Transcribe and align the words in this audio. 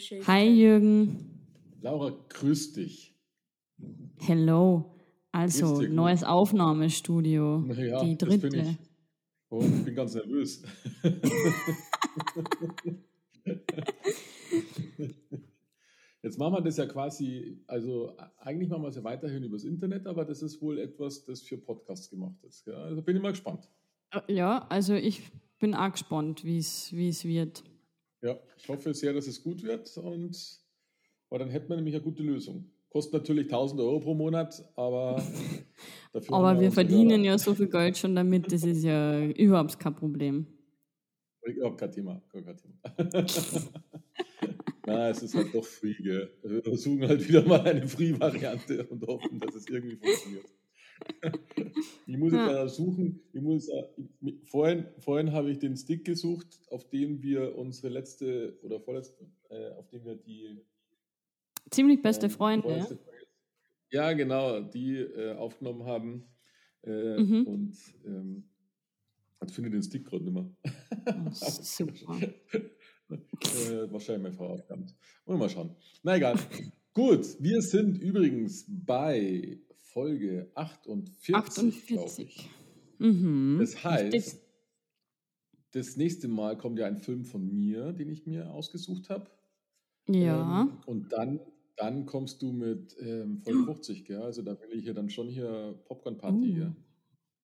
Filmgeschichte. 0.00 0.26
Hi 0.26 0.48
Jürgen. 0.48 1.46
Laura, 1.80 2.12
grüß 2.28 2.72
dich. 2.72 3.14
Hello. 4.18 4.94
Also, 5.32 5.78
dich, 5.78 5.88
gut. 5.88 5.96
neues 5.96 6.24
Aufnahmestudio. 6.24 7.60
Naja, 7.60 8.02
die 8.04 8.18
das 8.18 8.28
bin 8.28 8.40
dritte. 8.40 8.60
ich. 8.70 8.76
Oh, 9.50 9.62
ich 9.62 9.84
bin 9.84 9.94
ganz 9.94 10.14
nervös. 10.14 10.62
Jetzt 16.22 16.38
machen 16.38 16.52
wir 16.54 16.60
das 16.60 16.76
ja 16.76 16.84
quasi, 16.86 17.62
also 17.66 18.14
eigentlich 18.38 18.68
machen 18.68 18.82
wir 18.82 18.88
es 18.88 18.96
ja 18.96 19.04
weiterhin 19.04 19.42
übers 19.42 19.64
Internet, 19.64 20.06
aber 20.06 20.24
das 20.26 20.42
ist 20.42 20.60
wohl 20.60 20.78
etwas, 20.78 21.24
das 21.24 21.40
für 21.42 21.56
Podcasts 21.56 22.10
gemacht 22.10 22.44
ist. 22.44 22.66
Ja? 22.66 22.74
Also 22.74 23.00
bin 23.02 23.16
ich 23.16 23.22
mal 23.22 23.30
gespannt. 23.30 23.68
Äh, 24.10 24.34
Ja, 24.34 24.66
also 24.68 24.94
ich 24.94 25.22
bin 25.58 25.74
auch 25.74 25.90
gespannt, 25.90 26.44
wie 26.44 26.58
es 26.58 26.92
wie 26.92 27.08
es 27.08 27.24
wird. 27.24 27.64
Ja, 28.22 28.38
ich 28.56 28.68
hoffe 28.68 28.92
sehr, 28.92 29.12
dass 29.12 29.26
es 29.26 29.42
gut 29.42 29.62
wird 29.62 29.96
und 29.96 30.60
weil 31.30 31.38
dann 31.38 31.50
hätten 31.50 31.68
wir 31.68 31.76
nämlich 31.76 31.94
eine 31.94 32.04
gute 32.04 32.22
Lösung. 32.22 32.70
Kostet 32.90 33.14
natürlich 33.14 33.46
1000 33.46 33.80
Euro 33.80 34.00
pro 34.00 34.14
Monat, 34.14 34.62
aber 34.76 35.22
dafür 36.12 36.34
Aber 36.34 36.52
wir 36.60 36.68
unsere 36.68 36.72
verdienen 36.72 37.24
ja 37.24 37.38
so 37.38 37.54
viel 37.54 37.68
Geld 37.68 37.96
schon 37.96 38.14
damit, 38.16 38.52
das 38.52 38.64
ist 38.64 38.82
ja 38.82 39.24
überhaupt 39.24 39.78
kein 39.78 39.94
Problem. 39.94 40.46
Ja, 41.56 41.70
kein 41.70 41.92
Thema. 41.92 42.20
Kein 42.32 42.56
Thema. 42.56 42.78
Na, 44.86 45.08
es 45.10 45.22
ist 45.22 45.34
halt 45.34 45.54
doch 45.54 45.64
free, 45.64 45.94
gell? 45.94 46.30
Wir 46.42 46.62
versuchen 46.62 47.06
halt 47.06 47.26
wieder 47.26 47.46
mal 47.46 47.60
eine 47.60 47.86
Free-Variante 47.86 48.86
und 48.86 49.06
hoffen, 49.06 49.38
dass 49.38 49.54
es 49.54 49.68
irgendwie 49.68 49.96
funktioniert. 49.96 50.46
Ich 52.06 52.16
muss 52.16 52.32
jetzt 52.32 52.40
Ja. 52.50 52.68
suchen, 52.68 53.20
ich 53.32 53.40
muss, 53.40 53.68
ich- 54.22 54.34
vorhin, 54.48 54.86
vorhin 54.98 55.32
habe 55.32 55.50
ich 55.50 55.58
den 55.58 55.76
Stick 55.76 56.04
gesucht, 56.04 56.60
auf 56.70 56.88
dem 56.88 57.22
wir 57.22 57.56
unsere 57.56 57.88
letzte 57.92 58.58
oder 58.62 58.80
vorletzte, 58.80 59.26
äh, 59.48 59.70
auf 59.72 59.88
dem 59.88 60.04
wir 60.04 60.16
die 60.16 60.60
Ziemlich 61.70 62.02
beste 62.02 62.26
ähm, 62.26 62.32
Freunde. 62.32 62.68
Ja? 62.68 62.88
Ja, 63.92 64.12
genau, 64.12 64.60
die 64.60 64.96
äh, 64.96 65.34
aufgenommen 65.34 65.84
haben. 65.84 66.24
Äh, 66.82 67.18
Mhm. 67.18 67.46
Und 67.46 67.76
ähm, 68.06 68.44
ich 69.46 69.52
finde 69.52 69.70
den 69.70 69.82
Stick 69.82 70.04
gerade 70.06 70.24
nicht 70.24 70.34
mehr. 70.34 70.50
Oh, 71.06 71.30
super. 71.30 72.18
äh, 73.10 73.90
wahrscheinlich 73.92 74.22
meine 74.22 74.34
Frau 74.34 74.48
aufgehabt. 74.54 74.94
Und 75.24 75.38
mal 75.38 75.48
schauen. 75.50 75.76
Na 76.02 76.16
egal. 76.16 76.36
Gut, 76.94 77.36
wir 77.40 77.62
sind 77.62 77.98
übrigens 77.98 78.64
bei 78.68 79.58
Folge 79.92 80.50
48. 80.54 81.26
glaub 81.26 81.42
48. 81.46 82.24
ich. 82.24 82.50
Mhm. 82.98 83.56
Das 83.58 83.82
heißt, 83.82 84.14
Richtig. 84.14 84.40
das 85.72 85.96
nächste 85.96 86.28
Mal 86.28 86.56
kommt 86.56 86.78
ja 86.78 86.86
ein 86.86 86.98
Film 86.98 87.24
von 87.24 87.46
mir, 87.52 87.92
den 87.92 88.10
ich 88.10 88.26
mir 88.26 88.50
ausgesucht 88.50 89.10
habe. 89.10 89.30
Ja. 90.08 90.62
Ähm, 90.62 90.72
und 90.86 91.12
dann, 91.12 91.40
dann 91.76 92.06
kommst 92.06 92.42
du 92.42 92.52
mit 92.52 92.96
ähm, 93.00 93.40
Folge 93.42 93.64
50, 93.64 94.04
gell? 94.04 94.22
Also 94.22 94.42
da 94.42 94.52
will 94.60 94.78
ich 94.78 94.84
hier 94.84 94.94
dann 94.94 95.10
schon 95.10 95.28
hier 95.28 95.78
Popcorn-Party 95.86 96.36
Uh. 96.36 96.54
hier. 96.54 96.76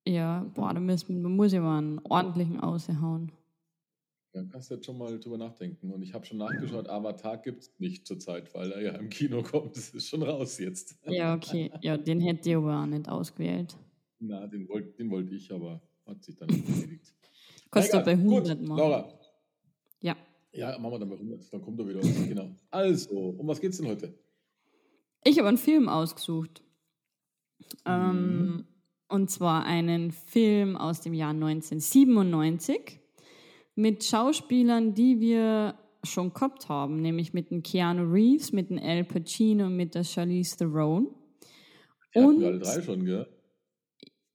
Ja, 0.09 0.45
boah, 0.55 0.73
da 0.73 0.79
müssen, 0.79 1.21
man 1.21 1.35
muss 1.35 1.53
ja 1.53 1.61
mal 1.61 1.79
einen 1.79 2.01
ordentlichen 2.05 2.61
aushauen. 2.61 3.33
Da 4.37 4.45
kannst 4.45 4.71
du 4.71 4.75
jetzt 4.75 4.85
schon 4.85 4.99
mal 4.99 5.19
drüber 5.19 5.39
nachdenken. 5.39 5.91
Und 5.91 6.03
ich 6.03 6.13
habe 6.13 6.27
schon 6.27 6.37
nachgeschaut, 6.37 6.91
Avatar 6.91 7.39
gibt 7.39 7.63
es 7.63 7.73
nicht 7.79 8.07
zurzeit, 8.07 8.55
weil 8.55 8.71
er 8.71 8.83
ja 8.83 8.93
im 8.93 9.09
Kino 9.09 9.43
kommt. 9.43 9.75
Das 9.75 9.89
ist 9.95 10.11
schon 10.11 10.23
raus 10.23 10.59
jetzt. 10.59 10.95
Ja, 11.07 11.35
okay. 11.35 11.73
Ja, 11.81 11.97
den 11.97 12.21
hätte 12.21 12.51
ich 12.51 12.55
aber 12.57 12.83
auch 12.83 12.85
nicht 12.85 13.09
ausgewählt. 13.09 13.75
Na, 14.19 14.47
den 14.47 14.69
wollte 14.69 14.93
den 14.93 15.11
wollt 15.11 15.33
ich, 15.33 15.51
aber 15.51 15.81
hat 16.05 16.23
sich 16.23 16.37
dann 16.37 16.51
nicht 16.51 16.69
erledigt. 16.69 17.15
Kostet 17.71 18.05
bei 18.05 18.13
egal. 18.13 18.25
100 18.27 18.59
Gut, 18.59 18.69
machen. 18.69 18.79
Laura. 18.79 19.19
Ja. 20.03 20.17
Ja, 20.53 20.79
machen 20.79 20.93
wir 20.93 20.99
dann 20.99 21.09
bei 21.09 21.15
100. 21.17 21.53
Dann 21.55 21.63
kommt 21.63 21.81
er 21.81 21.89
wieder. 21.89 22.01
genau. 22.01 22.51
Also, 22.71 23.17
um 23.39 23.49
was 23.49 23.59
geht's 23.59 23.79
denn 23.79 23.89
heute? 23.89 24.13
Ich 25.25 25.39
habe 25.39 25.49
einen 25.49 25.57
Film 25.57 25.89
ausgesucht. 25.89 26.63
Mhm. 27.59 27.65
Ähm, 27.87 28.65
und 29.09 29.31
zwar 29.31 29.65
einen 29.65 30.11
Film 30.11 30.77
aus 30.77 31.01
dem 31.01 31.15
Jahr 31.15 31.31
1997 31.31 33.01
mit 33.77 34.03
Schauspielern, 34.05 34.95
die 34.95 35.21
wir 35.21 35.79
schon 36.03 36.33
gehabt 36.33 36.69
haben, 36.69 37.01
nämlich 37.03 37.33
mit 37.33 37.51
dem 37.51 37.63
Keanu 37.63 38.03
Reeves, 38.11 38.53
mit 38.53 38.71
dem 38.71 38.79
Al 38.79 39.05
Pacino 39.05 39.67
und 39.67 39.77
mit 39.77 39.95
der 39.95 40.03
Charlize 40.05 40.57
Theron. 40.57 41.09
Die 42.15 42.19
Und 42.21 42.43
alle 42.43 42.59
drei 42.59 42.83
schon, 42.83 43.05
gell? 43.05 43.27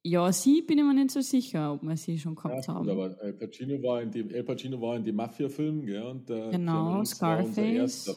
ja, 0.03 0.31
sie 0.31 0.61
bin 0.61 0.77
ich 0.79 0.83
mir 0.83 0.93
nicht 0.93 1.11
so 1.11 1.21
sicher, 1.21 1.73
ob 1.73 1.81
wir 1.83 1.95
sie 1.97 2.17
schon 2.19 2.35
Ja, 2.35 2.41
gehabt 2.41 2.55
gut, 2.67 2.67
haben. 2.75 2.89
aber 2.89 3.17
Al 3.21 3.33
Pacino 3.33 3.81
war 3.83 4.01
in 4.01 4.11
dem, 4.11 4.29
Al 4.33 4.43
Pacino 4.43 4.79
war 4.81 4.95
in 4.97 5.03
dem 5.03 5.15
Mafia-Film, 5.15 5.85
gell? 5.85 6.03
Und 6.03 6.29
der 6.29 6.49
Genau, 6.51 7.03
Scarface. 7.03 8.09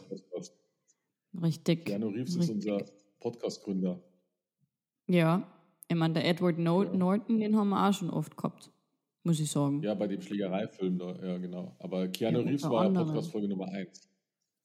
Richtig. 1.42 1.84
Keanu 1.86 2.08
Reeves 2.08 2.36
ist 2.36 2.50
Richtig. 2.50 2.70
unser 2.72 2.84
Podcast-Gründer. 3.20 4.00
Ja, 5.06 5.46
ich 5.88 5.96
meine, 5.96 6.14
der 6.14 6.26
Edward 6.28 6.58
no 6.58 6.82
Ja. 6.84 6.92
Norton, 6.94 7.38
den 7.40 7.56
haben 7.56 7.70
wir 7.70 7.88
auch 7.88 7.92
schon 7.92 8.10
oft 8.10 8.36
gehabt, 8.36 8.70
muss 9.24 9.40
ich 9.40 9.50
sagen. 9.50 9.82
Ja, 9.82 9.94
bei 9.94 10.06
dem 10.06 10.20
Schlägereifilm, 10.20 11.00
ja, 11.00 11.38
genau. 11.38 11.74
Aber 11.80 12.06
Keanu 12.08 12.40
Ja, 12.40 12.44
Reeves 12.46 12.62
war 12.70 12.84
ja. 12.92 13.02
Podcast-Folge 13.04 13.48
Nummer 13.48 13.68
1. 13.68 14.08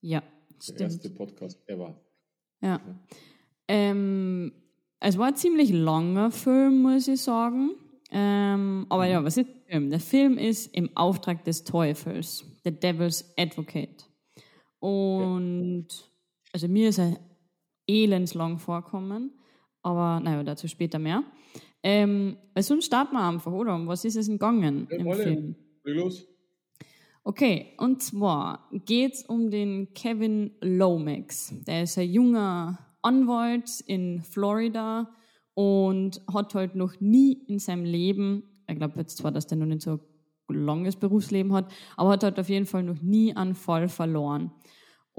Ja, 0.01 0.21
Der 0.21 0.61
stimmt. 0.61 0.81
erste 0.81 1.09
Podcast 1.09 1.67
ever. 1.67 1.99
Ja. 2.61 2.79
Ähm, 3.67 4.51
es 4.99 5.17
war 5.17 5.27
ein 5.27 5.35
ziemlich 5.35 5.71
langer 5.71 6.29
Film, 6.31 6.81
muss 6.81 7.07
ich 7.07 7.21
sagen. 7.21 7.71
Ähm, 8.11 8.85
aber 8.89 9.05
ja, 9.07 9.23
was 9.23 9.37
ist 9.37 9.47
der 9.47 9.61
Film? 9.67 9.89
Der 9.89 9.99
Film 9.99 10.37
ist 10.37 10.73
im 10.75 10.95
Auftrag 10.97 11.43
des 11.45 11.63
Teufels, 11.63 12.43
The 12.63 12.71
Devil's 12.71 13.33
Advocate. 13.37 14.05
Und 14.79 15.87
also 16.53 16.67
mir 16.67 16.89
ist 16.89 16.99
er 16.99 17.19
elendslang 17.87 18.57
vorkommen, 18.57 19.31
aber 19.83 20.19
naja, 20.19 20.43
dazu 20.43 20.67
später 20.67 20.99
mehr. 20.99 21.23
Ähm, 21.83 22.37
sonst 22.57 22.85
starten 22.85 23.13
wir 23.13 23.27
einfach, 23.27 23.51
oder? 23.51 23.75
Um 23.75 23.87
was 23.87 24.05
ist 24.05 24.15
es 24.15 24.25
denn 24.25 24.35
gegangen 24.35 24.87
Ja, 24.91 24.97
im. 24.97 25.13
Film? 25.13 25.55
Los. 25.83 26.27
Okay, 27.23 27.73
und 27.77 28.01
zwar 28.01 28.69
geht 28.71 29.13
es 29.13 29.23
um 29.25 29.49
den 29.51 29.93
Kevin 29.93 30.51
Lomax. 30.61 31.53
Der 31.65 31.83
ist 31.83 31.97
ein 31.97 32.09
junger 32.09 32.79
Anwalt 33.01 33.81
in 33.85 34.21
Florida 34.21 35.09
und 35.53 36.21
hat 36.33 36.55
halt 36.55 36.75
noch 36.75 36.99
nie 36.99 37.33
in 37.47 37.59
seinem 37.59 37.85
Leben, 37.85 38.43
ich 38.67 38.77
glaube 38.77 38.99
jetzt 38.99 39.17
zwar, 39.17 39.31
dass 39.31 39.47
der 39.47 39.57
noch 39.57 39.65
nicht 39.65 39.81
so 39.81 39.99
ein 40.47 40.65
langes 40.65 40.95
Berufsleben 40.95 41.53
hat, 41.53 41.71
aber 41.97 42.11
hat 42.11 42.23
halt 42.23 42.39
auf 42.39 42.49
jeden 42.49 42.65
Fall 42.65 42.83
noch 42.83 43.01
nie 43.01 43.35
einen 43.35 43.55
Fall 43.55 43.89
verloren. 43.89 44.51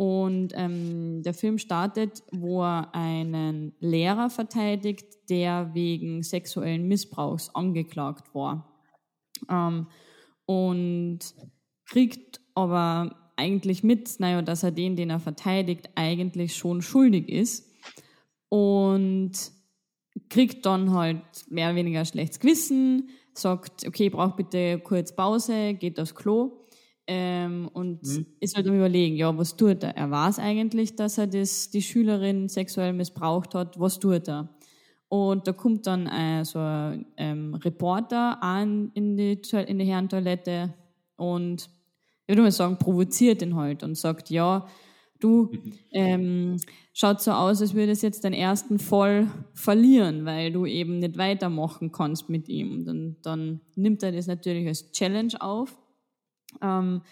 Und 0.00 0.54
ähm, 0.54 1.22
der 1.24 1.34
Film 1.34 1.58
startet, 1.58 2.22
wo 2.32 2.62
er 2.62 2.94
einen 2.94 3.74
Lehrer 3.80 4.30
verteidigt, 4.30 5.28
der 5.28 5.74
wegen 5.74 6.22
sexuellen 6.22 6.88
Missbrauchs 6.88 7.54
angeklagt 7.54 8.34
war. 8.34 8.80
Ähm, 9.50 9.88
und 10.46 11.18
kriegt 11.84 12.40
aber 12.54 13.14
eigentlich 13.36 13.82
mit, 13.84 14.18
naja, 14.20 14.40
dass 14.40 14.62
er 14.62 14.70
den, 14.70 14.96
den 14.96 15.10
er 15.10 15.20
verteidigt, 15.20 15.90
eigentlich 15.96 16.56
schon 16.56 16.80
schuldig 16.80 17.28
ist. 17.28 17.70
Und 18.48 19.32
kriegt 20.30 20.64
dann 20.64 20.94
halt 20.94 21.20
mehr 21.50 21.68
oder 21.68 21.76
weniger 21.76 22.06
schlechtes 22.06 22.40
Gewissen, 22.40 23.10
sagt, 23.34 23.86
okay, 23.86 24.06
ich 24.06 24.12
brauche 24.12 24.36
bitte 24.36 24.78
kurz 24.78 25.14
Pause, 25.14 25.74
geht 25.74 26.00
aufs 26.00 26.14
Klo 26.14 26.59
ähm, 27.12 27.68
und 27.72 28.00
ist 28.38 28.54
halt 28.54 28.68
am 28.68 28.76
überlegen, 28.76 29.16
ja, 29.16 29.36
was 29.36 29.56
tut 29.56 29.82
er? 29.82 29.96
Er 29.96 30.12
weiß 30.12 30.38
eigentlich, 30.38 30.94
dass 30.94 31.18
er 31.18 31.26
das, 31.26 31.68
die 31.68 31.82
Schülerin 31.82 32.48
sexuell 32.48 32.92
missbraucht 32.92 33.56
hat, 33.56 33.80
was 33.80 33.98
tut 33.98 34.28
er? 34.28 34.48
Und 35.08 35.48
da 35.48 35.52
kommt 35.52 35.88
dann 35.88 36.06
äh, 36.06 36.44
so 36.44 36.60
ein 36.60 37.04
ähm, 37.16 37.54
Reporter 37.56 38.40
an 38.40 38.92
in 38.94 39.16
die, 39.16 39.40
in 39.66 39.80
die 39.80 39.86
Herrentoilette 39.86 40.72
und 41.16 41.68
ich 42.26 42.28
würde 42.28 42.42
mal 42.42 42.52
sagen, 42.52 42.78
provoziert 42.78 43.42
ihn 43.42 43.56
halt 43.56 43.82
und 43.82 43.96
sagt, 43.96 44.30
ja, 44.30 44.68
du, 45.18 45.50
ähm, 45.90 46.58
schaut 46.92 47.20
so 47.20 47.32
aus, 47.32 47.60
als 47.60 47.74
würdest 47.74 48.04
jetzt 48.04 48.22
den 48.22 48.34
ersten 48.34 48.78
Fall 48.78 49.26
verlieren, 49.52 50.26
weil 50.26 50.52
du 50.52 50.64
eben 50.64 51.00
nicht 51.00 51.18
weitermachen 51.18 51.90
kannst 51.90 52.28
mit 52.28 52.48
ihm. 52.48 52.86
Und 52.86 53.16
dann 53.22 53.62
nimmt 53.74 54.04
er 54.04 54.12
das 54.12 54.28
natürlich 54.28 54.68
als 54.68 54.92
Challenge 54.92 55.34
auf 55.40 55.76
ähm, 56.62 57.02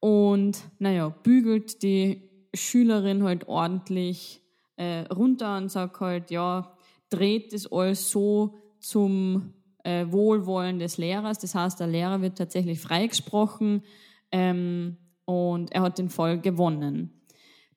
und, 0.00 0.58
naja, 0.78 1.08
bügelt 1.08 1.82
die 1.82 2.30
Schülerin 2.54 3.24
halt 3.24 3.48
ordentlich 3.48 4.42
äh, 4.76 5.00
runter 5.12 5.56
und 5.56 5.70
sagt 5.70 6.00
halt, 6.00 6.30
ja, 6.30 6.76
dreht 7.10 7.52
das 7.52 7.70
alles 7.70 8.10
so 8.10 8.58
zum 8.80 9.54
äh, 9.84 10.06
Wohlwollen 10.10 10.78
des 10.78 10.98
Lehrers. 10.98 11.38
Das 11.38 11.54
heißt, 11.54 11.80
der 11.80 11.86
Lehrer 11.86 12.20
wird 12.20 12.38
tatsächlich 12.38 12.80
freigesprochen 12.80 13.82
ähm, 14.30 14.96
und 15.24 15.72
er 15.72 15.82
hat 15.82 15.98
den 15.98 16.10
Fall 16.10 16.40
gewonnen. 16.40 17.24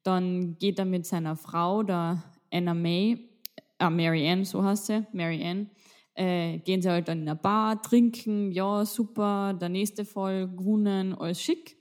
Dann 0.04 0.58
geht 0.58 0.80
er 0.80 0.86
mit 0.86 1.06
seiner 1.06 1.36
Frau, 1.36 1.84
der 1.84 2.24
Anna 2.52 2.74
May, 2.74 3.30
ah, 3.78 3.90
Mary 3.90 4.28
Ann, 4.28 4.46
so 4.46 4.64
heißt 4.64 4.88
sie, 4.88 5.06
Mary 5.14 5.44
Ann, 5.44 5.70
äh, 6.16 6.60
gehen 6.60 6.82
sie 6.82 6.90
halt 6.90 7.08
dann 7.08 7.22
in 7.22 7.30
eine 7.30 7.40
Bar, 7.40 7.82
trinken, 7.82 8.52
ja, 8.52 8.86
super, 8.86 9.54
der 9.54 9.70
nächste 9.70 10.06
Fall 10.06 10.48
gewonnen, 10.48 11.14
alles 11.14 11.42
schick. 11.42 11.78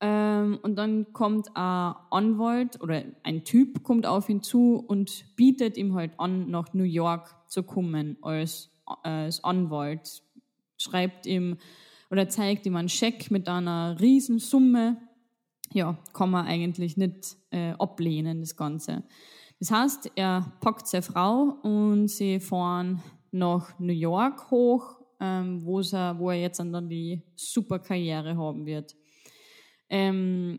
Ähm, 0.00 0.58
und 0.62 0.76
dann 0.76 1.12
kommt 1.12 1.48
ein 1.54 1.94
Anwalt 2.10 2.80
oder 2.80 3.04
ein 3.22 3.44
Typ 3.44 3.82
kommt 3.82 4.06
auf 4.06 4.28
ihn 4.28 4.42
zu 4.42 4.76
und 4.76 5.36
bietet 5.36 5.76
ihm 5.76 5.94
halt 5.94 6.18
an, 6.18 6.50
nach 6.50 6.72
New 6.72 6.84
York 6.84 7.36
zu 7.48 7.62
kommen 7.62 8.16
als, 8.22 8.70
als 8.86 9.44
Anwalt. 9.44 10.22
Schreibt 10.78 11.26
ihm 11.26 11.58
oder 12.10 12.28
zeigt 12.28 12.64
ihm 12.64 12.76
einen 12.76 12.88
Scheck 12.88 13.30
mit 13.30 13.46
einer 13.46 14.00
Riesensumme. 14.00 14.96
Ja, 15.72 15.98
kann 16.14 16.30
man 16.30 16.46
eigentlich 16.46 16.96
nicht 16.96 17.36
äh, 17.50 17.72
ablehnen, 17.72 18.40
das 18.40 18.56
Ganze. 18.56 19.04
Das 19.60 19.70
heißt, 19.70 20.12
er 20.16 20.50
packt 20.60 20.88
seine 20.88 21.02
Frau 21.02 21.58
und 21.62 22.08
sie 22.08 22.40
fahren 22.40 23.02
nach 23.32 23.78
New 23.78 23.92
York 23.92 24.50
hoch, 24.50 25.00
ähm, 25.20 25.64
wo, 25.64 25.80
er, 25.80 26.18
wo 26.18 26.30
er 26.30 26.40
jetzt 26.40 26.58
dann 26.58 26.88
die 26.88 27.22
super 27.36 27.78
Karriere 27.78 28.36
haben 28.36 28.66
wird. 28.66 28.96
Ähm, 29.88 30.58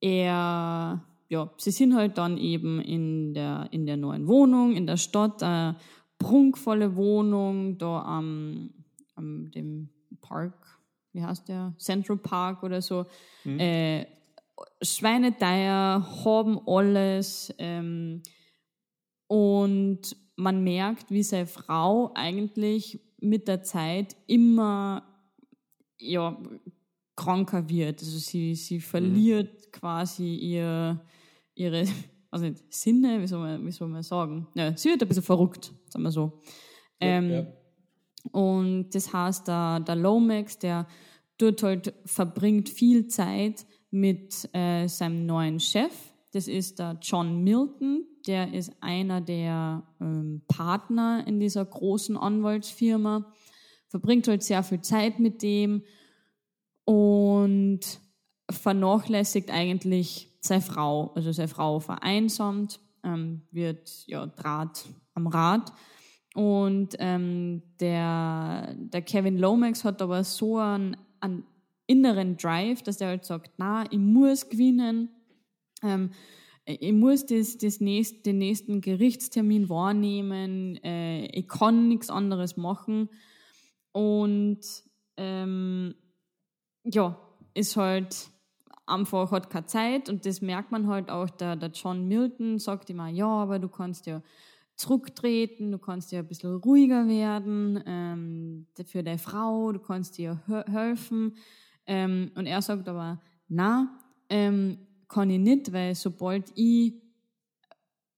er, 0.00 1.04
ja, 1.28 1.50
sie 1.56 1.70
sind 1.70 1.94
halt 1.94 2.18
dann 2.18 2.38
eben 2.38 2.80
in 2.80 3.34
der, 3.34 3.68
in 3.70 3.86
der 3.86 3.96
neuen 3.96 4.28
Wohnung, 4.28 4.74
in 4.74 4.86
der 4.86 4.96
Stadt, 4.96 5.42
eine 5.42 5.76
prunkvolle 6.18 6.96
Wohnung, 6.96 7.78
da 7.78 8.02
am, 8.02 8.70
am 9.14 9.50
dem 9.50 9.88
Park, 10.20 10.80
wie 11.12 11.22
heißt 11.22 11.48
der? 11.48 11.74
Central 11.78 12.18
Park 12.18 12.62
oder 12.62 12.80
so. 12.80 13.06
Mhm. 13.44 13.60
Äh, 13.60 14.06
Schweineteier 14.82 16.06
haben 16.24 16.60
alles 16.66 17.54
ähm, 17.58 18.22
und 19.26 20.16
man 20.36 20.62
merkt, 20.62 21.10
wie 21.10 21.22
seine 21.22 21.46
Frau 21.46 22.12
eigentlich 22.14 23.00
mit 23.18 23.48
der 23.48 23.62
Zeit 23.62 24.16
immer 24.26 25.02
ja, 25.98 26.38
kranker 27.16 27.68
wird. 27.68 28.00
Also 28.00 28.18
sie, 28.18 28.54
sie 28.54 28.80
verliert 28.80 29.54
mhm. 29.54 29.72
quasi 29.72 30.34
ihr, 30.34 31.00
ihre 31.54 31.86
also 32.30 32.46
nicht, 32.46 32.64
Sinne, 32.72 33.20
wie 33.20 33.26
soll, 33.26 33.40
man, 33.40 33.66
wie 33.66 33.72
soll 33.72 33.88
man 33.88 34.02
sagen? 34.02 34.46
Ja, 34.54 34.76
sie 34.76 34.90
wird 34.90 35.02
ein 35.02 35.08
bisschen 35.08 35.22
verrückt, 35.22 35.72
sagen 35.88 36.04
wir 36.04 36.10
so. 36.10 36.42
Ja, 37.00 37.08
ähm, 37.08 37.30
ja. 37.30 37.46
Und 38.32 38.90
das 38.90 39.12
heißt, 39.12 39.48
der, 39.48 39.80
der 39.80 39.96
Lomax, 39.96 40.58
der 40.58 40.86
dort 41.38 41.62
halt 41.62 41.94
verbringt 42.04 42.68
viel 42.68 43.06
Zeit 43.06 43.64
mit 43.90 44.48
äh, 44.52 44.86
seinem 44.88 45.26
neuen 45.26 45.60
Chef. 45.60 45.92
Das 46.32 46.48
ist 46.48 46.78
der 46.78 46.98
John 47.00 47.42
Milton. 47.42 48.04
Der 48.26 48.52
ist 48.52 48.72
einer 48.80 49.20
der 49.20 49.82
ähm, 50.00 50.42
Partner 50.48 51.24
in 51.26 51.40
dieser 51.40 51.64
großen 51.64 52.16
Anwaltsfirma. 52.16 53.32
Verbringt 53.88 54.26
halt 54.28 54.42
sehr 54.42 54.62
viel 54.62 54.80
Zeit 54.80 55.20
mit 55.20 55.42
dem 55.42 55.82
und 56.84 57.80
vernachlässigt 58.50 59.50
eigentlich 59.50 60.36
seine 60.40 60.62
Frau. 60.62 61.12
Also 61.14 61.32
seine 61.32 61.48
Frau 61.48 61.80
vereinsamt, 61.80 62.80
ähm, 63.04 63.42
wird 63.50 64.04
ja 64.06 64.26
Draht 64.26 64.86
am 65.14 65.26
Rad. 65.26 65.72
Und 66.34 66.96
ähm, 66.98 67.62
der, 67.80 68.74
der 68.76 69.02
Kevin 69.02 69.38
Lomax 69.38 69.84
hat 69.84 70.02
aber 70.02 70.22
so 70.22 70.58
einen, 70.58 70.96
einen 71.20 71.44
inneren 71.86 72.36
Drive, 72.36 72.82
dass 72.82 73.00
er 73.00 73.08
halt 73.08 73.24
sagt, 73.24 73.52
na, 73.56 73.84
ich 73.90 73.98
muss 73.98 74.48
gewinnen, 74.48 75.08
ähm, 75.82 76.10
ich 76.66 76.92
muss 76.92 77.24
das, 77.26 77.58
das 77.58 77.80
nächst, 77.80 78.26
den 78.26 78.38
nächsten 78.38 78.80
Gerichtstermin 78.80 79.68
wahrnehmen, 79.68 80.76
äh, 80.82 81.26
ich 81.26 81.46
kann 81.48 81.88
nichts 81.88 82.10
anderes 82.10 82.56
machen. 82.56 83.08
Und 83.92 84.60
ähm, 85.16 85.94
ja, 86.84 87.18
ist 87.54 87.76
halt 87.76 88.30
einfach, 88.84 89.30
hat 89.30 89.48
keine 89.48 89.66
Zeit 89.66 90.08
und 90.08 90.26
das 90.26 90.42
merkt 90.42 90.72
man 90.72 90.88
halt 90.88 91.08
auch, 91.10 91.30
der, 91.30 91.56
der 91.56 91.70
John 91.70 92.06
Milton 92.06 92.58
sagt 92.58 92.90
immer, 92.90 93.08
ja, 93.08 93.26
aber 93.26 93.58
du 93.58 93.68
kannst 93.68 94.06
ja 94.06 94.22
zurücktreten, 94.76 95.72
du 95.72 95.78
kannst 95.78 96.12
ja 96.12 96.20
ein 96.20 96.28
bisschen 96.28 96.56
ruhiger 96.56 97.08
werden 97.08 97.82
ähm, 97.86 98.66
für 98.84 99.02
deine 99.02 99.18
Frau, 99.18 99.72
du 99.72 99.78
kannst 99.78 100.18
dir 100.18 100.42
helfen. 100.66 101.36
Ähm, 101.86 102.32
und 102.34 102.46
er 102.46 102.60
sagt 102.60 102.88
aber, 102.88 103.22
na, 103.48 103.98
ähm, 104.28 104.85
kann 105.08 105.30
ich 105.30 105.38
nicht, 105.38 105.72
weil 105.72 105.94
sobald 105.94 106.52
ich, 106.54 106.94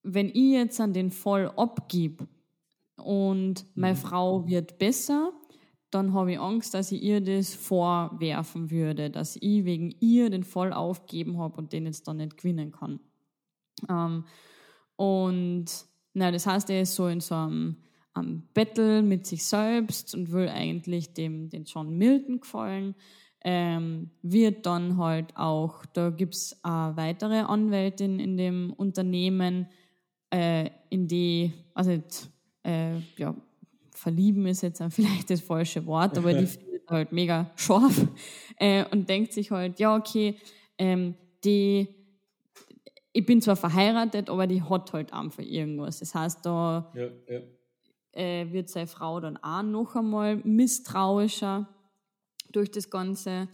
wenn 0.03 0.29
ich 0.29 0.53
jetzt 0.53 0.81
an 0.81 0.93
den 0.93 1.11
Fall 1.11 1.51
abgib 1.57 2.27
und 2.97 3.67
meine 3.75 3.95
mhm. 3.95 3.99
Frau 3.99 4.47
wird 4.47 4.79
besser, 4.79 5.33
dann 5.91 6.13
habe 6.13 6.33
ich 6.33 6.41
Angst, 6.41 6.75
dass 6.75 6.93
ich 6.93 7.03
ihr 7.03 7.21
das 7.21 7.55
vorwerfen 7.55 8.71
würde, 8.71 9.11
dass 9.11 9.37
ich 9.37 9.65
wegen 9.65 9.95
ihr 10.01 10.29
den 10.29 10.45
Fall 10.45 10.73
aufgeben 10.73 11.39
habe 11.39 11.57
und 11.57 11.73
den 11.73 11.87
jetzt 11.87 12.07
dann 12.07 12.19
nicht 12.19 12.37
gewinnen 12.37 12.73
kann. 12.73 13.01
Ähm, 13.89 14.25
und 14.97 15.67
na, 16.15 16.31
das 16.31 16.47
heißt, 16.47 16.69
er 16.71 16.83
ist 16.83 16.95
so 16.95 17.07
in 17.09 17.21
so 17.21 17.35
einem, 17.35 17.77
einem 18.13 18.43
Battle 18.53 19.03
mit 19.03 19.27
sich 19.27 19.45
selbst 19.45 20.15
und 20.15 20.33
will 20.33 20.49
eigentlich 20.49 21.15
dem, 21.15 21.49
den 21.49 21.65
John 21.65 21.97
Milton 21.97 22.41
gefallen. 22.41 22.95
Ähm, 23.45 24.11
wird 24.23 24.67
dann 24.67 24.97
halt 24.97 25.37
auch, 25.37 25.87
da 25.87 26.11
gibt 26.11 26.35
es 26.35 26.59
eine 26.65 26.97
weitere 26.97 27.39
Anwältin 27.39 28.19
in 28.19 28.37
dem 28.37 28.73
Unternehmen, 28.73 29.69
äh, 30.31 30.71
in 30.91 31.07
die, 31.07 31.53
also 31.75 32.03
äh, 32.65 32.99
ja, 33.17 33.35
verlieben 33.93 34.47
ist 34.47 34.63
jetzt 34.63 34.83
vielleicht 34.91 35.31
das 35.31 35.41
falsche 35.41 35.85
Wort, 35.87 36.19
aber 36.19 36.35
die 36.35 36.47
findet 36.47 36.89
halt 36.89 37.13
mega 37.13 37.51
scharf 37.57 38.07
äh, 38.57 38.85
und 38.91 39.09
denkt 39.09 39.33
sich 39.33 39.51
halt, 39.51 39.79
ja, 39.79 39.97
okay, 39.97 40.37
ähm, 40.79 41.15
die, 41.45 41.89
ich 43.13 43.25
bin 43.25 43.41
zwar 43.41 43.57
verheiratet, 43.57 44.31
aber 44.31 44.47
die 44.47 44.63
hat 44.63 44.93
halt 44.93 45.13
einfach 45.13 45.43
irgendwas. 45.43 46.01
Das 46.01 46.15
heißt, 46.15 46.45
da 46.45 46.91
ja, 46.95 47.09
ja. 47.29 47.41
Äh, 48.13 48.53
wird 48.53 48.69
seine 48.69 48.87
Frau 48.87 49.21
dann 49.21 49.37
auch 49.37 49.63
noch 49.63 49.95
einmal 49.95 50.37
misstrauischer 50.37 51.69
durch 52.53 52.71
das 52.71 52.91
Ganze, 52.91 53.49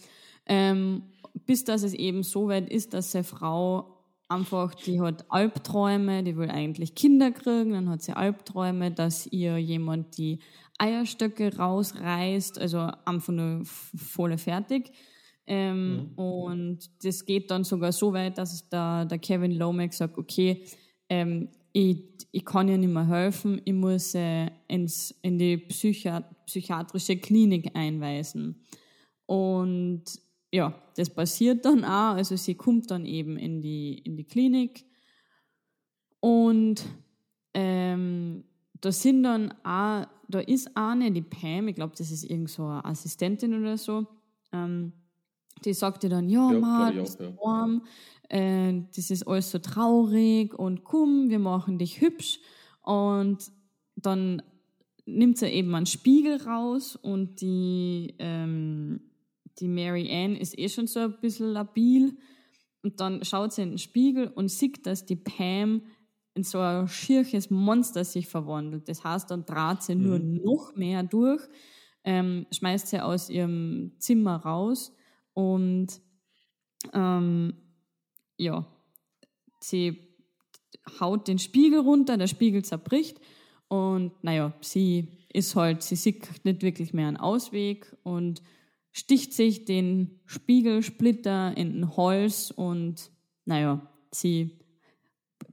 ähm, 0.46 1.02
bis 1.46 1.64
dass 1.64 1.82
es 1.82 1.94
eben 1.94 2.22
so 2.22 2.48
weit 2.48 2.68
ist, 2.70 2.94
dass 2.94 3.12
seine 3.12 3.24
Frau 3.24 3.94
einfach, 4.28 4.74
die 4.74 5.00
hat 5.00 5.24
Albträume, 5.30 6.22
die 6.22 6.36
will 6.36 6.50
eigentlich 6.50 6.94
Kinder 6.94 7.30
kriegen, 7.30 7.72
dann 7.72 7.88
hat 7.88 8.02
sie 8.02 8.12
Albträume, 8.12 8.90
dass 8.90 9.26
ihr 9.26 9.58
jemand 9.58 10.16
die 10.18 10.38
Eierstöcke 10.78 11.56
rausreißt, 11.56 12.58
also 12.58 12.90
einfach 13.04 13.32
nur 13.32 13.62
voll 13.64 14.36
fertig. 14.38 14.92
Ähm, 15.46 15.96
mhm. 15.96 16.12
Und 16.16 17.04
das 17.04 17.24
geht 17.24 17.50
dann 17.50 17.64
sogar 17.64 17.92
so 17.92 18.12
weit, 18.12 18.38
dass 18.38 18.68
der, 18.68 19.04
der 19.04 19.18
Kevin 19.18 19.52
Lomax 19.52 19.98
sagt, 19.98 20.16
okay, 20.16 20.64
ähm, 21.08 21.48
ich, 21.72 21.98
ich 22.32 22.44
kann 22.44 22.68
ihr 22.68 22.78
nicht 22.78 22.92
mehr 22.92 23.06
helfen, 23.06 23.60
ich 23.64 23.74
muss 23.74 24.14
äh, 24.14 24.48
ins, 24.68 25.14
in 25.22 25.38
die 25.38 25.56
Psychiat 25.58 26.24
psychiatrische 26.46 27.16
Klinik 27.16 27.70
einweisen. 27.74 28.64
Und 29.26 30.04
ja, 30.52 30.74
das 30.96 31.10
passiert 31.10 31.64
dann 31.64 31.84
auch. 31.84 32.14
Also 32.14 32.36
sie 32.36 32.54
kommt 32.54 32.90
dann 32.90 33.06
eben 33.06 33.36
in 33.36 33.60
die, 33.60 33.98
in 33.98 34.16
die 34.16 34.24
Klinik. 34.24 34.84
Und 36.20 36.84
ähm, 37.54 38.44
da 38.80 38.92
sind 38.92 39.22
dann 39.24 39.52
auch, 39.64 40.06
da 40.28 40.40
ist 40.40 40.76
eine, 40.76 41.10
die 41.10 41.22
Pam, 41.22 41.68
ich 41.68 41.74
glaube, 41.74 41.94
das 41.96 42.10
ist 42.10 42.24
irgend 42.24 42.50
so 42.50 42.64
eine 42.64 42.84
Assistentin 42.84 43.58
oder 43.58 43.76
so, 43.76 44.06
ähm, 44.52 44.92
die 45.64 45.72
sagte 45.72 46.08
dann, 46.08 46.28
ja, 46.28 46.52
ja 46.52 46.58
Mann, 46.58 46.96
das 46.96 47.16
ist 47.16 47.36
warm, 47.38 47.84
äh, 48.28 48.82
das 48.94 49.10
ist 49.10 49.26
alles 49.26 49.50
so 49.50 49.58
traurig 49.58 50.54
und 50.54 50.84
komm, 50.84 51.30
wir 51.30 51.38
machen 51.38 51.78
dich 51.78 52.00
hübsch. 52.00 52.40
Und 52.82 53.50
dann 53.96 54.42
nimmt 55.06 55.38
sie 55.38 55.46
eben 55.46 55.74
einen 55.74 55.86
Spiegel 55.86 56.42
raus 56.42 56.96
und 56.96 57.40
die 57.40 58.14
ähm, 58.18 59.00
die 59.60 59.68
Mary 59.68 60.10
Ann 60.10 60.36
ist 60.36 60.58
eh 60.58 60.68
schon 60.68 60.86
so 60.86 61.00
ein 61.00 61.20
bisschen 61.20 61.52
labil. 61.52 62.16
Und 62.82 63.00
dann 63.00 63.24
schaut 63.24 63.52
sie 63.52 63.62
in 63.62 63.70
den 63.70 63.78
Spiegel 63.78 64.28
und 64.28 64.48
sieht, 64.50 64.86
dass 64.86 65.06
die 65.06 65.16
Pam 65.16 65.82
in 66.34 66.42
so 66.42 66.58
ein 66.58 66.88
schierches 66.88 67.50
Monster 67.50 68.04
sich 68.04 68.26
verwandelt. 68.26 68.88
Das 68.88 69.04
heißt, 69.04 69.30
dann 69.30 69.46
draht 69.46 69.82
sie 69.82 69.94
nur 69.94 70.18
mhm. 70.18 70.42
noch 70.42 70.74
mehr 70.74 71.02
durch, 71.02 71.40
ähm, 72.02 72.46
schmeißt 72.50 72.88
sie 72.88 73.00
aus 73.00 73.30
ihrem 73.30 73.92
Zimmer 73.98 74.36
raus 74.36 74.92
und 75.32 76.00
ähm, 76.92 77.54
ja, 78.36 78.66
sie 79.60 79.98
haut 81.00 81.28
den 81.28 81.38
Spiegel 81.38 81.80
runter, 81.80 82.16
der 82.16 82.26
Spiegel 82.26 82.64
zerbricht 82.64 83.20
und 83.68 84.12
naja, 84.22 84.52
sie 84.60 85.08
ist 85.32 85.56
halt, 85.56 85.82
sie 85.82 85.96
sieht 85.96 86.44
nicht 86.44 86.62
wirklich 86.62 86.92
mehr 86.92 87.08
einen 87.08 87.16
Ausweg 87.16 87.96
und 88.02 88.42
sticht 88.94 89.32
sich 89.34 89.64
den 89.64 90.20
Spiegelsplitter 90.24 91.54
in 91.56 91.72
den 91.74 91.96
Hals 91.96 92.52
und 92.52 93.10
naja, 93.44 93.86
sie 94.12 94.56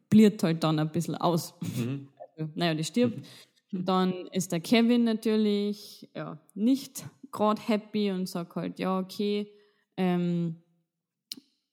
bliert 0.10 0.44
halt 0.44 0.64
dann 0.64 0.80
ein 0.80 0.92
bisschen 0.92 1.16
aus. 1.16 1.54
Mhm. 1.62 2.08
Also, 2.38 2.50
naja, 2.56 2.74
die 2.74 2.86
stirbt. 2.86 3.26
Dann 3.74 4.14
ist 4.28 4.54
der 4.54 4.62
Kevin 4.62 5.04
natürlich 5.04 6.10
ja, 6.16 6.40
nicht 6.56 7.04
gerade 7.30 7.62
happy 7.62 8.10
und 8.12 8.30
sagt 8.30 8.56
halt, 8.56 8.80
ja, 8.80 8.98
okay, 8.98 9.52
ähm, 9.98 10.56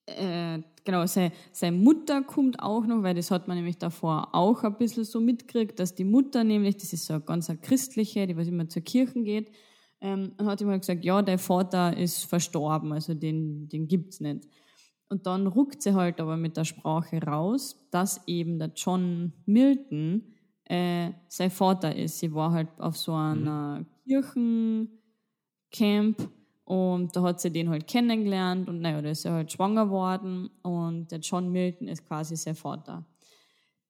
äh, 0.07 0.59
genau, 0.85 1.07
seine, 1.07 1.31
seine 1.53 1.77
Mutter 1.77 2.23
kommt 2.23 2.61
auch 2.61 2.85
noch, 2.87 3.05
weil 3.05 3.15
das 3.15 3.31
hat 3.31 3.47
man 3.47 3.57
nämlich 3.57 3.79
davor 3.79 4.35
auch 4.35 4.65
ein 4.65 4.77
bisschen 4.79 5.05
so 5.05 5.21
mitgekriegt, 5.21 5.79
dass 5.79 5.95
die 5.95 6.05
Mutter 6.05 6.43
nämlich, 6.43 6.77
das 6.77 6.93
ist 6.93 7.07
so 7.07 7.15
eine 7.15 7.23
ganz 7.23 7.49
eine 7.51 7.61
christliche, 7.61 8.27
die 8.27 8.37
was 8.37 8.49
immer 8.49 8.69
zur 8.69 8.83
Kirche 8.83 9.23
geht, 9.23 9.53
ähm, 10.01 10.35
hat 10.39 10.61
ihm 10.61 10.69
halt 10.69 10.83
gesagt, 10.83 11.05
ja, 11.05 11.23
der 11.23 11.39
Vater 11.39 11.97
ist 11.97 12.25
verstorben, 12.25 12.93
also 12.93 13.15
den, 13.15 13.69
den 13.69 13.89
gibt's 13.89 14.21
nicht. 14.21 14.49
Und 15.09 15.27
dann 15.27 15.47
ruckt 15.47 15.83
sie 15.83 15.95
halt 15.95 16.21
aber 16.21 16.37
mit 16.37 16.57
der 16.57 16.65
Sprache 16.65 17.23
raus, 17.23 17.89
dass 17.91 18.27
eben 18.27 18.59
der 18.59 18.73
John 18.75 19.33
Milton 19.47 20.35
äh, 20.65 21.13
sein 21.29 21.51
Vater 21.51 21.97
ist. 21.97 22.19
Sie 22.19 22.35
war 22.35 22.53
halt 22.53 22.69
auf 22.79 22.97
so 22.97 23.15
einer 23.15 23.87
mhm. 24.05 24.91
Kirchencamp 25.73 26.31
und 26.65 27.17
da 27.17 27.23
hat 27.23 27.41
sie 27.41 27.51
den 27.51 27.71
halt 27.71 27.87
kennengelernt 27.87 28.69
und 28.69 28.81
naja, 28.83 29.01
da 29.01 29.09
ist 29.09 29.25
er 29.25 29.33
halt 29.33 29.51
schwanger 29.51 29.89
worden 29.89 30.51
und 30.63 31.11
der 31.11 31.21
John 31.21 31.51
Milton 31.51 31.89
ist 31.89 32.07
quasi 32.07 32.37
sein 32.37 32.55
Vater. 32.55 33.07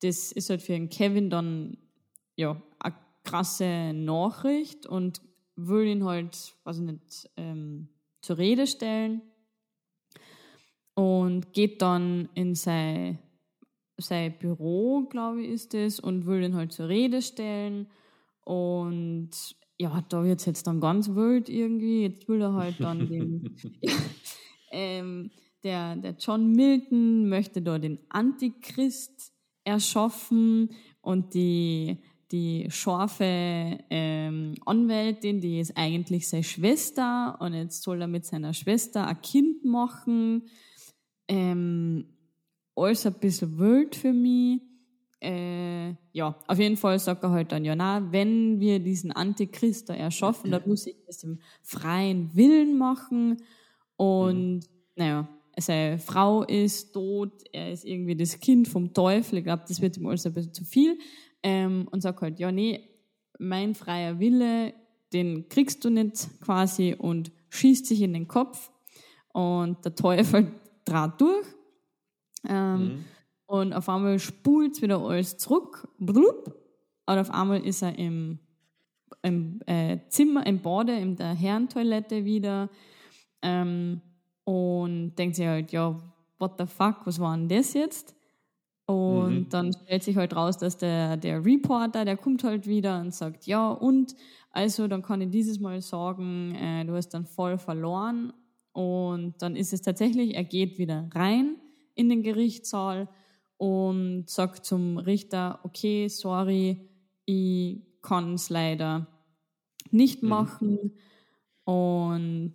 Das 0.00 0.30
ist 0.30 0.48
halt 0.48 0.62
für 0.62 0.72
den 0.72 0.88
Kevin 0.88 1.28
dann 1.28 1.76
ja 2.36 2.62
eine 2.78 2.94
krasse 3.24 3.92
Nachricht 3.92 4.86
und 4.86 5.20
will 5.58 5.86
ihn 5.86 6.04
halt, 6.04 6.54
weiß 6.64 6.78
ich 6.78 6.84
nicht, 6.84 7.30
ähm, 7.36 7.88
zur 8.20 8.38
Rede 8.38 8.66
stellen 8.66 9.22
und 10.94 11.52
geht 11.52 11.82
dann 11.82 12.28
in 12.34 12.54
sein, 12.54 13.18
sein 13.96 14.38
Büro, 14.38 15.06
glaube 15.10 15.42
ich, 15.42 15.50
ist 15.50 15.74
es, 15.74 16.00
und 16.00 16.26
will 16.26 16.42
ihn 16.42 16.54
halt 16.54 16.72
zur 16.72 16.88
Rede 16.88 17.22
stellen. 17.22 17.88
Und 18.44 19.30
ja, 19.78 20.04
da 20.08 20.24
wird 20.24 20.40
es 20.40 20.46
jetzt 20.46 20.66
dann 20.66 20.80
ganz 20.80 21.14
wild 21.14 21.48
irgendwie. 21.48 22.02
Jetzt 22.02 22.28
will 22.28 22.40
er 22.40 22.54
halt 22.54 22.80
dann 22.80 23.08
den. 23.08 23.56
ähm, 24.70 25.30
der, 25.64 25.96
der 25.96 26.16
John 26.18 26.52
Milton 26.52 27.28
möchte 27.28 27.62
da 27.62 27.78
den 27.78 27.98
Antichrist 28.08 29.32
erschaffen 29.64 30.70
und 31.00 31.34
die, 31.34 31.98
die 32.30 32.66
scharfe 32.70 33.78
ähm, 33.90 34.54
Anwältin, 34.66 35.40
die 35.40 35.60
ist 35.60 35.76
eigentlich 35.76 36.28
seine 36.28 36.44
Schwester 36.44 37.36
und 37.40 37.54
jetzt 37.54 37.82
soll 37.82 38.00
er 38.00 38.08
mit 38.08 38.26
seiner 38.26 38.52
Schwester 38.52 39.06
ein 39.06 39.20
Kind 39.22 39.64
machen 39.64 40.42
ähm, 41.28 42.06
alles 42.74 43.06
ein 43.06 43.14
bisschen 43.14 43.58
wild 43.58 43.94
für 43.94 44.12
mich. 44.12 44.62
Äh, 45.20 45.90
ja, 46.12 46.36
auf 46.46 46.58
jeden 46.58 46.76
Fall 46.76 46.98
sagt 46.98 47.24
er 47.24 47.30
halt 47.30 47.52
dann, 47.52 47.64
ja, 47.64 47.74
na, 47.74 48.12
wenn 48.12 48.60
wir 48.60 48.78
diesen 48.78 49.12
Antichrist 49.12 49.88
da 49.88 49.94
erschaffen, 49.94 50.50
dann 50.50 50.62
muss 50.66 50.86
ich 50.86 50.96
das 51.06 51.24
im 51.24 51.40
freien 51.62 52.34
Willen 52.34 52.78
machen. 52.78 53.42
Und, 53.96 54.54
mhm. 54.54 54.60
naja, 54.96 55.28
seine 55.58 55.98
Frau 55.98 56.44
ist 56.44 56.92
tot, 56.92 57.32
er 57.52 57.72
ist 57.72 57.84
irgendwie 57.84 58.14
das 58.16 58.38
Kind 58.38 58.68
vom 58.68 58.94
Teufel. 58.94 59.38
Ich 59.38 59.44
glaube, 59.44 59.64
das 59.66 59.80
wird 59.80 59.96
ihm 59.96 60.06
alles 60.06 60.24
ein 60.24 60.32
bisschen 60.32 60.54
zu 60.54 60.64
viel. 60.64 60.98
Ähm, 61.42 61.86
und 61.90 62.00
sagt 62.00 62.20
halt, 62.20 62.38
ja, 62.38 62.50
nee, 62.50 62.88
mein 63.38 63.74
freier 63.74 64.18
Wille, 64.18 64.74
den 65.12 65.48
kriegst 65.48 65.84
du 65.84 65.90
nicht 65.90 66.28
quasi 66.40 66.94
und 66.98 67.30
schießt 67.50 67.86
sich 67.86 68.02
in 68.02 68.12
den 68.12 68.28
Kopf. 68.28 68.70
Und 69.32 69.84
der 69.84 69.94
Teufel 69.94 70.52
Draht 70.84 71.20
durch. 71.20 71.46
Ähm, 72.48 72.82
mhm. 72.82 73.04
Und 73.46 73.72
auf 73.72 73.88
einmal 73.88 74.18
spult 74.18 74.76
es 74.76 74.82
wieder 74.82 75.00
alles 75.00 75.36
zurück. 75.38 75.88
Blub, 75.98 76.54
und 77.06 77.18
auf 77.18 77.30
einmal 77.30 77.64
ist 77.64 77.82
er 77.82 77.98
im, 77.98 78.38
im 79.22 79.60
äh, 79.66 79.98
Zimmer, 80.08 80.46
im 80.46 80.60
Bade, 80.60 80.92
in 80.92 81.16
der 81.16 81.34
Herrentoilette 81.34 82.26
wieder. 82.26 82.68
Ähm, 83.40 84.02
und 84.44 85.14
denkt 85.16 85.36
sich 85.36 85.46
halt, 85.46 85.72
ja, 85.72 85.98
what 86.38 86.56
the 86.58 86.66
fuck, 86.66 87.06
was 87.06 87.18
war 87.18 87.36
denn 87.36 87.48
das 87.48 87.72
jetzt? 87.72 88.14
Und 88.88 89.40
mhm. 89.40 89.48
dann 89.50 89.72
stellt 89.74 90.02
sich 90.02 90.16
halt 90.16 90.34
raus, 90.34 90.56
dass 90.56 90.78
der, 90.78 91.18
der 91.18 91.44
Reporter, 91.44 92.06
der 92.06 92.16
kommt 92.16 92.42
halt 92.42 92.66
wieder 92.66 93.02
und 93.02 93.12
sagt, 93.12 93.46
ja, 93.46 93.70
und 93.70 94.14
also 94.50 94.88
dann 94.88 95.02
kann 95.02 95.20
ich 95.20 95.28
dieses 95.28 95.60
Mal 95.60 95.82
sagen, 95.82 96.54
äh, 96.54 96.86
du 96.86 96.94
hast 96.94 97.10
dann 97.10 97.26
voll 97.26 97.58
verloren. 97.58 98.32
Und 98.72 99.34
dann 99.42 99.56
ist 99.56 99.74
es 99.74 99.82
tatsächlich, 99.82 100.36
er 100.36 100.44
geht 100.44 100.78
wieder 100.78 101.06
rein 101.14 101.56
in 101.96 102.08
den 102.08 102.22
Gerichtssaal 102.22 103.10
und 103.58 104.30
sagt 104.30 104.64
zum 104.64 104.96
Richter, 104.96 105.60
okay, 105.64 106.08
sorry, 106.08 106.88
ich 107.26 107.82
kann 108.00 108.34
es 108.34 108.48
leider 108.48 109.06
nicht 109.90 110.22
mhm. 110.22 110.28
machen. 110.30 110.92
Und 111.64 112.54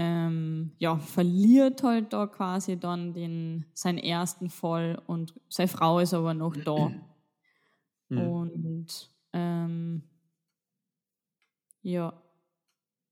ähm, 0.00 0.70
ja, 0.78 0.96
verliert 0.96 1.82
halt 1.82 2.12
da 2.12 2.28
quasi 2.28 2.78
dann 2.78 3.12
den, 3.14 3.66
seinen 3.74 3.98
ersten 3.98 4.48
Fall 4.48 5.02
und 5.08 5.34
seine 5.48 5.66
Frau 5.66 5.98
ist 5.98 6.14
aber 6.14 6.34
noch 6.34 6.54
da. 6.56 6.90
Mhm. 6.90 7.02
Und 8.18 9.10
ähm, 9.34 10.02
ja, 11.82 12.14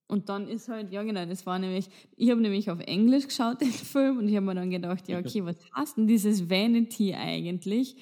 und 0.08 0.28
dann 0.28 0.48
ist 0.48 0.68
halt, 0.68 0.90
ja 0.90 1.02
genau, 1.02 1.26
das 1.26 1.44
war 1.44 1.58
nämlich, 1.58 1.88
ich 2.16 2.30
habe 2.30 2.40
nämlich 2.40 2.70
auf 2.70 2.80
Englisch 2.80 3.26
geschaut, 3.26 3.60
den 3.60 3.68
Film, 3.72 4.18
und 4.18 4.28
ich 4.28 4.36
habe 4.36 4.46
mir 4.46 4.54
dann 4.54 4.70
gedacht, 4.70 5.06
ja, 5.08 5.18
okay, 5.20 5.44
was 5.44 5.56
heißt 5.76 5.98
denn 5.98 6.06
dieses 6.06 6.48
Vanity 6.48 7.12
eigentlich? 7.12 7.96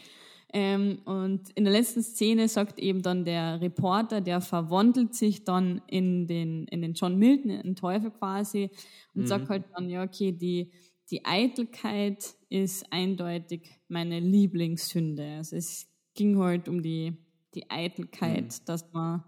Ähm, 0.57 1.01
und 1.05 1.51
in 1.57 1.65
der 1.65 1.73
letzten 1.73 2.05
Szene 2.05 2.47
sagt 2.47 2.79
eben 2.79 3.03
dann 3.03 3.25
der 3.25 3.61
Reporter, 3.61 4.21
der 4.21 4.41
verwandelt 4.41 5.13
sich 5.13 5.43
dann 5.43 5.83
in 5.89 6.29
den, 6.29 6.69
in 6.69 6.81
den 6.81 6.95
John 6.95 7.19
Milton, 7.19 7.51
in 7.51 7.63
den 7.63 7.75
Teufel 7.77 8.13
quasi, 8.13 8.71
und 9.15 9.23
mhm. 9.23 9.27
sagt 9.27 9.49
halt 9.49 9.65
dann, 9.75 9.91
ja, 9.91 10.05
okay, 10.05 10.31
die, 10.31 10.71
die 11.11 11.25
Eitelkeit 11.25 12.37
ist 12.51 12.87
eindeutig 12.93 13.69
meine 13.89 14.21
Lieblingssünde. 14.21 15.39
Also 15.39 15.57
es 15.57 15.89
ging 16.15 16.39
halt 16.39 16.69
um 16.69 16.83
die, 16.83 17.17
die 17.57 17.69
Eitelkeit, 17.69 18.45
mhm. 18.45 18.65
dass 18.65 18.93
man 18.93 19.25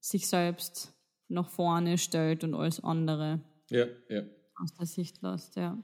sich 0.00 0.26
selbst 0.26 0.94
nach 1.28 1.50
vorne 1.50 1.98
stellt 1.98 2.42
und 2.42 2.54
alles 2.54 2.82
andere 2.82 3.42
ja, 3.68 3.84
ja. 4.08 4.22
aus 4.56 4.72
der 4.74 4.86
Sicht 4.86 5.20
lässt, 5.20 5.56
ja. 5.56 5.76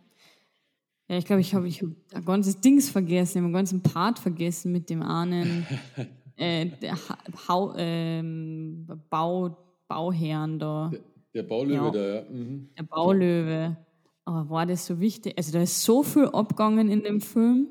Ja, 1.11 1.19
ich 1.19 1.25
glaube, 1.25 1.41
ich 1.41 1.53
habe 1.57 1.67
ich 1.67 1.83
hab 1.83 1.89
ein 2.13 2.25
ganzes 2.25 2.61
Dings 2.61 2.89
vergessen, 2.89 3.31
ich 3.33 3.37
habe 3.39 3.47
einen 3.47 3.53
ganzen 3.53 3.83
Part 3.83 4.21
vergessen 4.21 4.71
mit 4.71 4.89
dem 4.89 5.03
einen 5.03 5.67
äh, 6.37 6.67
der 6.67 6.95
ha 6.95 7.75
ähm, 7.77 8.87
Bau, 9.11 9.57
Bauherrn 9.89 10.61
da. 10.61 10.89
Der, 10.93 11.01
der 11.35 11.43
Baulöwe 11.43 11.75
ja. 11.75 11.91
da, 11.91 12.15
ja. 12.15 12.23
Mhm. 12.31 12.69
Der 12.79 12.85
Baulöwe. 12.85 13.77
Aber 14.25 14.51
war 14.51 14.67
das 14.67 14.87
so 14.87 15.01
wichtig? 15.01 15.35
Also 15.37 15.51
da 15.51 15.63
ist 15.63 15.83
so 15.83 16.05
viel 16.05 16.27
abgegangen 16.27 16.89
in 16.89 17.03
dem 17.03 17.21
Film. 17.21 17.71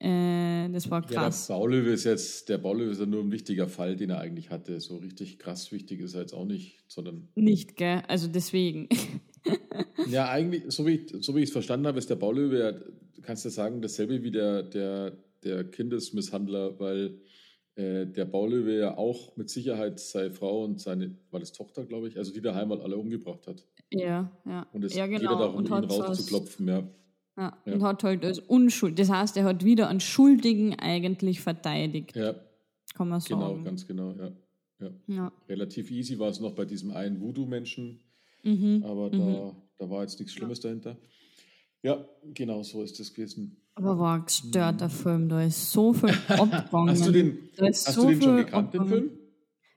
Äh, 0.00 0.68
das 0.70 0.90
war 0.90 1.02
krass. 1.02 1.46
Ja, 1.46 1.54
der 1.54 1.60
Baulöwe 1.60 1.90
ist 1.90 2.02
jetzt, 2.02 2.48
der 2.48 2.58
Baulöwe 2.58 2.90
ist 2.90 2.98
ja 2.98 3.06
nur 3.06 3.22
ein 3.22 3.30
wichtiger 3.30 3.68
Fall, 3.68 3.94
den 3.94 4.10
er 4.10 4.18
eigentlich 4.18 4.50
hatte. 4.50 4.80
So 4.80 4.96
richtig 4.96 5.38
krass 5.38 5.70
wichtig 5.70 6.00
ist 6.00 6.14
er 6.14 6.22
jetzt 6.22 6.34
auch 6.34 6.46
nicht, 6.46 6.82
sondern. 6.88 7.28
Nicht, 7.36 7.76
gell? 7.76 8.02
Also 8.08 8.26
deswegen. 8.26 8.88
ja, 10.08 10.28
eigentlich, 10.28 10.64
so 10.68 10.86
wie, 10.86 10.96
ich, 10.96 11.24
so 11.24 11.34
wie 11.34 11.40
ich 11.40 11.46
es 11.46 11.52
verstanden 11.52 11.86
habe, 11.86 11.98
ist 11.98 12.10
der 12.10 12.16
Baulöwe, 12.16 12.58
ja, 12.58 12.72
kannst 13.22 13.44
du 13.44 13.50
sagen, 13.50 13.82
dasselbe 13.82 14.22
wie 14.22 14.30
der, 14.30 14.62
der, 14.62 15.16
der 15.44 15.64
Kindesmisshandler, 15.64 16.78
weil 16.78 17.18
äh, 17.74 18.06
der 18.06 18.24
Baulöwe 18.24 18.78
ja 18.78 18.96
auch 18.96 19.36
mit 19.36 19.48
Sicherheit 19.50 19.98
seine 19.98 20.30
Frau 20.30 20.64
und 20.64 20.80
seine, 20.80 21.16
war 21.30 21.40
das 21.40 21.52
Tochter, 21.52 21.84
glaube 21.84 22.08
ich, 22.08 22.18
also 22.18 22.32
die 22.32 22.42
daheim 22.42 22.70
halt 22.70 22.82
alle 22.82 22.96
umgebracht 22.96 23.46
hat. 23.46 23.64
Ja, 23.90 24.30
ja. 24.44 24.66
Und 24.72 24.84
es 24.84 24.94
ja, 24.94 25.06
genau. 25.06 25.20
geht 25.20 25.40
darum, 25.40 25.64
ihn 25.64 25.90
rauszuklopfen, 25.90 26.68
ja. 26.68 26.88
Ja, 27.36 27.56
ja. 27.64 27.72
Und 27.72 27.82
hat 27.82 28.04
halt 28.04 28.24
als 28.24 28.38
Unschuld. 28.40 28.98
Das 28.98 29.08
heißt, 29.08 29.36
er 29.38 29.44
hat 29.44 29.64
wieder 29.64 29.88
einen 29.88 30.00
Schuldigen 30.00 30.78
eigentlich 30.78 31.40
verteidigt. 31.40 32.14
Ja. 32.14 32.34
Kann 32.94 33.08
man 33.08 33.20
genau, 33.20 33.40
sagen. 33.40 33.54
Genau, 33.54 33.64
ganz 33.64 33.86
genau, 33.86 34.12
ja. 34.12 34.32
ja. 34.80 34.90
ja. 35.06 35.32
Relativ 35.48 35.90
easy 35.90 36.18
war 36.18 36.28
es 36.28 36.40
noch 36.40 36.54
bei 36.54 36.66
diesem 36.66 36.90
einen 36.90 37.20
Voodoo-Menschen. 37.20 38.00
Mhm. 38.42 38.84
Aber 38.84 39.10
da, 39.10 39.18
mhm. 39.18 39.56
da 39.78 39.90
war 39.90 40.02
jetzt 40.02 40.18
nichts 40.18 40.34
Schlimmes 40.34 40.60
dahinter. 40.60 40.96
Ja, 41.82 42.04
genau 42.34 42.62
so 42.62 42.82
ist 42.82 42.98
das 43.00 43.12
gewesen. 43.12 43.56
Aber 43.74 43.98
war 43.98 44.16
ein 44.16 44.24
gestörter 44.24 44.86
mhm. 44.86 44.92
Film, 44.92 45.28
da 45.28 45.42
ist 45.42 45.72
so 45.72 45.92
viel 45.92 46.10
abgegangen. 46.28 46.90
hast 46.90 47.06
du 47.06 47.12
den, 47.12 47.38
hast 47.60 47.92
so 47.92 48.02
du 48.02 48.08
den 48.08 48.22
schon 48.22 48.36
gekannt, 48.36 48.74
den 48.74 48.86
Film? 48.86 49.10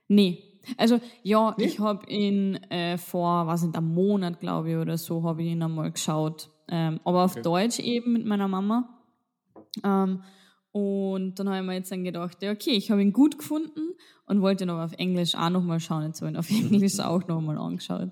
Nee. 0.08 0.42
Also 0.76 1.00
ja, 1.22 1.54
nee? 1.56 1.64
ich 1.64 1.78
habe 1.78 2.08
ihn 2.10 2.56
äh, 2.70 2.98
vor, 2.98 3.46
was 3.46 3.62
nicht, 3.62 3.76
einem 3.76 3.94
Monat, 3.94 4.40
glaube 4.40 4.70
ich, 4.70 4.76
oder 4.76 4.98
so, 4.98 5.22
habe 5.22 5.42
ich 5.42 5.50
ihn 5.50 5.62
einmal 5.62 5.92
geschaut. 5.92 6.50
Ähm, 6.68 7.00
aber 7.04 7.24
auf 7.24 7.32
okay. 7.32 7.42
Deutsch 7.42 7.78
eben 7.78 8.12
mit 8.12 8.26
meiner 8.26 8.48
Mama. 8.48 9.02
Ähm, 9.84 10.22
und 10.72 11.38
dann 11.38 11.48
habe 11.48 11.60
ich 11.60 11.64
mir 11.64 11.74
jetzt 11.74 11.90
dann 11.90 12.04
gedacht, 12.04 12.42
ja, 12.42 12.52
okay, 12.52 12.72
ich 12.72 12.90
habe 12.90 13.00
ihn 13.00 13.12
gut 13.12 13.38
gefunden 13.38 13.94
und 14.26 14.42
wollte 14.42 14.64
ihn 14.64 14.70
aber 14.70 14.84
auf 14.84 14.92
Englisch 14.92 15.34
auch 15.34 15.50
nochmal 15.50 15.80
schauen. 15.80 16.04
Jetzt 16.04 16.20
habe 16.20 16.30
ich 16.30 16.36
ihn 16.36 16.38
auf 16.38 16.50
Englisch 16.72 17.00
auch 17.00 17.26
nochmal 17.26 17.56
angeschaut. 17.56 18.10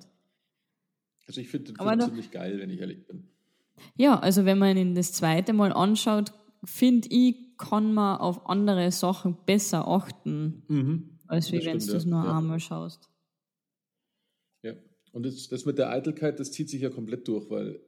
Also 1.27 1.41
ich 1.41 1.49
finde 1.49 1.73
den 1.73 2.01
ziemlich 2.01 2.31
geil, 2.31 2.59
wenn 2.59 2.71
ich 2.71 2.81
ehrlich 2.81 3.07
bin. 3.07 3.29
Ja, 3.97 4.19
also 4.19 4.45
wenn 4.45 4.59
man 4.59 4.77
ihn 4.77 4.95
das 4.95 5.13
zweite 5.13 5.53
Mal 5.53 5.73
anschaut, 5.73 6.33
finde 6.65 7.09
ich, 7.11 7.57
kann 7.59 7.93
man 7.95 8.19
auf 8.19 8.47
andere 8.49 8.91
Sachen 8.93 9.37
besser 9.47 9.87
achten, 9.89 10.63
Mhm. 10.69 11.19
als 11.27 11.51
wie 11.53 11.65
wenn 11.65 11.79
du 11.79 11.97
es 11.97 12.05
nur 12.05 12.25
Ja. 12.25 12.39
einmal 12.39 12.61
schaust. 12.61 13.09
Ja. 14.63 14.75
Und 15.13 15.25
das, 15.25 15.49
das 15.49 15.65
mit 15.65 15.79
der 15.79 15.91
Eitelkeit, 15.91 16.41
das 16.41 16.53
zieht 16.53 16.69
sich 16.69 16.83
ja 16.83 16.91
komplett 16.91 17.27
durch, 17.29 17.49
weil 17.51 17.81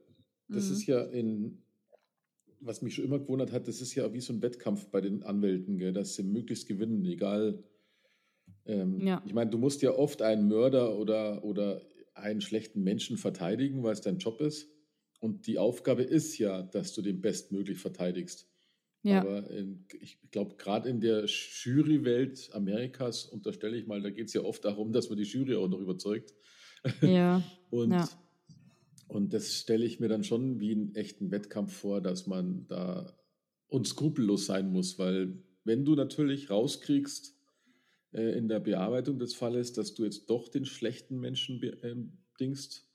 das 0.47 0.67
Mhm. 0.67 0.71
ist 0.73 0.85
ja 0.87 1.01
in, 1.03 1.61
was 2.59 2.81
mich 2.81 2.95
schon 2.95 3.05
immer 3.05 3.19
gewundert 3.19 3.51
hat, 3.51 3.67
das 3.67 3.81
ist 3.81 3.93
ja 3.95 4.11
wie 4.13 4.21
so 4.21 4.33
ein 4.33 4.41
Wettkampf 4.41 4.87
bei 4.87 5.01
den 5.01 5.23
Anwälten, 5.23 5.77
gell, 5.77 5.93
dass 5.93 6.15
sie 6.15 6.23
möglichst 6.23 6.67
gewinnen, 6.67 7.03
egal. 7.05 7.63
Ähm, 8.65 8.99
Ja. 9.01 9.21
Ich 9.25 9.33
meine, 9.33 9.49
du 9.51 9.57
musst 9.57 9.81
ja 9.81 9.91
oft 9.91 10.21
einen 10.21 10.47
Mörder 10.47 10.97
oder, 10.97 11.43
oder 11.43 11.81
einen 12.17 12.41
schlechten 12.41 12.83
Menschen 12.83 13.17
verteidigen, 13.17 13.83
weil 13.83 13.93
es 13.93 14.01
dein 14.01 14.17
Job 14.17 14.41
ist. 14.41 14.69
Und 15.19 15.47
die 15.47 15.57
Aufgabe 15.57 16.03
ist 16.03 16.37
ja, 16.37 16.61
dass 16.61 16.93
du 16.93 17.01
den 17.01 17.21
bestmöglich 17.21 17.79
verteidigst. 17.79 18.47
Ja, 19.03 19.21
Aber 19.21 19.49
in, 19.49 19.85
ich 20.01 20.19
glaube, 20.31 20.55
gerade 20.57 20.89
in 20.89 20.99
der 20.99 21.25
Jurywelt 21.25 22.49
Amerikas 22.53 23.25
unterstelle 23.25 23.77
ich 23.77 23.87
mal, 23.87 24.01
da 24.01 24.09
geht 24.09 24.27
es 24.27 24.33
ja 24.33 24.41
oft 24.41 24.65
darum, 24.65 24.91
dass 24.91 25.09
man 25.09 25.17
die 25.17 25.23
Jury 25.23 25.55
auch 25.55 25.69
noch 25.69 25.79
überzeugt. 25.79 26.33
ja, 27.01 27.41
Und, 27.69 27.91
Ja. 27.91 28.09
und 29.07 29.33
das 29.33 29.53
stelle 29.55 29.85
ich 29.85 29.99
mir 29.99 30.07
dann 30.09 30.23
schon 30.23 30.59
wie 30.59 30.71
einen 30.71 30.95
echten 30.95 31.31
Wettkampf 31.31 31.73
vor, 31.73 32.01
dass 32.01 32.27
man 32.27 32.67
da 32.67 33.17
unskrupellos 33.67 34.45
sein 34.45 34.71
muss, 34.71 34.97
weil 34.99 35.43
wenn 35.63 35.83
du 35.85 35.95
natürlich 35.95 36.49
rauskriegst 36.49 37.36
äh, 38.13 38.37
in 38.37 38.47
der 38.47 38.59
Bearbeitung 38.59 39.19
des 39.19 39.33
Falles, 39.35 39.73
dass 39.73 39.93
du 39.93 40.03
jetzt 40.03 40.29
doch 40.29 40.47
den 40.49 40.65
schlechten 40.65 41.19
Menschen 41.19 41.61
ähm, 41.83 42.13
dingst, 42.39 42.85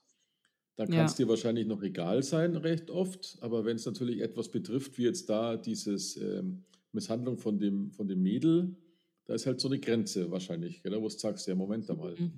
Ja. 0.77 0.85
kann 0.87 1.05
es 1.05 1.15
dir 1.15 1.27
wahrscheinlich 1.27 1.67
noch 1.67 1.83
egal 1.83 2.23
sein, 2.23 2.55
recht 2.55 2.89
oft. 2.89 3.37
Aber 3.41 3.63
wenn 3.65 3.75
es 3.75 3.85
natürlich 3.85 4.21
etwas 4.21 4.49
betrifft, 4.49 4.97
wie 4.97 5.03
jetzt 5.03 5.29
da 5.29 5.55
dieses 5.57 6.17
ähm, 6.17 6.63
Misshandlung 6.91 7.37
von 7.37 7.59
dem, 7.59 7.91
von 7.91 8.07
dem 8.07 8.21
Mädel, 8.21 8.75
da 9.25 9.35
ist 9.35 9.45
halt 9.45 9.59
so 9.61 9.67
eine 9.69 9.79
Grenze 9.79 10.29
wahrscheinlich, 10.31 10.81
gell, 10.83 10.93
wo 10.99 11.07
du 11.07 11.09
sagst, 11.09 11.47
ja, 11.47 11.55
Moment 11.55 11.89
einmal. 11.89 12.15
Mhm. 12.15 12.31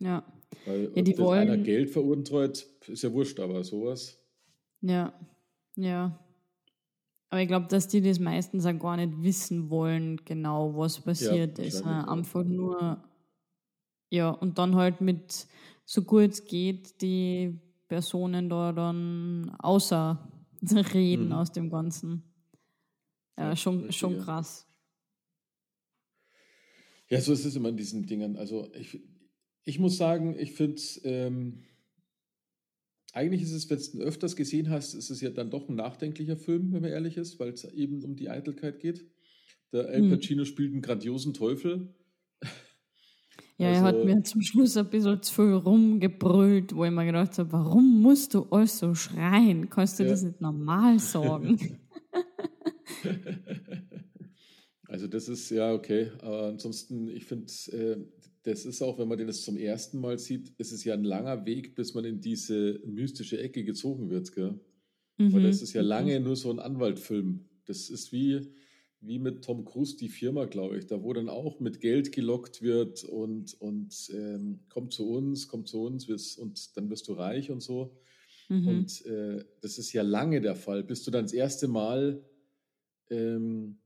ja, 0.00 0.24
Weil 0.66 0.92
Ja, 0.94 1.02
die 1.02 1.12
das 1.12 1.20
einer 1.28 1.52
wollen- 1.52 1.64
Geld 1.64 1.90
veruntreut, 1.90 2.66
ist 2.88 3.02
ja 3.02 3.12
wurscht, 3.12 3.38
aber 3.40 3.62
sowas. 3.64 4.18
ja, 4.82 5.12
ja. 5.76 6.22
Aber 7.28 7.40
ich 7.42 7.48
glaube, 7.48 7.66
dass 7.66 7.88
die 7.88 8.00
das 8.00 8.18
meistens 8.20 8.66
auch 8.66 8.78
gar 8.78 8.96
nicht 8.96 9.22
wissen 9.22 9.68
wollen, 9.68 10.20
genau 10.24 10.76
was 10.76 11.00
passiert 11.00 11.58
ist. 11.58 11.84
ja. 11.84 12.04
Einfach 12.04 12.44
nur, 12.44 13.02
ja, 14.10 14.30
und 14.30 14.58
dann 14.58 14.76
halt 14.76 15.00
mit, 15.00 15.46
so 15.84 16.02
gut 16.02 16.30
es 16.30 16.44
geht, 16.44 17.00
die 17.02 17.58
Personen 17.88 18.48
da 18.48 18.72
dann 18.72 19.54
außer 19.58 20.32
reden 20.94 21.26
Mhm. 21.26 21.32
aus 21.32 21.52
dem 21.52 21.70
Ganzen. 21.70 22.22
Ja, 23.38 23.50
Ja, 23.50 23.56
schon, 23.56 23.90
schon 23.92 24.18
ja. 24.18 24.24
krass. 24.24 24.66
Ja, 27.08 27.20
so 27.20 27.32
ist 27.32 27.44
es 27.44 27.54
immer 27.54 27.68
in 27.68 27.76
diesen 27.76 28.06
Dingern. 28.06 28.36
Also 28.36 28.68
ich, 28.74 29.00
ich 29.64 29.78
muss 29.78 29.96
sagen, 29.96 30.36
ich 30.38 30.52
finde 30.52 30.80
ähm, 31.04 31.62
eigentlich 33.16 33.42
ist 33.42 33.52
es, 33.52 33.68
wenn 33.70 33.78
du 33.78 33.84
ihn 33.98 34.02
öfters 34.02 34.36
gesehen 34.36 34.68
hast, 34.70 34.94
ist 34.94 35.10
es 35.10 35.20
ja 35.20 35.30
dann 35.30 35.50
doch 35.50 35.68
ein 35.68 35.74
nachdenklicher 35.76 36.36
Film, 36.36 36.72
wenn 36.72 36.82
man 36.82 36.90
ehrlich 36.90 37.16
ist, 37.16 37.40
weil 37.40 37.48
es 37.50 37.64
eben 37.64 38.02
um 38.04 38.14
die 38.14 38.28
Eitelkeit 38.28 38.78
geht. 38.78 39.04
Der 39.72 39.88
El 39.88 40.02
Hm. 40.02 40.10
Pacino 40.10 40.44
spielt 40.44 40.72
einen 40.72 40.82
grandiosen 40.82 41.32
Teufel. 41.34 41.94
Ja, 43.58 43.68
er 43.68 43.80
hat 43.80 43.94
Also- 43.96 44.06
mir 44.06 44.22
zum 44.22 44.42
Schluss 44.42 44.76
ein 44.76 44.90
bisschen 44.90 45.22
zu 45.22 45.32
viel 45.34 45.52
rumgebrüllt, 45.54 46.76
wo 46.76 46.84
ich 46.84 46.90
mir 46.90 47.06
gedacht 47.06 47.38
habe, 47.38 47.52
warum 47.52 48.02
musst 48.02 48.34
du 48.34 48.42
alles 48.50 48.78
so 48.78 48.94
schreien? 48.94 49.70
Kannst 49.70 49.98
du 49.98 50.04
Ja. 50.04 50.10
das 50.10 50.22
nicht 50.22 50.40
normal 50.40 50.98
sagen? 50.98 51.58
Also 54.88 55.08
das 55.08 55.28
ist 55.28 55.50
ja 55.50 55.72
okay, 55.74 56.12
aber 56.20 56.44
ansonsten, 56.46 57.08
ich 57.08 57.24
finde, 57.24 57.46
äh, 57.72 57.96
das 58.46 58.64
ist 58.64 58.80
auch, 58.80 58.98
wenn 58.98 59.08
man 59.08 59.18
den 59.18 59.26
das 59.26 59.42
zum 59.42 59.56
ersten 59.56 59.98
Mal 59.98 60.18
sieht, 60.18 60.52
ist 60.58 60.70
es 60.70 60.84
ja 60.84 60.94
ein 60.94 61.02
langer 61.02 61.44
Weg, 61.46 61.74
bis 61.74 61.94
man 61.94 62.04
in 62.04 62.20
diese 62.20 62.80
mystische 62.86 63.40
Ecke 63.40 63.64
gezogen 63.64 64.08
wird, 64.08 64.32
gell? 64.32 64.60
Weil 65.18 65.40
Mhm. 65.40 65.42
das 65.42 65.62
ist 65.62 65.72
ja 65.72 65.82
lange 65.82 66.20
nur 66.20 66.36
so 66.36 66.50
ein 66.50 66.60
Anwaltfilm. 66.60 67.48
Das 67.64 67.90
ist 67.90 68.12
wie, 68.12 68.52
wie 69.00 69.18
mit 69.18 69.42
Tom 69.42 69.64
Cruise 69.64 69.96
die 69.96 70.08
Firma, 70.08 70.44
glaube 70.44 70.78
ich, 70.78 70.86
da 70.86 71.02
wo 71.02 71.12
dann 71.12 71.28
auch 71.28 71.58
mit 71.58 71.80
Geld 71.80 72.12
gelockt 72.12 72.62
wird 72.62 73.02
und, 73.02 73.54
und 73.60 74.10
ähm, 74.14 74.60
kommt 74.68 74.92
zu 74.92 75.10
uns, 75.10 75.48
kommt 75.48 75.66
zu 75.66 75.82
uns 75.82 76.06
wirst, 76.06 76.38
und 76.38 76.76
dann 76.76 76.88
wirst 76.88 77.08
du 77.08 77.14
reich 77.14 77.50
und 77.50 77.62
so. 77.62 77.98
Mhm. 78.48 78.68
Und 78.68 79.06
äh, 79.06 79.44
das 79.60 79.78
ist 79.78 79.92
ja 79.92 80.02
lange 80.02 80.40
der 80.40 80.54
Fall, 80.54 80.84
bis 80.84 81.02
du 81.02 81.10
dann 81.10 81.24
das 81.24 81.32
erste 81.32 81.66
Mal 81.66 82.24
ähm, 83.10 83.78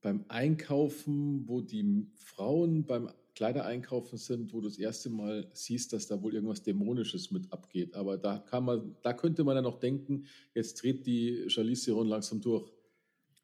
beim 0.00 0.24
Einkaufen, 0.28 1.48
wo 1.48 1.60
die 1.60 2.08
Frauen 2.16 2.84
beim 2.84 3.10
Kleidereinkaufen 3.38 4.18
sind, 4.18 4.52
wo 4.52 4.60
du 4.60 4.68
das 4.68 4.78
erste 4.78 5.10
Mal 5.10 5.48
siehst, 5.52 5.92
dass 5.92 6.08
da 6.08 6.20
wohl 6.22 6.34
irgendwas 6.34 6.64
Dämonisches 6.64 7.30
mit 7.30 7.52
abgeht. 7.52 7.94
Aber 7.94 8.18
da 8.18 8.38
kann 8.38 8.64
man, 8.64 8.96
da 9.02 9.12
könnte 9.12 9.44
man 9.44 9.54
ja 9.54 9.62
noch 9.62 9.78
denken, 9.78 10.26
jetzt 10.54 10.82
dreht 10.82 11.06
die 11.06 11.44
Charlize 11.48 11.84
Theron 11.86 12.08
langsam 12.08 12.40
durch. 12.40 12.72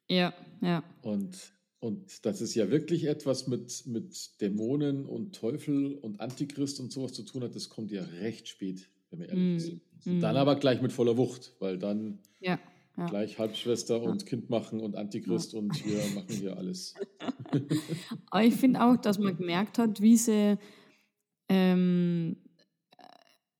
Ja, 0.07 0.33
ja. 0.61 0.83
Und, 1.01 1.53
und 1.79 2.25
das 2.25 2.41
ist 2.41 2.55
ja 2.55 2.69
wirklich 2.69 3.05
etwas 3.05 3.47
mit, 3.47 3.85
mit 3.85 4.41
Dämonen 4.41 5.05
und 5.05 5.35
Teufel 5.35 5.95
und 5.95 6.19
Antichrist 6.19 6.79
und 6.79 6.91
sowas 6.91 7.13
zu 7.13 7.23
tun 7.23 7.43
hat, 7.43 7.55
das 7.55 7.69
kommt 7.69 7.91
ja 7.91 8.03
recht 8.03 8.47
spät, 8.47 8.89
wenn 9.09 9.19
man 9.19 9.29
ehrlich 9.29 9.53
Mm, 9.53 9.55
ist. 9.55 9.77
mm. 10.05 10.19
Dann 10.19 10.35
aber 10.37 10.55
gleich 10.57 10.81
mit 10.81 10.91
voller 10.93 11.17
Wucht, 11.17 11.55
weil 11.59 11.77
dann 11.77 12.19
Ja, 12.39 12.59
ja. 12.97 13.05
gleich 13.07 13.39
Halbschwester 13.39 14.01
und 14.01 14.25
Kind 14.25 14.49
machen 14.49 14.79
und 14.79 14.95
Antichrist 14.95 15.53
und 15.53 15.85
wir 15.85 15.97
machen 16.15 16.29
hier 16.29 16.57
alles. 16.57 16.95
Aber 18.31 18.43
ich 18.43 18.55
finde 18.55 18.83
auch, 18.83 18.97
dass 18.97 19.19
man 19.19 19.35
gemerkt 19.37 19.77
hat, 19.77 20.01
wie 20.01 20.17
sie 20.17 20.57
ähm, 21.49 22.37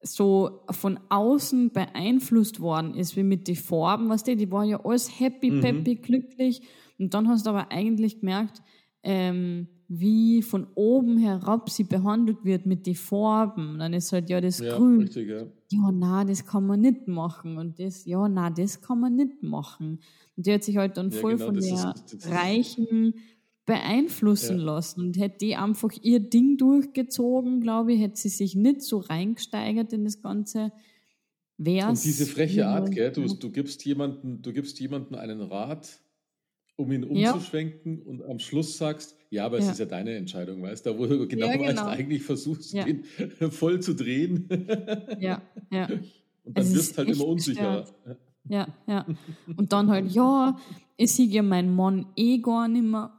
so 0.02 0.62
von 0.70 1.00
außen 1.10 1.72
beeinflusst 1.72 2.60
worden 2.60 2.94
ist, 2.94 3.16
wie 3.18 3.24
mit 3.24 3.48
den 3.48 3.56
Farben, 3.56 4.10
was 4.10 4.24
die, 4.24 4.36
die 4.36 4.52
waren 4.52 4.70
ja 4.70 4.84
alles 4.86 5.20
happy, 5.20 5.52
Mhm. 5.52 5.62
peppy, 5.62 5.96
glücklich. 5.96 6.62
Und 7.00 7.14
dann 7.14 7.28
hast 7.28 7.46
du 7.46 7.50
aber 7.50 7.72
eigentlich 7.72 8.20
gemerkt, 8.20 8.62
ähm, 9.04 9.68
wie 9.88 10.42
von 10.42 10.68
oben 10.76 11.18
herab 11.18 11.70
sie 11.70 11.84
behandelt 11.84 12.44
wird 12.44 12.66
mit 12.66 12.86
den 12.88 12.96
Farben. 12.96 13.78
Dann 13.80 13.94
ist 13.94 14.12
halt 14.12 14.30
ja 14.30 14.42
das 14.42 14.60
Ja, 14.60 14.76
Grün. 14.78 15.02
richtig, 15.02 15.30
ja. 15.30 15.44
ja, 15.72 15.92
na, 15.92 16.24
das 16.26 16.46
kann 16.46 16.66
man 16.66 16.82
nicht 16.82 17.08
machen. 17.08 17.58
Und 17.58 17.80
das, 17.80 18.06
ja, 18.06 18.28
na, 18.28 18.50
das 18.50 18.82
kann 18.82 19.00
man 19.00 19.16
nicht 19.16 19.44
machen. 19.44 20.00
Und 20.36 20.46
die 20.48 20.54
hat 20.54 20.64
sich 20.64 20.78
halt 20.78 20.98
dann 20.98 21.12
Ja, 21.12 21.20
voll 21.20 21.34
genau, 21.34 21.46
von 21.46 21.54
der 21.56 21.74
ist- 21.74 21.84
das 21.84 22.14
ist- 22.14 22.30
Reichen 22.32 23.14
beeinflussen 23.66 24.58
Ja. 24.60 24.64
lassen. 24.64 25.02
Und 25.02 25.18
hätte 25.18 25.38
die 25.40 25.56
einfach 25.56 25.92
ihr 26.02 26.20
Ding 26.20 26.58
durchgezogen, 26.58 27.62
glaube 27.62 27.94
ich, 27.94 28.02
hätte 28.02 28.18
sie 28.18 28.30
sich 28.30 28.56
nicht 28.56 28.82
so 28.82 28.98
reingesteigert 29.00 29.92
in 29.94 30.04
das 30.04 30.22
Ganze. 30.22 30.72
Wär's 31.58 32.00
Und 32.00 32.04
diese 32.06 32.26
freche 32.26 32.68
Art, 32.68 32.92
gell? 32.92 33.12
Du, 33.12 33.26
du, 33.34 33.50
gibst 33.50 33.86
jemanden, 33.86 34.42
du 34.42 34.52
gibst 34.52 34.80
jemanden 34.80 35.16
einen 35.16 35.42
Rat, 35.42 36.00
um 36.78 36.92
ihn 36.92 37.16
Ja. 37.16 37.32
umzuschwenken 37.34 38.02
und 38.02 38.24
am 38.24 38.40
Schluss 38.40 38.78
sagst, 38.78 39.16
ja, 39.30 39.46
aber 39.46 39.58
es 39.60 39.66
Ja. 39.66 39.72
ist 39.72 39.80
ja 39.80 39.86
deine 39.86 40.16
Entscheidung, 40.16 40.62
weißt 40.62 40.86
du, 40.86 40.98
wo 40.98 41.06
du 41.06 41.28
genau, 41.28 41.48
Ja, 41.48 41.60
weißt, 41.60 41.70
genau. 41.78 41.88
eigentlich 41.88 42.24
versuchst 42.24 42.74
Ja. 42.74 42.84
den 42.86 43.04
voll 43.52 43.80
zu 43.82 43.94
drehen 43.96 44.48
Ja, 45.20 45.42
ja. 45.72 45.88
und 46.44 46.58
dann 46.58 46.64
Es 46.66 46.74
wirst 46.76 46.98
halt 46.98 47.10
immer 47.10 47.26
unsicherer. 47.28 47.86
Ja, 48.48 48.68
ja. 48.88 49.06
Und 49.58 49.74
dann 49.74 49.90
halt, 49.90 50.12
ja, 50.12 50.58
ich 50.98 51.12
sehe 51.14 51.26
ja 51.28 51.42
meinen 51.42 51.76
Mann 51.76 52.06
eh 52.16 52.38
gar 52.40 52.68
nicht 52.68 52.84
mehr. 52.86 53.12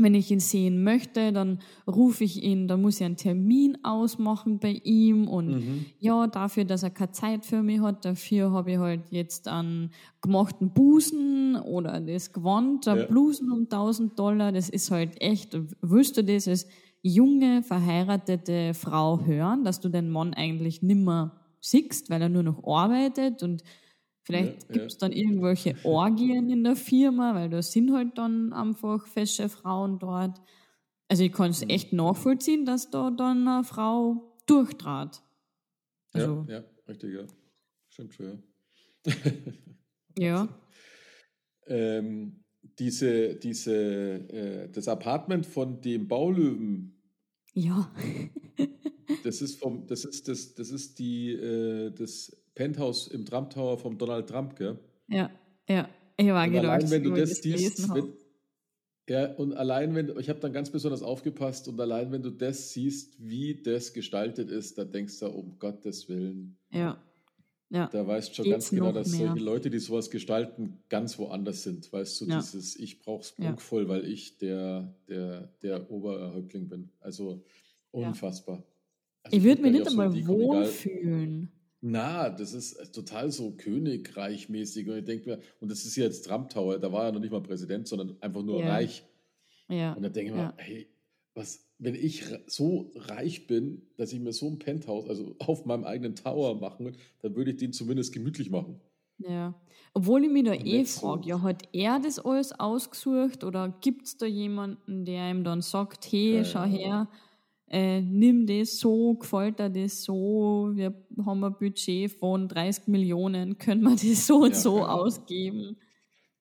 Wenn 0.00 0.14
ich 0.14 0.30
ihn 0.30 0.38
sehen 0.40 0.84
möchte, 0.84 1.32
dann 1.32 1.58
rufe 1.86 2.22
ich 2.24 2.42
ihn, 2.44 2.68
dann 2.68 2.80
muss 2.82 3.00
ich 3.00 3.04
einen 3.06 3.16
Termin 3.16 3.78
ausmachen 3.84 4.60
bei 4.60 4.80
ihm 4.84 5.26
und 5.26 5.56
Mhm. 5.56 5.86
ja, 5.98 6.26
dafür, 6.28 6.64
dass 6.64 6.84
er 6.84 6.90
keine 6.90 7.10
Zeit 7.12 7.44
für 7.44 7.62
mich 7.62 7.80
hat, 7.80 8.04
dafür 8.04 8.52
habe 8.52 8.72
ich 8.72 8.78
halt 8.78 9.10
jetzt 9.10 9.48
einen 9.48 9.90
gemachten 10.20 10.72
Busen 10.72 11.56
oder 11.56 12.00
das 12.00 12.32
Gewand, 12.32 12.86
ein 12.86 12.98
Ja. 12.98 13.06
Blusen 13.06 13.50
um 13.50 13.68
1000 13.68 14.18
Dollar, 14.18 14.52
das 14.52 14.68
ist 14.68 14.90
halt 14.90 15.20
echt, 15.20 15.58
willst 15.80 16.16
du 16.16 16.22
das 16.24 16.46
als 16.46 16.66
junge, 17.02 17.62
verheiratete 17.62 18.74
Frau 18.74 19.24
hören, 19.24 19.64
dass 19.64 19.80
du 19.80 19.88
den 19.88 20.10
Mann 20.10 20.34
eigentlich 20.34 20.82
nimmer 20.82 21.40
siehst, 21.60 22.10
weil 22.10 22.22
er 22.22 22.28
nur 22.28 22.42
noch 22.44 22.62
arbeitet 22.64 23.42
und 23.42 23.62
vielleicht 24.28 24.64
Ja, 24.68 24.68
ja. 24.68 24.72
gibt 24.72 24.92
es 24.92 24.98
dann 24.98 25.12
irgendwelche 25.12 25.76
Orgien 25.84 26.50
in 26.50 26.64
der 26.64 26.76
Firma, 26.76 27.34
weil 27.34 27.48
da 27.50 27.62
sind 27.62 27.92
halt 27.92 28.18
dann 28.18 28.52
einfach 28.52 29.06
fesche 29.06 29.48
Frauen 29.48 29.98
dort. 29.98 30.40
Also 31.08 31.24
ich 31.24 31.32
kann 31.32 31.50
es 31.50 31.64
Mhm. 31.64 31.70
echt 31.70 31.92
nachvollziehen, 31.92 32.66
dass 32.66 32.90
da 32.90 33.10
dann 33.10 33.48
eine 33.48 33.64
Frau 33.64 34.36
durchtrat. 34.46 35.22
Also, 36.12 36.46
ja, 36.48 36.58
ja, 36.60 36.64
richtig, 36.88 37.14
ja. 37.14 37.26
Stimmt 37.88 38.14
schon, 38.14 38.26
ja. 38.26 38.38
ja. 40.18 40.48
ähm, 41.66 42.44
diese, 42.78 43.36
diese, 43.36 43.74
äh, 43.74 44.68
das 44.70 44.88
Apartment 44.88 45.46
von 45.46 45.80
dem 45.80 46.08
Baulöwen, 46.08 46.97
Ja. 47.54 47.92
das 49.24 49.42
ist 49.42 49.58
vom, 49.58 49.86
das 49.86 50.04
ist 50.04 50.28
das, 50.28 50.54
das 50.54 50.70
ist 50.70 50.98
die, 50.98 51.32
äh, 51.32 51.90
das 51.90 52.36
Penthouse 52.54 53.08
im 53.08 53.24
Trump 53.24 53.50
Tower 53.50 53.78
vom 53.78 53.98
Donald 53.98 54.28
Trump, 54.28 54.56
gell? 54.56 54.78
Ja, 55.08 55.30
ja. 55.68 55.88
Ich 56.16 56.26
war 56.28 56.44
Und 56.44 56.52
gedacht, 56.52 56.66
allein 56.66 56.90
wenn 56.90 57.04
du 57.04 57.14
das 57.14 57.36
siehst, 57.36 57.94
wenn, 57.94 58.12
ja, 59.08 59.32
und 59.36 59.54
allein 59.54 59.94
wenn, 59.94 60.18
ich 60.18 60.28
habe 60.28 60.40
dann 60.40 60.52
ganz 60.52 60.70
besonders 60.70 61.02
aufgepasst 61.02 61.68
und 61.68 61.80
allein 61.80 62.12
wenn 62.12 62.22
du 62.22 62.30
das 62.30 62.72
siehst, 62.72 63.16
wie 63.18 63.62
das 63.62 63.92
gestaltet 63.92 64.50
ist, 64.50 64.76
da 64.76 64.84
denkst 64.84 65.20
du, 65.20 65.28
um 65.28 65.58
Gottes 65.58 66.08
Willen, 66.08 66.58
Ja. 66.70 67.02
Ja. 67.70 67.86
da 67.92 68.06
weißt 68.06 68.30
du 68.30 68.34
schon 68.34 68.44
Geht's 68.46 68.54
ganz 68.54 68.70
genau, 68.70 68.92
dass 68.92 69.10
mehr? 69.12 69.28
solche 69.28 69.44
Leute, 69.44 69.68
die 69.70 69.78
sowas 69.78 70.10
gestalten, 70.10 70.78
ganz 70.88 71.18
woanders 71.18 71.62
sind. 71.64 71.92
Weißt 71.92 72.20
du, 72.20 72.24
Ja. 72.26 72.36
dieses, 72.40 72.76
ich 72.76 72.98
brauch's 73.00 73.34
Ja. 73.36 73.46
prunkvoll, 73.46 73.88
weil 73.88 74.06
ich 74.06 74.38
der, 74.38 74.94
der, 75.08 75.52
der 75.62 75.90
Oberhäuptling 75.90 76.68
bin. 76.68 76.88
Also 77.00 77.42
Ja. 77.92 78.08
unfassbar. 78.08 78.64
Also 79.22 79.36
Ich 79.36 79.42
würde 79.44 79.60
mich 79.62 79.72
nicht 79.72 79.84
so 79.84 79.90
einmal 80.00 80.16
egal- 80.16 80.28
wohlfühlen. 80.28 81.52
Na, 81.80 82.28
das 82.30 82.54
ist 82.54 82.72
äh, 82.74 82.86
total 82.86 83.30
so 83.30 83.52
Königreichmäßig. 83.52 84.88
Und 84.88 84.98
ich 84.98 85.04
denke 85.04 85.28
mir, 85.30 85.38
und 85.60 85.70
das 85.70 85.84
ist 85.84 85.94
ja 85.96 86.04
jetzt 86.04 86.24
Trump 86.26 86.48
Tower, 86.50 86.78
da 86.78 86.90
war 86.90 87.04
er 87.06 87.12
noch 87.12 87.20
nicht 87.20 87.30
mal 87.30 87.42
Präsident, 87.42 87.86
sondern 87.86 88.16
einfach 88.20 88.42
nur 88.42 88.60
Ja. 88.60 88.70
reich. 88.70 89.04
Ja. 89.68 89.92
Und 89.92 90.02
da 90.02 90.08
denke 90.08 90.30
ich 90.30 90.36
mir, 90.36 90.42
Ja. 90.42 90.54
hey, 90.56 90.88
was, 91.34 91.67
wenn 91.78 91.94
ich 91.94 92.24
so 92.46 92.90
reich 92.96 93.46
bin, 93.46 93.82
dass 93.96 94.12
ich 94.12 94.20
mir 94.20 94.32
so 94.32 94.48
ein 94.48 94.58
Penthouse, 94.58 95.08
also 95.08 95.34
auf 95.38 95.64
meinem 95.64 95.84
eigenen 95.84 96.14
Tower 96.16 96.54
machen 96.60 96.86
will, 96.86 96.94
dann 97.22 97.36
würde 97.36 97.52
ich 97.52 97.56
den 97.58 97.72
zumindest 97.72 98.12
gemütlich 98.12 98.50
machen. 98.50 98.80
Ja. 99.18 99.54
Obwohl 99.94 100.24
ich 100.24 100.30
mich 100.30 100.44
da 100.44 100.54
eh 100.54 100.84
so- 100.84 101.00
frage, 101.00 101.28
ja, 101.28 101.42
hat 101.42 101.62
er 101.72 101.98
das 102.00 102.18
alles 102.18 102.52
ausgesucht 102.58 103.42
oder 103.44 103.74
gibt 103.80 104.06
es 104.06 104.16
da 104.16 104.26
jemanden, 104.26 105.04
der 105.04 105.30
ihm 105.30 105.44
dann 105.44 105.60
sagt, 105.62 106.10
hey, 106.12 106.32
Keine 106.34 106.44
schau 106.44 106.58
Ahnung. 106.60 106.76
her, 106.78 107.08
äh, 107.70 108.00
nimm 108.00 108.46
das 108.46 108.78
so, 108.78 109.14
gefällt 109.14 109.58
dir 109.58 109.70
das 109.70 110.02
so, 110.04 110.70
wir 110.74 110.94
haben 111.24 111.44
ein 111.44 111.54
Budget 111.58 112.10
von 112.12 112.48
30 112.48 112.86
Millionen, 112.88 113.58
können 113.58 113.82
wir 113.82 113.90
das 113.96 114.26
so 114.26 114.38
und 114.42 114.50
Ja, 114.52 114.54
so 114.58 114.84
ausgeben? 114.84 115.76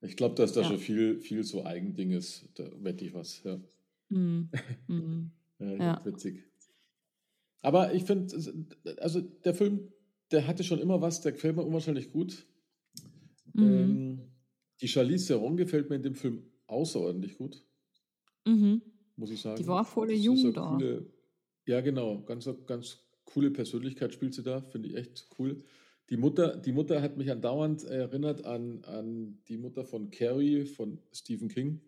Ich 0.01 0.15
glaube, 0.15 0.35
dass 0.35 0.53
da 0.53 0.61
Ja. 0.61 0.67
schon 0.67 0.77
viel, 0.77 1.19
viel 1.19 1.43
so 1.43 1.63
Eigending 1.65 2.11
ist. 2.11 2.47
Da 2.55 2.63
wette 2.81 3.03
ich 3.05 3.13
was. 3.15 3.41
Ja. 3.43 3.59
Mhm. 4.09 4.49
Mhm. 4.87 5.31
Ja, 5.59 6.01
witzig. 6.05 6.43
Aber 7.61 7.93
ich 7.93 8.03
finde, 8.03 8.27
also 9.01 9.21
der 9.21 9.53
Film, 9.55 9.91
der 10.31 10.45
hatte 10.47 10.63
schon 10.63 10.79
immer 10.79 11.01
was, 11.01 11.21
der 11.21 11.31
gefällt 11.31 11.55
mir 11.55 11.63
unwahrscheinlich 11.63 12.11
gut. 12.11 12.45
Mhm. 13.53 13.63
Ähm, 13.63 14.21
die 14.81 14.87
Charlize 14.87 15.27
Theron 15.27 15.57
gefällt 15.57 15.89
mir 15.89 15.95
in 15.95 16.03
dem 16.03 16.15
Film 16.15 16.43
außerordentlich 16.67 17.37
gut, 17.37 17.63
Mhm. 18.45 18.81
muss 19.15 19.31
ich 19.31 19.41
sagen. 19.41 19.57
Die 19.57 19.67
war 19.67 19.83
voll 19.83 20.11
jung 20.11 20.53
da. 20.53 20.75
Coole, 20.75 21.07
ja, 21.65 21.81
genau. 21.81 22.21
Ganz, 22.23 22.47
ganz 22.67 22.99
coole 23.25 23.51
Persönlichkeit 23.51 24.13
spielt 24.13 24.33
sie 24.35 24.43
da, 24.43 24.61
finde 24.61 24.89
ich 24.89 24.95
echt 24.95 25.27
cool. 25.39 25.63
Die 26.09 26.17
Mutter, 26.17 26.55
die 26.55 26.71
Mutter 26.71 27.01
hat 27.01 27.17
mich 27.17 27.31
andauernd 27.31 27.83
erinnert 27.83 28.45
an, 28.45 28.83
an 28.85 29.39
die 29.49 29.57
Mutter 29.57 29.83
von 29.83 30.11
Carrie 30.11 30.65
von 30.65 30.99
Stephen 31.11 31.49
King. 31.49 31.81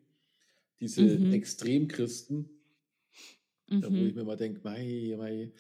Diese 0.81 1.03
Mhm. 1.19 1.31
Extremchristen, 1.31 2.49
da 3.79 3.93
wo 3.93 4.05
ich 4.05 4.13
Mhm. 4.13 4.15
mir 4.15 4.23
mal 4.23 4.35
denke, 4.35 4.61
mei, 4.63 5.15
mei. 5.17 5.53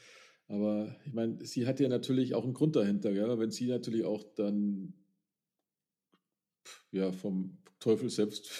Aber 0.47 0.95
ich 1.05 1.13
meine, 1.13 1.45
sie 1.45 1.67
hat 1.67 1.79
ja 1.79 1.87
natürlich 1.89 2.33
auch 2.35 2.43
einen 2.43 2.53
Grund 2.53 2.75
dahinter, 2.75 3.13
gell? 3.13 3.39
wenn 3.39 3.51
sie 3.51 3.67
natürlich 3.67 4.03
auch 4.05 4.23
dann 4.35 4.93
ja, 6.91 7.11
vom 7.11 7.57
Teufel 7.79 8.09
selbst 8.09 8.51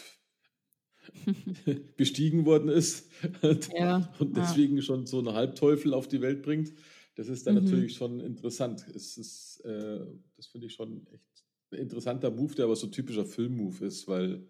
bestiegen 1.98 2.46
worden 2.46 2.70
ist 2.70 3.10
und, 3.42 3.72
Ja, 3.78 4.14
und 4.20 4.36
ja. 4.36 4.38
deswegen 4.38 4.82
schon 4.82 5.06
so 5.06 5.20
einen 5.20 5.34
Halbteufel 5.34 5.94
auf 5.94 6.08
die 6.08 6.22
Welt 6.22 6.42
bringt. 6.42 6.74
Das 7.16 7.28
ist 7.28 7.46
dann 7.48 7.56
Mhm. 7.56 7.56
natürlich 7.56 7.96
schon 7.96 8.20
interessant. 8.20 8.86
Es 8.96 9.18
ist, 9.18 9.62
äh, 9.66 10.06
das 10.36 10.48
finde 10.48 10.68
ich 10.68 10.74
schon 10.74 11.08
echt 11.08 11.46
ein 11.72 11.80
interessanter 11.80 12.32
Move, 12.32 12.56
der 12.56 12.66
aber 12.66 12.76
so 12.76 12.88
typischer 12.88 13.26
Filmmove 13.26 13.82
ist, 13.82 14.08
weil 14.08 14.48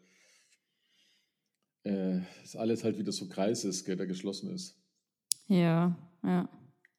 äh, 1.84 2.20
es 2.44 2.56
alles 2.56 2.84
halt 2.84 2.98
wieder 2.98 3.12
so 3.12 3.28
Kreis 3.28 3.64
ist, 3.66 3.86
gell, 3.86 3.96
der 3.96 4.08
geschlossen 4.08 4.52
ist. 4.54 4.78
Ja, 5.48 5.98
ja. 6.24 6.50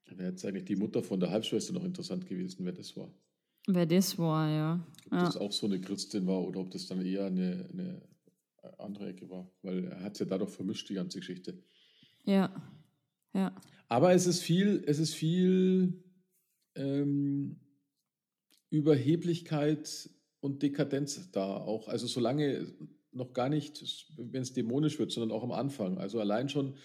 Wäre 0.06 0.30
jetzt 0.30 0.44
eigentlich 0.44 0.64
die 0.64 0.76
Mutter 0.76 1.02
von 1.02 1.20
der 1.20 1.30
Halbschwester 1.30 1.72
noch 1.72 1.84
interessant 1.84 2.26
gewesen, 2.26 2.64
wer 2.64 2.72
das 2.72 2.96
war. 2.96 3.12
Wer 3.68 3.86
das 3.86 4.18
war, 4.18 4.48
ja. 4.48 4.86
Ob 5.06 5.12
Ja. 5.12 5.24
das 5.24 5.36
auch 5.36 5.52
so 5.52 5.66
eine 5.66 5.80
Christin 5.80 6.26
war 6.26 6.42
oder 6.42 6.60
ob 6.60 6.70
das 6.70 6.86
dann 6.86 7.04
eher 7.04 7.26
eine, 7.26 7.68
eine 7.72 8.02
andere 8.78 9.08
Ecke 9.10 9.28
war. 9.30 9.50
Weil 9.62 9.84
er 9.84 10.02
hat 10.02 10.18
ja 10.18 10.26
dadurch 10.26 10.50
vermischt, 10.50 10.88
die 10.88 10.94
ganze 10.94 11.20
Geschichte. 11.20 11.62
Ja. 12.24 12.50
Ja. 13.34 13.54
Aber 13.88 14.12
es 14.12 14.26
ist 14.26 14.40
viel, 14.40 14.82
es 14.86 14.98
ist 14.98 15.14
viel 15.14 16.02
ähm, 16.74 17.60
Überheblichkeit 18.70 20.10
und 20.40 20.62
Dekadenz 20.62 21.30
da 21.32 21.56
auch. 21.56 21.88
Also 21.88 22.06
solange 22.06 22.72
noch 23.12 23.32
gar 23.32 23.48
nicht, 23.48 24.06
wenn 24.16 24.42
es 24.42 24.52
dämonisch 24.52 24.98
wird, 24.98 25.10
sondern 25.12 25.36
auch 25.36 25.42
am 25.42 25.52
Anfang. 25.52 25.98
Also 25.98 26.20
allein 26.20 26.48
schon, 26.48 26.76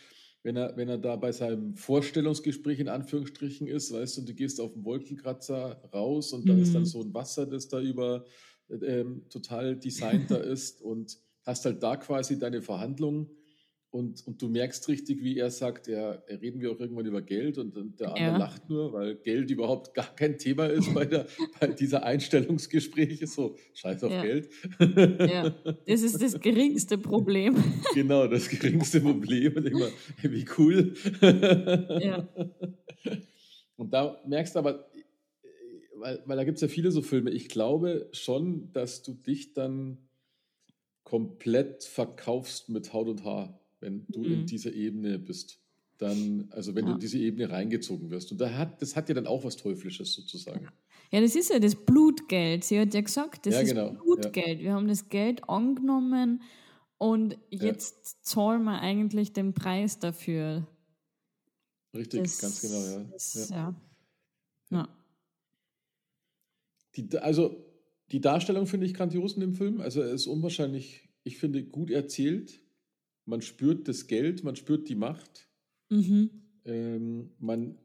wenn 0.44 0.56
er, 0.56 0.76
wenn 0.78 0.90
er 0.90 0.98
da 0.98 1.16
bei 1.16 1.32
seinem 1.32 1.76
Vorstellungsgespräch 1.76 2.80
in 2.80 2.88
Anführungsstrichen 2.90 3.68
ist, 3.68 3.92
weißt 3.94 4.18
du, 4.18 4.22
und 4.22 4.30
du 4.30 4.34
gehst 4.34 4.60
auf 4.62 4.74
den 4.74 4.86
Wolkenkratzer 4.86 5.82
raus 5.94 6.34
und 6.34 6.48
da 6.50 6.54
ist 6.56 6.74
dann 6.76 6.84
Mhm. 6.84 6.86
so 6.86 7.02
ein 7.02 7.14
Wasser, 7.14 7.46
das 7.46 7.68
da 7.68 7.80
über 7.82 8.26
ähm, 8.70 9.24
total 9.30 9.76
designt 9.78 10.32
da 10.32 10.38
ist 10.38 10.82
und 10.82 11.18
hast 11.44 11.66
halt 11.66 11.82
da 11.84 11.96
quasi 11.98 12.40
deine 12.40 12.62
Verhandlungen 12.62 13.30
und, 13.96 14.28
und 14.28 14.42
du 14.42 14.50
merkst 14.50 14.90
richtig, 14.90 15.24
wie 15.24 15.38
er 15.40 15.50
sagt, 15.50 15.88
ja, 15.88 16.12
reden 16.28 16.60
wir 16.60 16.70
auch 16.72 16.80
irgendwann 16.82 17.06
über 17.06 17.22
Geld 17.22 17.58
und, 17.58 17.78
und 17.78 17.98
der 17.98 18.10
andere 18.10 18.26
Ja. 18.26 18.38
lacht 18.38 18.70
nur, 18.70 18.92
weil 18.92 19.16
Geld 19.16 19.50
überhaupt 19.50 19.94
gar 19.94 20.14
kein 20.14 20.38
Thema 20.38 20.66
ist 20.66 20.94
bei, 20.94 21.06
der, 21.06 21.28
bei 21.62 21.68
dieser 21.68 22.04
Einstellungsgespräche, 22.04 23.26
so 23.26 23.56
scheiß 23.74 24.04
auf 24.04 24.12
Ja. 24.12 24.22
Geld. 24.22 24.50
Ja. 24.80 25.50
Das 25.88 26.02
ist 26.02 26.22
das 26.22 26.38
geringste 26.42 26.98
Problem. 26.98 27.56
genau, 27.94 28.28
das 28.28 28.50
geringste 28.50 29.00
Problem. 29.00 29.56
Und 29.56 29.66
immer, 29.66 29.88
wie 30.24 30.46
cool. 30.58 30.94
Ja. 32.02 32.28
Und 33.78 33.94
da 33.94 34.22
merkst 34.28 34.56
du 34.56 34.60
aber, 34.60 34.92
weil, 35.96 36.22
weil 36.26 36.36
da 36.36 36.44
gibt 36.44 36.58
es 36.58 36.62
ja 36.62 36.68
viele 36.68 36.92
so 36.92 37.02
Filme, 37.02 37.32
ich 37.32 37.48
glaube 37.48 38.10
schon, 38.12 38.74
dass 38.74 39.04
du 39.04 39.14
dich 39.14 39.54
dann 39.54 40.00
komplett 41.06 41.86
verkaufst 41.86 42.68
mit 42.68 42.92
Haut 42.92 43.08
und 43.08 43.24
Haar, 43.24 43.62
wenn 43.86 44.06
du 44.10 44.24
in 44.24 44.42
Mhm. 44.42 44.46
dieser 44.48 44.74
Ebene 44.74 45.20
bist. 45.20 45.60
Dann, 45.98 46.50
also 46.52 46.76
wenn 46.76 46.84
du 46.86 46.90
Ja. 46.92 46.96
in 46.96 47.00
diese 47.00 47.20
Ebene 47.20 47.50
reingezogen 47.50 48.10
wirst. 48.10 48.32
Und 48.32 48.42
da 48.42 48.52
hat, 48.52 48.82
das 48.82 48.96
hat 48.98 49.08
ja 49.08 49.16
dann 49.16 49.28
auch 49.28 49.46
was 49.46 49.56
Teuflisches 49.56 50.12
sozusagen. 50.14 50.68
Ja, 51.12 51.22
das 51.22 51.36
ist 51.36 51.50
ja 51.52 51.60
das 51.60 51.76
Blutgeld. 51.76 52.66
Sie 52.66 52.78
hat 52.80 52.94
ja 52.94 53.00
gesagt, 53.02 53.46
das 53.46 53.54
Ja, 53.54 53.62
ist 53.62 53.70
genau, 53.70 53.92
Blutgeld. 53.94 54.60
Wir 54.60 54.74
haben 54.74 54.88
das 54.90 55.08
Geld 55.08 55.48
angenommen 55.48 56.42
und 56.98 57.38
jetzt 57.50 58.26
zahlen 58.26 58.64
wir 58.64 58.82
eigentlich 58.82 59.32
den 59.32 59.54
Preis 59.54 60.00
dafür. 60.00 60.68
Richtig, 61.96 62.24
Das, 62.24 62.40
ganz 62.40 62.62
genau, 62.62 62.82
ja. 62.82 63.56
ja. 63.56 63.76
ja. 64.72 64.90
Die, 66.98 67.18
also 67.20 67.64
die 68.12 68.20
Darstellung 68.22 68.68
finde 68.68 68.86
ich 68.86 68.94
grandios 68.94 69.34
in 69.36 69.42
dem 69.42 69.54
Film. 69.54 69.80
Also 69.80 70.02
er 70.02 70.12
ist 70.12 70.28
unwahrscheinlich, 70.28 71.08
ich 71.24 71.38
finde, 71.38 71.64
gut 71.64 71.90
erzählt. 71.90 72.62
Man 73.26 73.42
spürt 73.42 73.88
das 73.88 74.08
Geld, 74.08 74.44
man 74.44 74.56
spürt 74.56 74.88
die 74.88 74.96
Macht. 74.96 75.50
Mhm. 75.90 76.30
Ähm, 76.66 77.32
man 77.40 77.78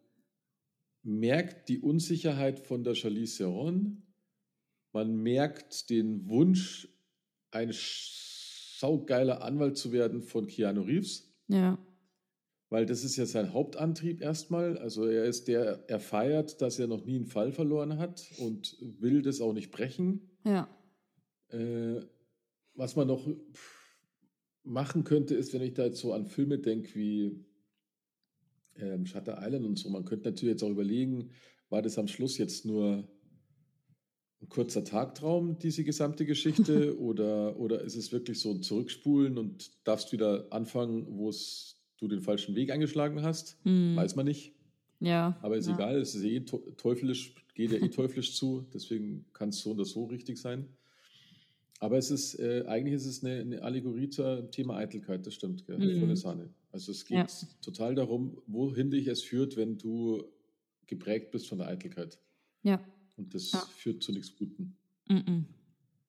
merkt 1.03 1.69
die 1.69 1.79
Unsicherheit 1.81 2.59
von 2.61 2.85
der 2.85 2.95
Charlize 2.95 3.39
Theron. 3.39 4.03
Man 4.93 5.17
merkt 5.17 5.89
den 5.91 6.29
Wunsch, 6.29 6.89
ein 7.53 7.71
saugeiler 7.73 9.43
Anwalt 9.43 9.77
zu 9.77 9.93
werden 9.93 10.23
von 10.23 10.47
Keanu 10.47 10.83
Reeves, 10.83 11.33
Ja. 11.49 11.79
weil 12.71 12.87
das 12.87 13.05
ist 13.05 13.17
ja 13.17 13.27
sein 13.27 13.53
Hauptantrieb 13.53 14.21
erstmal. 14.21 14.79
Also 14.79 15.05
er 15.07 15.25
ist 15.25 15.49
der, 15.49 15.85
er 15.89 16.01
feiert, 16.01 16.61
dass 16.61 16.79
er 16.79 16.87
noch 16.87 17.05
nie 17.05 17.17
einen 17.17 17.27
Fall 17.27 17.53
verloren 17.53 17.99
hat 17.99 18.27
und 18.39 18.77
will 19.01 19.23
das 19.23 19.41
auch 19.41 19.53
nicht 19.53 19.71
brechen. 19.71 20.31
Ja. 20.45 20.69
Äh, 21.49 22.01
was 22.75 22.95
man 22.97 23.09
noch 23.09 23.27
pff, 23.27 23.80
machen 24.65 25.05
könnte, 25.05 25.35
ist, 25.35 25.53
wenn 25.53 25.63
ich 25.63 25.75
da 25.75 25.85
jetzt 25.87 26.01
so 26.01 26.13
an 26.13 26.27
Filme 26.27 26.59
denke 26.59 26.95
wie 26.95 27.45
ähm, 28.77 29.07
Shutter 29.07 29.39
Island 29.41 29.65
und 29.67 29.79
so, 29.79 29.89
man 29.91 30.05
könnte 30.05 30.29
natürlich 30.29 30.53
jetzt 30.53 30.63
auch 30.63 30.71
überlegen, 30.71 31.31
war 31.69 31.83
das 31.83 31.99
am 31.99 32.09
Schluss 32.09 32.39
jetzt 32.39 32.65
nur 32.65 33.09
ein 34.43 34.49
kurzer 34.49 34.85
Tagtraum, 34.85 35.59
diese 35.59 35.85
gesamte 35.85 36.25
Geschichte, 36.25 36.99
oder, 37.01 37.59
oder 37.59 37.83
ist 37.83 37.97
es 37.97 38.13
wirklich 38.13 38.41
so 38.41 38.51
ein 38.51 38.63
Zurückspulen 38.63 39.39
und 39.39 39.71
darfst 39.87 40.13
wieder 40.13 40.47
anfangen, 40.51 41.07
wo 41.11 41.29
es 41.29 41.77
du 41.99 42.09
den 42.09 42.23
falschen 42.23 42.55
Weg 42.55 42.71
eingeschlagen 42.71 43.23
hast? 43.23 43.59
Mhm. 43.65 43.97
Weiß 43.97 44.17
man 44.17 44.27
nicht. 44.27 44.55
Ja. 45.01 45.39
Aber 45.43 45.57
ist 45.57 45.67
ja. 45.69 45.75
egal, 45.75 46.01
es 46.01 46.15
ist 46.15 46.25
eh 46.25 46.41
teu- 46.41 46.73
teuflisch, 46.77 47.35
geht 47.55 47.73
ja 47.73 47.79
eh 47.79 47.89
teuflisch 47.89 48.35
zu, 48.35 48.67
deswegen 48.73 49.27
kann 49.33 49.51
es 49.51 49.61
so 49.61 49.73
oder 49.73 49.85
so 49.85 50.05
richtig 50.05 50.39
sein. 50.39 50.69
Aber 51.83 51.97
es 51.99 52.11
ist, 52.11 52.39
äh, 52.39 52.65
eigentlich 52.67 52.95
ist 52.95 53.07
es 53.07 53.25
eine, 53.25 53.41
eine 53.41 53.63
Allegorie 53.63 54.09
zum 54.11 54.51
Thema 54.51 54.77
Eitelkeit, 54.77 55.27
das 55.27 55.35
stimmt, 55.35 55.67
gell? 55.67 55.79
Mhm. 55.79 56.01
volle 56.01 56.17
Sahne. 56.17 56.51
Also 56.73 56.93
es 56.93 57.05
geht 57.07 57.17
Ja. 57.17 57.27
total 57.63 57.95
darum, 57.95 58.41
wohin 58.47 58.91
dich 58.91 59.07
es 59.07 59.23
führt, 59.23 59.57
wenn 59.57 59.79
du 59.79 60.23
geprägt 60.87 61.31
bist 61.31 61.49
von 61.49 61.59
der 61.59 61.69
Eitelkeit. 61.69 62.19
Ja. 62.63 62.81
Und 63.17 63.35
das 63.35 63.51
Ja. 63.53 63.61
führt 63.77 64.03
zu 64.03 64.13
nichts 64.13 64.37
Guten. 64.37 64.77
Mhm. 65.09 65.47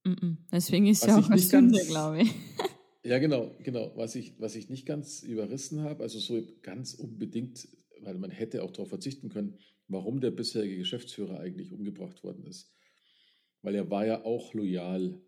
Mhm. 0.04 0.38
Deswegen 0.52 0.88
ist 0.88 1.02
Was 1.04 1.08
ja 1.08 1.18
auch 1.20 1.26
eine 1.28 1.36
nicht 1.36 1.48
Sünde, 1.50 1.78
ganz- 1.78 1.88
glaube 1.90 2.22
ich. 2.22 2.32
Ja, 3.04 3.18
genau, 3.18 3.50
genau. 3.64 3.92
Was 3.96 4.14
ich, 4.14 4.34
was 4.40 4.56
ich 4.56 4.70
nicht 4.70 4.86
ganz 4.86 5.24
überrissen 5.24 5.82
habe, 5.82 6.04
also 6.04 6.20
so 6.20 6.40
ganz 6.62 6.94
unbedingt, 6.94 7.68
weil 8.02 8.16
man 8.20 8.30
hätte 8.30 8.62
auch 8.62 8.70
darauf 8.70 8.90
verzichten 8.90 9.30
können, 9.30 9.58
warum 9.88 10.22
der 10.22 10.30
bisherige 10.30 10.78
Geschäftsführer 10.78 11.40
eigentlich 11.40 11.74
umgebracht 11.74 12.24
worden 12.24 12.46
ist. 12.46 12.72
Weil 13.64 13.74
er 13.74 13.90
war 13.90 14.06
ja 14.06 14.24
auch 14.24 14.54
loyal. 14.54 15.20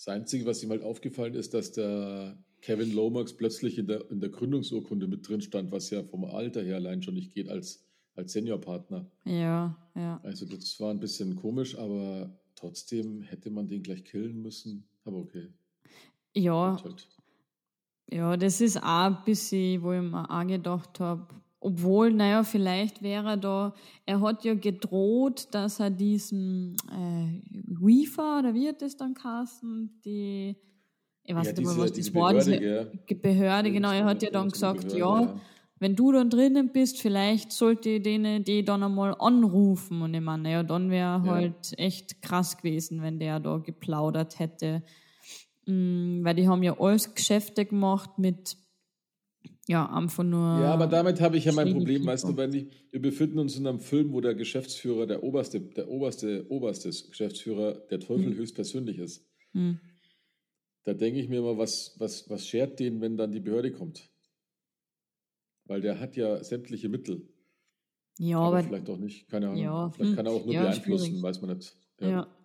Das 0.00 0.08
Einzige, 0.08 0.46
was 0.46 0.62
ihm 0.62 0.70
halt 0.70 0.82
aufgefallen 0.82 1.34
ist, 1.34 1.52
dass 1.52 1.72
der 1.72 2.34
Kevin 2.62 2.90
Lomax 2.94 3.34
plötzlich 3.34 3.76
in 3.76 3.86
der, 3.86 4.10
in 4.10 4.18
der 4.18 4.30
Gründungsurkunde 4.30 5.06
mit 5.06 5.28
drin 5.28 5.42
stand, 5.42 5.72
was 5.72 5.90
ja 5.90 6.02
vom 6.02 6.24
Alter 6.24 6.62
her 6.62 6.76
allein 6.76 7.02
schon 7.02 7.12
nicht 7.12 7.34
geht 7.34 7.50
als, 7.50 7.84
als 8.14 8.32
Seniorpartner. 8.32 9.04
Ja, 9.26 9.76
ja. 9.94 10.18
Also 10.22 10.46
das 10.46 10.80
war 10.80 10.90
ein 10.90 11.00
bisschen 11.00 11.36
komisch, 11.36 11.76
aber 11.76 12.34
trotzdem 12.54 13.20
hätte 13.20 13.50
man 13.50 13.68
den 13.68 13.82
gleich 13.82 14.02
killen 14.04 14.40
müssen. 14.40 14.88
Aber 15.04 15.18
okay. 15.18 15.52
Ja, 16.34 16.82
halt. 16.82 17.06
ja, 18.10 18.38
das 18.38 18.62
ist 18.62 18.78
auch 18.78 19.04
ein 19.04 19.18
bisschen, 19.26 19.82
wo 19.82 19.92
ich 19.92 20.00
mir 20.00 20.30
auch 20.30 20.46
gedacht 20.46 20.98
habe, 20.98 21.28
obwohl, 21.60 22.12
naja, 22.12 22.42
vielleicht 22.42 23.02
wäre 23.02 23.28
er 23.30 23.36
da, 23.36 23.74
er 24.06 24.20
hat 24.22 24.44
ja 24.44 24.54
gedroht, 24.54 25.48
dass 25.52 25.78
er 25.80 25.90
diesen 25.90 26.74
äh, 26.90 27.40
Weaver, 27.80 28.38
oder 28.40 28.54
wie 28.54 28.68
hat 28.68 28.80
das 28.82 28.96
dann 28.96 29.14
geheißen, 29.14 30.00
die, 30.04 30.56
ich 31.22 31.34
weiß 31.34 31.46
Ja, 31.48 31.52
nicht 31.52 31.58
diese- 31.58 31.78
was 31.78 31.92
diese 31.92 32.10
das 32.10 32.14
Wort 32.20 32.32
Behörde, 32.32 32.54
ist, 32.54 32.60
gell? 32.60 33.00
Ge- 33.06 33.18
Behörde, 33.18 33.70
genau, 33.72 33.92
er 33.92 34.04
hat 34.06 34.22
ja 34.22 34.30
dann 34.30 34.48
gesagt, 34.48 34.92
ja, 34.94 35.34
wenn 35.78 35.96
du 35.96 36.12
dann 36.12 36.28
drinnen 36.28 36.72
bist, 36.72 37.00
vielleicht 37.00 37.52
sollte 37.52 37.88
ich 37.90 38.02
denen 38.02 38.44
die 38.44 38.62
dann 38.64 38.82
einmal 38.82 39.14
anrufen. 39.18 40.02
Und 40.02 40.12
ich 40.12 40.20
meine, 40.20 40.42
naja, 40.42 40.62
dann 40.62 40.90
wäre 40.90 41.22
Ja. 41.24 41.32
halt 41.32 41.72
echt 41.78 42.20
krass 42.20 42.58
gewesen, 42.58 43.00
wenn 43.00 43.18
der 43.18 43.40
da 43.40 43.56
geplaudert 43.56 44.38
hätte. 44.38 44.82
Mm, 45.66 46.22
weil 46.22 46.34
die 46.34 46.46
haben 46.48 46.62
ja 46.62 46.78
alles 46.78 47.14
Geschäfte 47.14 47.64
gemacht 47.64 48.18
mit, 48.18 48.58
ja, 49.68 49.86
einfach 49.86 50.24
nur. 50.24 50.60
Ja, 50.60 50.74
aber 50.74 50.86
damit 50.86 51.20
habe 51.20 51.36
ich 51.36 51.44
ja 51.44 51.52
mein 51.52 51.72
Problem, 51.72 52.04
weißt 52.04 52.24
du, 52.24 52.36
wenn 52.36 52.52
ich, 52.52 52.66
wir 52.90 53.00
befinden 53.00 53.38
uns 53.38 53.56
in 53.56 53.66
einem 53.66 53.80
Film, 53.80 54.12
wo 54.12 54.20
der 54.20 54.34
Geschäftsführer, 54.34 55.06
der 55.06 55.22
oberste, 55.22 55.60
der 55.60 55.88
oberste, 55.88 56.46
oberste 56.50 56.88
Geschäftsführer 56.88 57.74
der 57.90 58.00
Teufel 58.00 58.34
höchstpersönlich 58.34 58.98
ist. 58.98 59.24
Hm. 59.52 59.78
Da 60.84 60.94
denke 60.94 61.20
ich 61.20 61.28
mir 61.28 61.38
immer, 61.38 61.58
was, 61.58 61.94
was, 61.98 62.28
was 62.30 62.46
schert 62.46 62.80
den, 62.80 63.00
wenn 63.00 63.16
dann 63.16 63.32
die 63.32 63.40
Behörde 63.40 63.70
kommt? 63.70 64.10
Weil 65.66 65.82
der 65.82 66.00
hat 66.00 66.16
ja 66.16 66.42
sämtliche 66.42 66.88
Mittel. 66.88 67.28
Ja, 68.18 68.38
aber, 68.38 68.58
aber. 68.58 68.68
vielleicht 68.68 68.88
auch 68.90 68.98
nicht, 68.98 69.28
keine 69.28 69.48
Ahnung. 69.48 69.62
Ja, 69.62 69.90
vielleicht 69.90 70.10
hm, 70.10 70.16
kann 70.16 70.26
er 70.26 70.32
auch 70.32 70.44
nur 70.44 70.54
ja, 70.54 70.62
beeinflussen, 70.62 71.06
schwierig. 71.06 71.22
weiß 71.22 71.40
man 71.42 71.56
nicht. 71.56 71.76
Ja. 72.00 72.08
ja. 72.08 72.36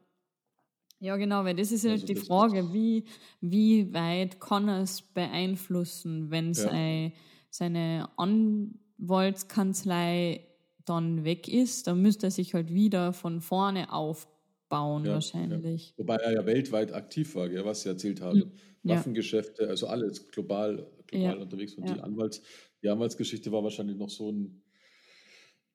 Genau, 1.18 1.44
weil 1.46 1.56
das 1.56 1.72
ist 1.72 1.84
ja 1.84 1.92
Also 1.92 1.98
die 1.98 2.06
Frage, 2.16 2.74
wie, 2.74 3.06
wie 3.42 3.94
weit 3.94 4.40
kann 4.40 4.68
er 4.68 4.82
es 4.82 5.02
beeinflussen, 5.02 6.32
wenn 6.32 6.54
Ja. 6.54 6.54
sei, 6.54 7.14
seine 7.50 8.10
Anwaltskanzlei 8.18 10.48
dann 10.86 11.24
weg 11.24 11.48
ist, 11.48 11.88
dann 11.88 12.02
müsste 12.02 12.28
er 12.28 12.32
sich 12.32 12.54
halt 12.54 12.74
wieder 12.74 13.14
von 13.14 13.42
vorne 13.42 13.92
aufbauen, 13.92 15.04
Ja, 15.04 15.12
wahrscheinlich. 15.12 15.94
Wobei 15.98 16.16
er 16.18 16.34
ja 16.34 16.46
weltweit 16.46 16.94
aktiv 16.94 17.34
war, 17.36 17.50
gell, 17.50 17.66
was 17.66 17.82
ich 17.82 17.88
erzählt 17.88 18.22
habe. 18.22 18.40
Hm, 18.40 18.52
ja. 18.84 18.88
Waffengeschäfte, 18.88 19.68
also 19.70 19.88
alles 19.88 20.28
global, 20.28 20.88
global 21.08 21.22
Ja, 21.22 21.34
unterwegs. 21.40 21.74
Und 21.76 21.84
ja. 21.84 21.90
die, 21.90 22.02
Anwalts, 22.02 22.42
die 22.84 22.90
Anwaltsgeschichte 22.90 23.52
war 23.52 23.64
wahrscheinlich 23.64 23.98
noch 23.98 24.10
so 24.10 24.32
ein, 24.32 24.62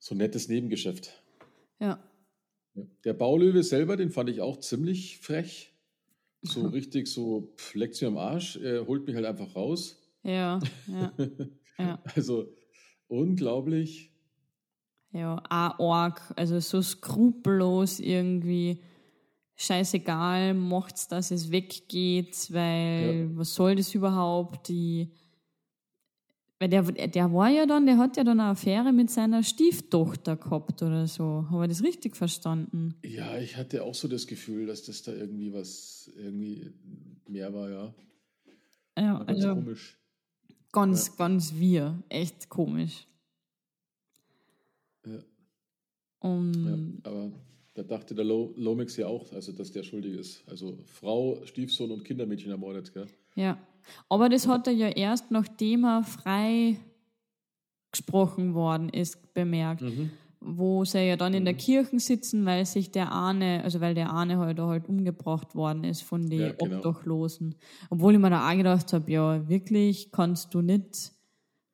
so 0.00 0.14
ein 0.14 0.18
nettes 0.18 0.48
Nebengeschäft. 0.48 1.22
Ja. 1.80 1.98
Ja. 2.74 2.82
Der 3.04 3.14
Baulöwe 3.14 3.62
selber, 3.62 3.96
den 3.96 4.10
fand 4.10 4.30
ich 4.30 4.40
auch 4.40 4.58
ziemlich 4.58 5.18
frech. 5.18 5.74
So 6.42 6.66
richtig 6.68 7.08
so, 7.08 7.52
pff, 7.56 7.74
leckt's 7.74 8.00
mir 8.00 8.08
am 8.08 8.18
Arsch, 8.18 8.56
er 8.56 8.86
holt 8.86 9.06
mich 9.06 9.16
halt 9.16 9.26
einfach 9.26 9.54
raus. 9.54 9.96
Ja, 10.22 10.60
ja, 10.86 11.12
ja. 11.78 12.02
Also 12.14 12.52
unglaublich. 13.08 14.12
Ja, 15.12 15.38
auch 15.48 15.92
arg, 15.92 16.32
also 16.36 16.60
so 16.60 16.82
skrupellos 16.82 17.98
irgendwie. 17.98 18.80
Scheißegal, 19.56 20.54
macht's, 20.54 21.08
dass 21.08 21.30
es 21.30 21.50
weggeht, 21.50 22.48
weil 22.50 23.36
was 23.36 23.54
soll 23.54 23.76
das 23.76 23.94
überhaupt? 23.94 24.68
Die, 24.68 25.10
weil 26.60 26.68
der, 26.68 26.82
der 26.82 27.32
war 27.32 27.48
ja 27.48 27.64
dann, 27.64 27.86
der 27.86 27.96
hat 27.96 28.18
ja 28.18 28.22
dann 28.22 28.38
eine 28.38 28.50
Affäre 28.50 28.92
mit 28.92 29.10
seiner 29.10 29.42
Stieftochter 29.42 30.36
gehabt 30.36 30.82
oder 30.82 31.06
so. 31.06 31.46
Habe 31.50 31.64
ich 31.64 31.70
das 31.70 31.82
richtig 31.82 32.16
verstanden? 32.16 32.94
Ja, 33.02 33.38
ich 33.38 33.56
hatte 33.56 33.82
auch 33.82 33.94
so 33.94 34.08
das 34.08 34.26
Gefühl, 34.26 34.66
dass 34.66 34.82
das 34.82 35.02
da 35.02 35.12
irgendwie 35.12 35.54
was 35.54 36.10
irgendwie 36.14 36.70
mehr 37.26 37.54
war, 37.54 37.70
ja. 37.70 37.94
Ja, 38.98 39.14
War 39.14 39.24
ganz 39.24 39.44
also 39.44 39.54
komisch. 39.54 39.98
ganz, 40.70 41.16
ganz 41.16 41.54
wir. 41.54 42.02
Echt 42.10 42.50
komisch. 42.50 43.06
Ja. 45.06 45.18
Und 46.18 47.00
Ja, 47.04 47.10
aber 47.10 47.32
da 47.72 47.82
dachte 47.84 48.14
der 48.14 48.26
Lo 48.26 48.52
Lomax 48.56 48.98
ja 48.98 49.06
auch, 49.06 49.32
also 49.32 49.52
dass 49.52 49.72
der 49.72 49.82
schuldig 49.82 50.12
ist. 50.18 50.42
Also 50.46 50.78
Frau, 50.84 51.40
Stiefsohn 51.46 51.90
und 51.90 52.04
Kindermädchen 52.04 52.50
ermordet, 52.50 52.92
gell? 52.92 53.06
Ja, 53.34 53.56
aber 54.08 54.28
das 54.28 54.46
hat 54.48 54.66
er 54.66 54.72
ja 54.72 54.88
erst 54.88 55.30
nachdem 55.30 55.84
er 55.84 56.02
frei 56.04 56.76
gesprochen 57.92 58.54
worden 58.54 58.88
ist, 58.88 59.34
bemerkt, 59.34 59.82
Mhm. 59.82 60.10
wo 60.40 60.84
sie 60.84 61.00
ja 61.08 61.16
dann 61.16 61.34
in 61.34 61.44
der 61.44 61.54
Kirche 61.54 61.98
sitzen, 61.98 62.46
weil 62.46 62.64
sich 62.64 62.90
der 62.92 63.10
Ahne, 63.12 63.62
also 63.64 63.80
weil 63.80 63.94
der 63.94 64.10
Ahne 64.12 64.38
halt, 64.38 64.58
halt 64.60 64.88
umgebracht 64.88 65.54
worden 65.54 65.84
ist 65.84 66.02
von 66.02 66.28
den 66.30 66.40
Ja, 66.40 66.52
genau. 66.52 66.76
Obdachlosen. 66.78 67.56
Obwohl 67.90 68.14
ich 68.14 68.20
mir 68.20 68.30
da 68.30 68.48
auch 68.48 68.56
gedacht 68.56 68.92
habe, 68.92 69.10
ja, 69.10 69.48
wirklich 69.48 70.12
kannst 70.12 70.54
du 70.54 70.60
nicht, 70.62 71.12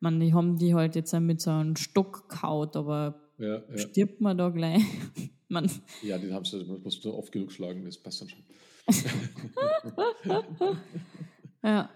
man, 0.01 0.19
die 0.21 0.33
haben 0.35 0.57
die 0.59 0.75
halt 0.75 0.97
jetzt 0.97 1.13
mit 1.21 1.41
so 1.41 1.51
einem 1.51 1.77
Stock 1.77 2.29
kaut, 2.29 2.77
aber 2.77 3.21
Ja, 3.39 3.63
ja. 3.69 3.77
stirbt 3.79 4.21
man 4.23 4.39
da 4.39 4.49
gleich? 4.49 4.83
man, 5.49 5.71
ja 6.03 6.17
den 6.19 6.33
haben 6.33 6.45
sie, 6.47 6.59
das 6.59 6.67
musst 6.83 7.05
du 7.05 7.13
oft 7.13 7.31
genug 7.31 7.53
schlagen, 7.53 7.85
das 7.85 7.99
passt 7.99 8.23
dann 8.23 8.29
schon. 8.31 8.43
ja, 11.63 11.89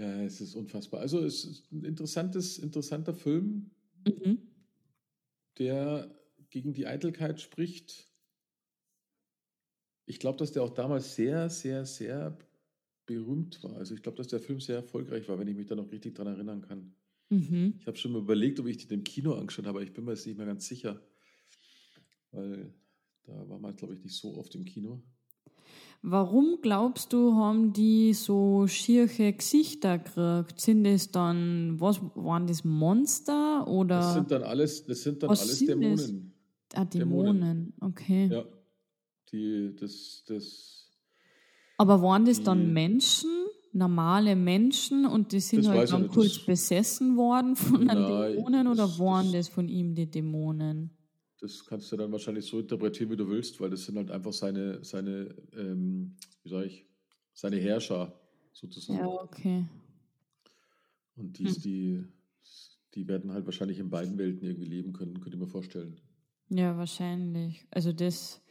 Ja, 0.00 0.22
es 0.22 0.40
ist 0.40 0.54
unfassbar. 0.54 1.00
Also 1.00 1.18
es 1.18 1.44
ist 1.44 1.70
ein 1.70 1.84
interessantes, 1.84 2.56
interessanter 2.56 3.12
Film, 3.12 3.70
mhm. 4.06 4.38
der 5.58 6.10
gegen 6.48 6.72
die 6.72 6.86
Eitelkeit 6.86 7.38
spricht. 7.38 8.10
Ich 10.06 10.18
glaube, 10.18 10.38
dass 10.38 10.52
der 10.52 10.62
auch 10.62 10.70
damals 10.70 11.16
sehr, 11.16 11.50
sehr, 11.50 11.84
sehr 11.84 12.38
berühmt 13.04 13.62
war. 13.62 13.76
Also 13.76 13.94
ich 13.94 14.02
glaube, 14.02 14.16
dass 14.16 14.28
der 14.28 14.40
Film 14.40 14.58
sehr 14.58 14.76
erfolgreich 14.76 15.28
war, 15.28 15.38
wenn 15.38 15.48
ich 15.48 15.56
mich 15.56 15.66
da 15.66 15.74
noch 15.74 15.92
richtig 15.92 16.14
dran 16.14 16.28
erinnern 16.28 16.62
kann. 16.62 16.94
Mhm. 17.28 17.74
Ich 17.78 17.86
habe 17.86 17.98
schon 17.98 18.12
mal 18.12 18.22
überlegt, 18.22 18.58
ob 18.58 18.68
ich 18.68 18.78
den 18.78 19.00
im 19.00 19.04
Kino 19.04 19.34
angeschaut 19.34 19.66
habe, 19.66 19.80
aber 19.80 19.86
ich 19.86 19.92
bin 19.92 20.06
mir 20.06 20.12
jetzt 20.12 20.26
nicht 20.26 20.38
mehr 20.38 20.46
ganz 20.46 20.66
sicher. 20.66 20.98
Weil 22.30 22.72
da 23.24 23.46
war 23.50 23.58
man, 23.58 23.76
glaube 23.76 23.92
ich, 23.92 24.02
nicht 24.02 24.16
so 24.16 24.34
oft 24.38 24.54
im 24.54 24.64
Kino. 24.64 25.02
Warum 26.02 26.60
glaubst 26.62 27.12
du, 27.12 27.34
haben 27.34 27.74
die 27.74 28.14
so 28.14 28.66
schierche 28.66 29.34
Gesichter 29.34 29.98
gekriegt? 29.98 30.58
Sind 30.58 30.84
das 30.84 31.10
dann, 31.10 31.78
was 31.78 32.00
waren 32.14 32.46
das 32.46 32.64
Monster 32.64 33.68
oder 33.68 33.96
Das 33.98 34.14
sind 34.14 34.30
dann 34.30 34.42
alles, 34.42 34.86
das 34.86 35.02
sind 35.02 35.22
dann 35.22 35.28
Was 35.30 35.42
alles 35.42 35.58
sind 35.58 35.68
das? 35.82 36.06
Dämonen. 36.06 36.32
ah, 36.74 36.84
Dämonen? 36.86 37.74
Okay. 37.80 38.28
Ja. 38.32 38.44
Die, 39.30 39.76
das, 39.78 40.24
das, 40.26 40.90
Aber 41.76 42.00
waren 42.00 42.24
das 42.24 42.42
dann 42.42 42.60
Die- 42.60 42.72
Menschen, 42.72 43.30
normale 43.72 44.34
Menschen 44.36 45.04
und 45.04 45.32
die 45.32 45.40
sind 45.40 45.66
Das 45.66 45.72
halt 45.72 45.92
dann 45.92 46.08
kurz 46.08 46.36
das- 46.36 46.46
besessen 46.46 47.16
worden 47.18 47.56
von 47.56 47.86
den 47.86 47.88
Dämonen 48.06 48.66
oder 48.68 48.84
das- 48.86 48.98
waren 48.98 49.26
das- 49.26 49.46
das 49.46 49.48
von 49.48 49.68
ihm 49.68 49.94
die 49.94 50.10
Dämonen? 50.10 50.96
Das 51.40 51.64
kannst 51.64 51.90
du 51.90 51.96
dann 51.96 52.12
wahrscheinlich 52.12 52.44
so 52.44 52.60
interpretieren, 52.60 53.10
wie 53.10 53.16
du 53.16 53.28
willst, 53.28 53.60
weil 53.60 53.70
das 53.70 53.84
sind 53.84 53.96
halt 53.96 54.10
einfach 54.10 54.32
seine, 54.32 54.84
seine 54.84 55.34
ähm, 55.56 56.16
wie 56.42 56.48
sage 56.48 56.66
ich, 56.66 56.86
seine 57.32 57.56
Herrscher 57.56 58.20
sozusagen. 58.52 58.98
Ja, 58.98 59.06
okay. 59.06 59.64
Und 61.16 61.38
die, 61.38 61.48
Hm. 61.48 61.60
die, 61.62 62.04
die 62.94 63.08
werden 63.08 63.32
halt 63.32 63.46
wahrscheinlich 63.46 63.78
in 63.78 63.90
beiden 63.90 64.18
Welten 64.18 64.46
irgendwie 64.46 64.68
leben 64.68 64.92
können, 64.92 65.14
könnte 65.20 65.36
ich 65.36 65.40
mir 65.40 65.46
vorstellen. 65.48 66.00
Ja, 66.48 66.76
wahrscheinlich. 66.76 67.66
Also 67.70 67.92
das, 67.92 68.42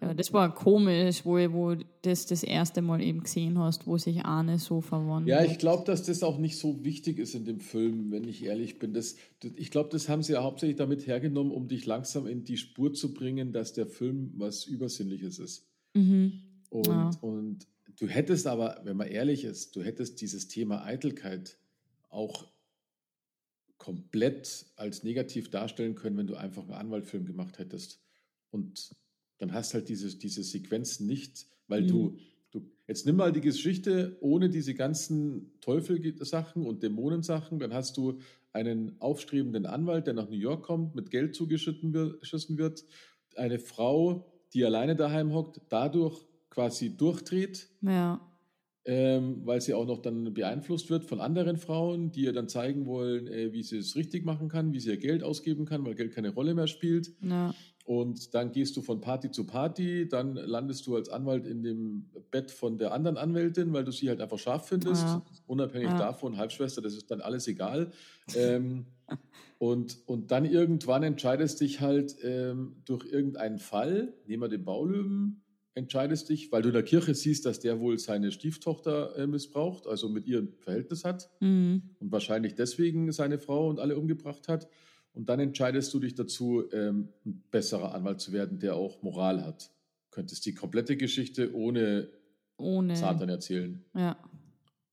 ja, 0.00 0.12
das 0.12 0.32
war 0.32 0.54
komisch, 0.54 1.24
wo, 1.24 1.36
wo 1.52 1.74
das 2.02 2.26
das 2.26 2.42
erste 2.42 2.82
Mal 2.82 3.00
eben 3.00 3.22
gesehen 3.22 3.58
hast, 3.58 3.86
wo 3.86 3.96
sich 3.96 4.24
Arne 4.24 4.58
so 4.58 4.82
verwandelt. 4.82 5.28
Ja, 5.28 5.42
ich 5.44 5.58
glaube, 5.58 5.84
dass 5.84 6.02
das 6.02 6.22
auch 6.22 6.36
nicht 6.38 6.58
so 6.58 6.84
wichtig 6.84 7.18
ist 7.18 7.34
in 7.34 7.46
dem 7.46 7.60
Film, 7.60 8.10
wenn 8.10 8.28
ich 8.28 8.44
ehrlich 8.44 8.78
bin. 8.78 8.92
Das, 8.92 9.16
das, 9.40 9.52
ich 9.56 9.70
glaube, 9.70 9.88
das 9.90 10.08
haben 10.10 10.22
sie 10.22 10.34
ja 10.34 10.42
hauptsächlich 10.42 10.76
damit 10.76 11.06
hergenommen, 11.06 11.50
um 11.50 11.66
dich 11.66 11.86
langsam 11.86 12.26
in 12.26 12.44
die 12.44 12.58
Spur 12.58 12.92
zu 12.92 13.14
bringen, 13.14 13.52
dass 13.52 13.72
der 13.72 13.86
Film 13.86 14.32
was 14.36 14.66
Übersinnliches 14.66 15.38
ist. 15.38 15.66
Mhm. 15.94 16.42
Und, 16.68 16.86
Ja. 16.86 17.10
und 17.22 17.66
du 17.98 18.06
hättest 18.06 18.46
aber, 18.46 18.82
wenn 18.84 18.98
man 18.98 19.08
ehrlich 19.08 19.44
ist, 19.44 19.76
du 19.76 19.82
hättest 19.82 20.20
dieses 20.20 20.46
Thema 20.48 20.84
Eitelkeit 20.84 21.58
auch 22.10 22.46
komplett 23.78 24.66
als 24.76 25.04
negativ 25.04 25.50
darstellen 25.50 25.94
können, 25.94 26.18
wenn 26.18 26.26
du 26.26 26.34
einfach 26.34 26.64
einen 26.64 26.72
Anwaltfilm 26.72 27.24
gemacht 27.24 27.58
hättest. 27.58 28.00
Und 28.50 28.90
dann 29.38 29.52
hast 29.52 29.74
halt 29.74 29.88
diese, 29.88 30.16
diese 30.18 30.42
Sequenzen 30.42 31.06
nicht, 31.06 31.46
weil 31.68 31.82
Mhm. 31.82 31.88
du, 31.88 32.16
du, 32.52 32.70
jetzt 32.88 33.06
nimm 33.06 33.16
mal 33.16 33.32
die 33.32 33.40
Geschichte 33.40 34.16
ohne 34.20 34.48
diese 34.50 34.74
ganzen 34.74 35.52
Teufel-Sachen 35.60 36.64
und 36.66 36.82
Dämonensachen, 36.82 37.58
dann 37.58 37.72
hast 37.74 37.96
du 37.96 38.18
einen 38.52 39.00
aufstrebenden 39.00 39.66
Anwalt, 39.66 40.06
der 40.06 40.14
nach 40.14 40.28
New 40.30 40.36
York 40.36 40.62
kommt, 40.64 40.94
mit 40.94 41.10
Geld 41.10 41.34
zugeschütten 41.34 41.92
wird, 41.92 42.20
geschissen 42.20 42.56
wird, 42.56 42.84
eine 43.36 43.58
Frau, 43.58 44.32
die 44.54 44.64
alleine 44.64 44.96
daheim 44.96 45.32
hockt, 45.34 45.60
dadurch 45.68 46.24
quasi 46.48 46.96
durchdreht, 46.96 47.68
Ja. 47.82 48.18
ähm, 48.86 49.42
weil 49.44 49.60
sie 49.60 49.74
auch 49.74 49.84
noch 49.86 50.00
dann 50.00 50.32
beeinflusst 50.32 50.88
wird 50.88 51.04
von 51.04 51.20
anderen 51.20 51.56
Frauen, 51.58 52.12
die 52.12 52.22
ihr 52.22 52.32
dann 52.32 52.48
zeigen 52.48 52.86
wollen, 52.86 53.26
äh, 53.26 53.52
wie 53.52 53.62
sie 53.62 53.78
es 53.78 53.96
richtig 53.96 54.24
machen 54.24 54.48
kann, 54.48 54.72
wie 54.72 54.80
sie 54.80 54.90
ihr 54.90 54.96
Geld 54.96 55.22
ausgeben 55.22 55.66
kann, 55.66 55.84
weil 55.84 55.96
Geld 55.96 56.12
keine 56.14 56.30
Rolle 56.30 56.54
mehr 56.54 56.68
spielt. 56.68 57.12
Ja. 57.20 57.54
Und 57.86 58.34
dann 58.34 58.50
gehst 58.50 58.76
du 58.76 58.82
von 58.82 59.00
Party 59.00 59.30
zu 59.30 59.44
Party, 59.46 60.08
dann 60.08 60.34
landest 60.34 60.86
du 60.88 60.96
als 60.96 61.08
Anwalt 61.08 61.46
in 61.46 61.62
dem 61.62 62.06
Bett 62.32 62.50
von 62.50 62.78
der 62.78 62.92
anderen 62.92 63.16
Anwältin, 63.16 63.72
weil 63.72 63.84
du 63.84 63.92
sie 63.92 64.08
halt 64.08 64.20
einfach 64.20 64.40
scharf 64.40 64.66
findest. 64.66 65.04
Ja. 65.06 65.22
Unabhängig 65.46 65.90
Ja. 65.90 65.98
davon, 65.98 66.36
Halbschwester, 66.36 66.82
das 66.82 66.94
ist 66.94 67.10
dann 67.12 67.20
alles 67.20 67.46
egal. 67.46 67.92
ähm, 68.34 68.86
und, 69.58 69.98
und 70.06 70.32
dann 70.32 70.44
irgendwann 70.44 71.04
entscheidest 71.04 71.60
dich 71.60 71.80
halt 71.80 72.16
ähm, 72.22 72.76
durch 72.84 73.06
irgendeinen 73.06 73.58
Fall, 73.58 74.14
nehmen 74.26 74.42
wir 74.42 74.48
den 74.48 74.64
Baulöwen, 74.64 75.42
entscheidest 75.74 76.28
dich, 76.28 76.50
weil 76.50 76.62
du 76.62 76.68
in 76.68 76.74
der 76.74 76.82
Kirche 76.82 77.14
siehst, 77.14 77.46
dass 77.46 77.60
der 77.60 77.78
wohl 77.78 77.98
seine 78.00 78.32
Stieftochter 78.32 79.16
äh, 79.16 79.26
missbraucht, 79.28 79.86
also 79.86 80.08
mit 80.08 80.26
ihr 80.26 80.40
ein 80.40 80.54
Verhältnis 80.58 81.04
hat 81.04 81.30
Mhm. 81.40 81.82
und 82.00 82.10
wahrscheinlich 82.10 82.54
deswegen 82.56 83.12
seine 83.12 83.38
Frau 83.38 83.68
und 83.68 83.78
alle 83.78 83.96
umgebracht 83.96 84.48
hat. 84.48 84.68
Und 85.16 85.28
dann 85.30 85.40
entscheidest 85.40 85.92
du 85.94 85.98
dich 85.98 86.14
dazu, 86.14 86.64
ähm, 86.72 87.08
ein 87.24 87.42
besserer 87.50 87.94
Anwalt 87.94 88.20
zu 88.20 88.32
werden, 88.32 88.58
der 88.58 88.76
auch 88.76 89.02
Moral 89.02 89.42
hat. 89.44 89.70
Könntest 90.10 90.44
die 90.44 90.54
komplette 90.54 90.96
Geschichte 90.96 91.54
ohne 91.54 92.10
Ohne. 92.58 92.96
Satan 92.96 93.28
erzählen. 93.30 93.82
Ja. 93.94 94.16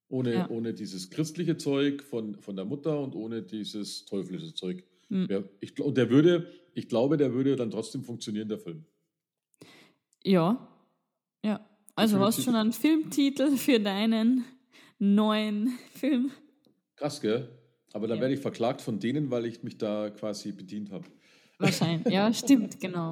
Ohne, 0.07 0.33
Ja. 0.33 0.49
ohne 0.49 0.73
dieses 0.73 1.09
christliche 1.09 1.57
Zeug 1.57 2.03
von, 2.03 2.39
von 2.39 2.55
der 2.55 2.63
Mutter 2.65 2.99
und 3.01 3.15
ohne 3.15 3.41
dieses 3.43 4.05
teuflische 4.05 4.53
Zeug. 4.53 4.83
Mhm. 5.09 5.27
Ja, 5.29 5.43
ich, 5.59 5.79
und 5.81 5.97
der 5.97 6.09
würde, 6.09 6.47
ich 6.73 6.87
glaube, 6.87 7.17
der 7.17 7.33
würde 7.33 7.55
dann 7.57 7.69
trotzdem 7.71 8.03
funktionieren, 8.03 8.47
der 8.47 8.59
Film. 8.59 8.85
Ja. 10.23 10.67
Ja. 11.43 11.67
Also 11.95 12.17
hast 12.19 12.37
Definitiv. 12.37 12.43
schon 12.45 12.55
einen 12.55 12.71
Filmtitel 12.73 13.57
für 13.57 13.79
deinen 13.79 14.45
neuen 14.99 15.67
Film. 15.93 16.31
Krass, 16.95 17.19
gell? 17.19 17.49
Aber 17.93 18.07
dann 18.07 18.17
Ja. 18.17 18.21
werde 18.23 18.33
ich 18.33 18.39
verklagt 18.41 18.81
von 18.81 18.99
denen, 18.99 19.31
weil 19.31 19.45
ich 19.45 19.63
mich 19.63 19.77
da 19.77 20.09
quasi 20.09 20.51
bedient 20.51 20.91
habe. 20.91 21.05
Wahrscheinlich. 21.59 22.11
Ja, 22.11 22.33
stimmt, 22.33 22.79
genau. 22.81 23.11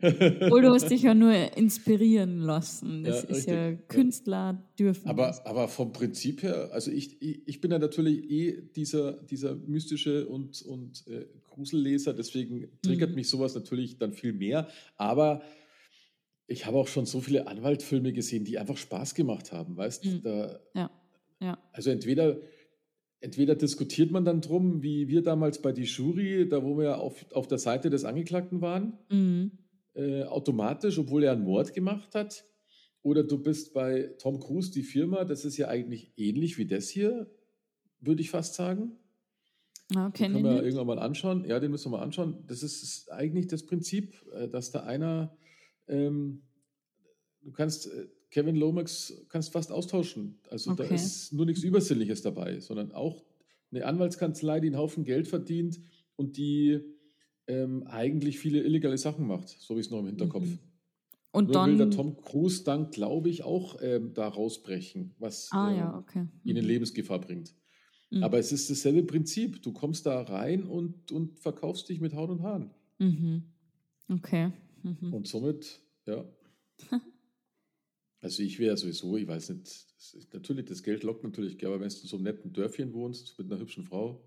Obwohl 0.00 0.62
du 0.62 0.70
hast 0.72 0.88
dich 0.90 1.02
ja 1.02 1.12
nur 1.14 1.32
inspirieren 1.56 2.38
lassen. 2.38 3.02
Das 3.04 3.24
Ja, 3.24 3.28
ist 3.36 3.46
ja, 3.46 3.66
richtig. 3.66 3.80
Ja. 3.80 3.86
Künstler 3.88 4.62
dürfen. 4.78 5.08
Aber, 5.08 5.44
aber 5.46 5.68
vom 5.68 5.92
Prinzip 5.92 6.42
her, 6.44 6.70
also 6.72 6.90
ich, 6.92 7.20
ich, 7.20 7.42
ich 7.46 7.60
bin 7.60 7.72
ja 7.72 7.78
natürlich 7.78 8.30
eh 8.30 8.62
dieser, 8.76 9.14
dieser 9.24 9.56
mystische 9.56 10.26
und, 10.28 10.62
und 10.62 11.06
äh, 11.08 11.26
Gruselleser, 11.50 12.14
deswegen 12.14 12.78
triggert 12.82 13.10
Mhm. 13.10 13.16
mich 13.16 13.28
sowas 13.28 13.54
natürlich 13.54 13.98
dann 13.98 14.12
viel 14.12 14.32
mehr. 14.32 14.68
Aber 14.96 15.42
ich 16.46 16.66
habe 16.66 16.76
auch 16.78 16.88
schon 16.88 17.06
so 17.06 17.20
viele 17.20 17.46
Anwaltfilme 17.46 18.12
gesehen, 18.12 18.44
die 18.44 18.58
einfach 18.58 18.76
Spaß 18.76 19.14
gemacht 19.14 19.52
haben, 19.52 19.76
weißt 19.76 20.04
Mhm. 20.04 20.22
da, 20.22 20.60
Ja, 20.74 20.90
ja. 21.40 21.58
Also 21.72 21.90
entweder, 21.90 22.38
entweder 23.22 23.54
diskutiert 23.54 24.10
man 24.10 24.24
dann 24.24 24.40
drum, 24.42 24.82
wie 24.82 25.08
wir 25.08 25.22
damals 25.22 25.62
bei 25.62 25.72
die 25.72 25.84
Jury, 25.84 26.46
da 26.48 26.62
wo 26.62 26.76
wir 26.78 26.98
auf, 26.98 27.24
auf 27.32 27.46
der 27.48 27.58
Seite 27.58 27.88
des 27.88 28.04
Angeklagten 28.04 28.60
waren, 28.60 28.98
Mhm. 29.10 29.52
äh, 29.94 30.24
automatisch, 30.24 30.98
obwohl 30.98 31.24
er 31.24 31.32
einen 31.32 31.44
Mord 31.44 31.72
gemacht 31.72 32.14
hat. 32.14 32.44
Oder 33.02 33.24
du 33.24 33.38
bist 33.42 33.72
bei 33.74 34.14
Tom 34.18 34.38
Cruise, 34.38 34.70
die 34.70 34.82
Firma, 34.82 35.24
das 35.24 35.44
ist 35.44 35.56
ja 35.56 35.68
eigentlich 35.68 36.12
ähnlich 36.16 36.58
wie 36.58 36.66
das 36.66 36.88
hier, 36.88 37.28
würde 38.00 38.20
ich 38.22 38.30
fast 38.30 38.54
sagen. 38.54 38.92
Ja, 39.92 40.06
Den 40.08 40.12
kenn 40.12 40.32
können 40.32 40.44
wir 40.44 40.52
nicht. 40.52 40.62
irgendwann 40.64 40.86
mal 40.86 40.98
anschauen. 40.98 41.44
Ja, 41.48 41.58
den 41.60 41.70
müssen 41.70 41.90
wir 41.92 41.98
mal 41.98 42.04
anschauen. 42.04 42.44
Das 42.46 42.62
ist, 42.62 42.82
ist 42.82 43.10
eigentlich 43.12 43.46
das 43.48 43.64
Prinzip, 43.66 44.14
äh, 44.34 44.48
dass 44.48 44.70
da 44.70 44.80
einer, 44.84 45.36
ähm, 45.88 46.42
du 47.42 47.50
kannst 47.52 47.86
äh, 47.88 48.06
Kevin 48.32 48.56
Lomax 48.56 49.24
kannst 49.28 49.52
fast 49.52 49.70
austauschen. 49.70 50.40
Also 50.50 50.72
da 50.72 50.84
Okay. 50.84 50.96
ist 50.96 51.32
nur 51.32 51.46
nichts 51.46 51.62
Übersinnliches 51.62 52.22
dabei, 52.22 52.58
sondern 52.60 52.90
auch 52.92 53.24
eine 53.70 53.86
Anwaltskanzlei, 53.86 54.58
die 54.60 54.68
einen 54.68 54.78
Haufen 54.78 55.04
Geld 55.04 55.28
verdient 55.28 55.80
und 56.16 56.36
die 56.38 56.80
ähm, 57.46 57.84
eigentlich 57.86 58.38
viele 58.40 58.62
illegale 58.62 58.98
Sachen 58.98 59.26
macht, 59.28 59.48
so 59.50 59.76
wie 59.76 59.80
es 59.80 59.90
noch 59.90 60.00
im 60.00 60.06
Hinterkopf. 60.06 60.46
Mhm. 60.46 60.58
Und 61.32 61.48
Nur 61.48 61.64
will 61.66 61.76
der 61.76 61.86
dann. 61.86 61.90
Tom 61.92 62.16
Cruise 62.16 62.64
dann, 62.64 62.90
glaube 62.90 63.30
ich, 63.30 63.42
auch 63.44 63.76
ähm, 63.82 64.12
da 64.14 64.28
rausbrechen, 64.28 65.14
was 65.18 65.48
ah, 65.52 65.70
ähm, 65.70 65.76
ja, 65.78 65.98
okay. 65.98 66.26
ihn 66.44 66.56
in 66.56 66.64
Mhm. 66.64 66.68
Lebensgefahr 66.68 67.20
bringt. 67.20 67.54
Mhm. 68.10 68.22
Aber 68.22 68.38
es 68.38 68.52
ist 68.52 68.70
dasselbe 68.70 69.02
Prinzip. 69.04 69.62
Du 69.62 69.72
kommst 69.72 70.06
da 70.06 70.22
rein 70.22 70.64
und, 70.64 71.12
und 71.12 71.38
verkaufst 71.40 71.88
dich 71.88 72.00
mit 72.00 72.14
Haut 72.14 72.30
und 72.30 72.42
Haaren. 72.42 72.70
Mhm. 72.98 73.44
Okay. 74.08 74.52
Mhm. 74.82 75.14
Und 75.14 75.26
somit, 75.28 75.80
ja. 76.06 76.24
Also 78.22 78.42
ich 78.42 78.58
wäre 78.60 78.76
sowieso, 78.76 79.16
ich 79.16 79.26
weiß 79.26 79.50
nicht, 79.50 79.62
das 79.96 80.14
ist, 80.14 80.32
natürlich, 80.32 80.66
das 80.66 80.82
Geld 80.82 81.02
lockt 81.02 81.24
natürlich, 81.24 81.64
aber 81.66 81.80
wenn 81.80 81.88
du 81.88 81.94
in 81.96 82.08
so 82.08 82.16
einem 82.16 82.24
netten 82.24 82.52
Dörfchen 82.52 82.94
wohnst, 82.94 83.36
mit 83.38 83.50
einer 83.50 83.60
hübschen 83.60 83.82
Frau, 83.84 84.22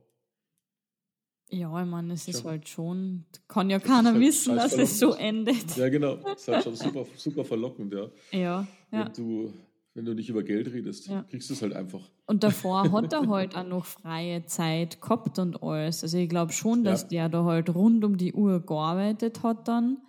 Ja, 1.50 1.82
ich 1.82 1.88
meine, 1.90 2.14
es 2.14 2.28
ist 2.28 2.42
Schon. 2.42 2.52
halt 2.52 2.68
schon. 2.68 3.26
Kann 3.48 3.70
ja 3.70 3.80
keiner 3.80 4.12
halt 4.12 4.20
wissen, 4.20 4.56
dass 4.56 4.74
es 4.74 5.00
so 5.00 5.14
endet. 5.14 5.78
ja 5.78 5.88
genau, 5.90 6.16
das 6.18 6.42
ist 6.42 6.48
halt 6.50 6.64
schon 6.64 6.76
super, 6.76 7.06
super 7.16 7.46
verlockend, 7.46 7.94
ja. 7.94 8.10
Ja, 8.32 8.68
ja. 8.92 9.06
Wenn, 9.06 9.14
du, 9.14 9.54
wenn 9.94 10.06
du 10.06 10.14
nicht 10.14 10.28
über 10.30 10.44
Geld 10.44 10.74
redest, 10.74 11.08
Ja. 11.08 11.24
kriegst 11.24 11.50
du 11.50 11.54
es 11.54 11.62
halt 11.62 11.74
einfach. 11.74 12.02
Und 12.26 12.44
davor 12.44 12.84
hat 12.92 13.14
er 13.14 13.28
halt 13.30 13.56
auch 13.56 13.64
noch 13.66 13.86
freie 13.86 14.46
Zeit 14.46 15.00
gehabt 15.02 15.40
und 15.40 15.62
alles. 15.64 16.04
Also 16.04 16.18
ich 16.18 16.28
glaube 16.28 16.52
schon, 16.52 16.84
dass 16.84 17.04
Ja. 17.04 17.08
der 17.10 17.30
da 17.30 17.44
halt 17.46 17.74
rund 17.74 18.04
um 18.04 18.18
die 18.18 18.34
Uhr 18.34 18.60
gearbeitet 18.66 19.42
hat 19.44 19.68
dann. 19.70 20.02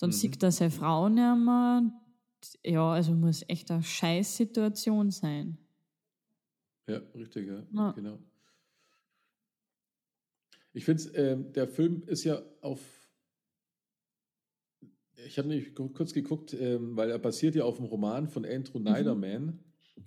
Dann 0.00 0.10
Mhm. 0.10 0.14
sieht 0.14 0.42
er 0.42 0.50
seine 0.50 0.70
Frau 0.72 1.08
nicht 1.08 1.16
mehr. 1.44 1.92
Ja, 2.64 2.92
also 2.92 3.12
muss 3.14 3.44
echt 3.48 3.70
eine 3.70 3.82
Scheißsituation 3.82 5.10
sein. 5.10 5.58
Ja, 6.86 6.98
richtig, 7.14 7.46
ja, 7.48 7.66
Ja. 7.72 7.92
genau. 7.92 8.18
Ich 10.72 10.84
finde, 10.84 11.02
ähm, 11.14 11.52
der 11.52 11.68
Film 11.68 12.02
ist 12.06 12.24
ja 12.24 12.42
auf. 12.60 12.80
Ich 15.26 15.38
habe 15.38 15.48
nämlich 15.48 15.74
ku- 15.74 15.88
kurz 15.90 16.12
geguckt, 16.12 16.52
ähm, 16.58 16.96
weil 16.96 17.10
er 17.10 17.18
basiert 17.18 17.54
ja 17.54 17.64
auf 17.64 17.76
dem 17.76 17.86
Roman 17.86 18.28
von 18.28 18.44
Andrew 18.44 18.78
Niederman. 18.80 19.60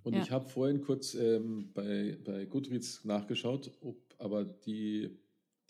Und 0.04 0.12
Mhm. 0.12 0.17
Ja. 0.17 0.23
ich 0.23 0.32
habe 0.32 0.50
vorhin 0.50 0.82
kurz 0.82 1.13
ähm, 1.15 1.71
bei, 1.73 2.17
bei 2.23 2.45
Goodreads 2.45 3.06
nachgeschaut, 3.06 3.71
ob 3.82 3.97
aber 4.19 4.43
die, 4.43 5.17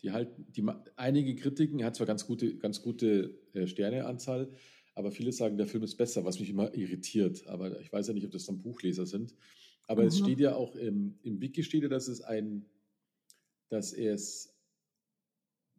die 0.02 0.10
halten, 0.10 0.46
die, 0.52 0.66
einige 0.96 1.36
Kritiken, 1.36 1.78
er 1.78 1.86
hat 1.86 1.96
zwar 1.96 2.06
ganz 2.06 2.26
gute, 2.26 2.56
ganz 2.56 2.82
gute 2.82 3.38
äh, 3.54 3.66
Sterneanzahl, 3.66 4.50
aber 4.98 5.12
viele 5.12 5.32
sagen, 5.32 5.56
der 5.56 5.66
Film 5.66 5.82
ist 5.84 5.96
besser, 5.96 6.24
was 6.24 6.40
mich 6.40 6.50
immer 6.50 6.74
irritiert. 6.74 7.46
Aber 7.46 7.80
ich 7.80 7.92
weiß 7.92 8.08
ja 8.08 8.14
nicht, 8.14 8.26
ob 8.26 8.32
das 8.32 8.46
dann 8.46 8.60
Buchleser 8.62 9.06
sind. 9.06 9.34
Aber 9.86 10.04
es 10.04 10.18
Mhm. 10.20 10.24
steht 10.24 10.40
ja 10.40 10.54
auch 10.54 10.74
im, 10.76 11.18
im 11.22 11.40
Wiki 11.40 11.62
steht 11.62 11.82
ja, 11.82 11.88
dass 11.88 12.08
es 12.08 12.20
ein, 12.20 12.66
dass 13.70 13.92
es 13.92 14.54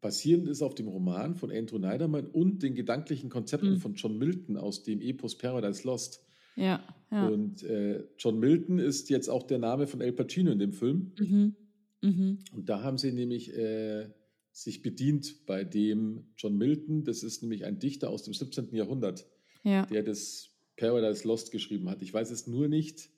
basierend 0.02 0.48
ist 0.48 0.62
auf 0.62 0.76
dem 0.76 0.88
Roman 0.88 1.36
von 1.36 1.52
Andrew 1.52 1.78
Niederman 1.78 2.28
und 2.28 2.64
den 2.64 2.74
gedanklichen 2.74 3.30
Konzepten 3.30 3.72
Mhm. 3.74 3.78
von 3.80 3.94
John 3.96 4.18
Milton 4.18 4.56
aus 4.56 4.84
dem 4.84 5.02
Epos 5.02 5.38
Paradise 5.38 5.84
Lost. 5.86 6.24
Ja, 6.56 6.82
ja. 7.12 7.28
Und 7.28 7.64
äh, 7.64 8.06
John 8.18 8.40
Milton 8.40 8.80
ist 8.80 9.10
jetzt 9.10 9.30
auch 9.30 9.44
der 9.44 9.60
Name 9.60 9.88
von 9.88 10.02
El 10.02 10.14
Pacino 10.14 10.52
in 10.52 10.60
dem 10.60 10.72
Film. 10.74 11.12
Mhm. 11.20 11.56
Mhm. 12.02 12.40
Und 12.54 12.70
da 12.70 12.82
haben 12.82 12.98
sie 12.98 13.12
nämlich 13.12 13.54
äh, 13.54 14.10
sich 14.52 14.82
bedient 14.82 15.46
bei 15.46 15.64
dem 15.64 16.28
John 16.38 16.58
Milton. 16.58 17.04
Das 17.04 17.24
ist 17.24 17.42
nämlich 17.42 17.66
ein 17.66 17.80
Dichter 17.80 18.10
aus 18.10 18.24
dem 18.24 18.34
17. 18.34 18.74
Jahrhundert, 18.76 19.26
Ja. 19.64 19.86
der 19.86 20.04
das 20.04 20.50
Paradise 20.76 21.28
Lost 21.28 21.52
geschrieben 21.52 21.90
hat. 21.90 22.02
Ich 22.02 22.14
weiß 22.14 22.32
es 22.32 22.48
nur 22.48 22.68
nicht, 22.68 23.10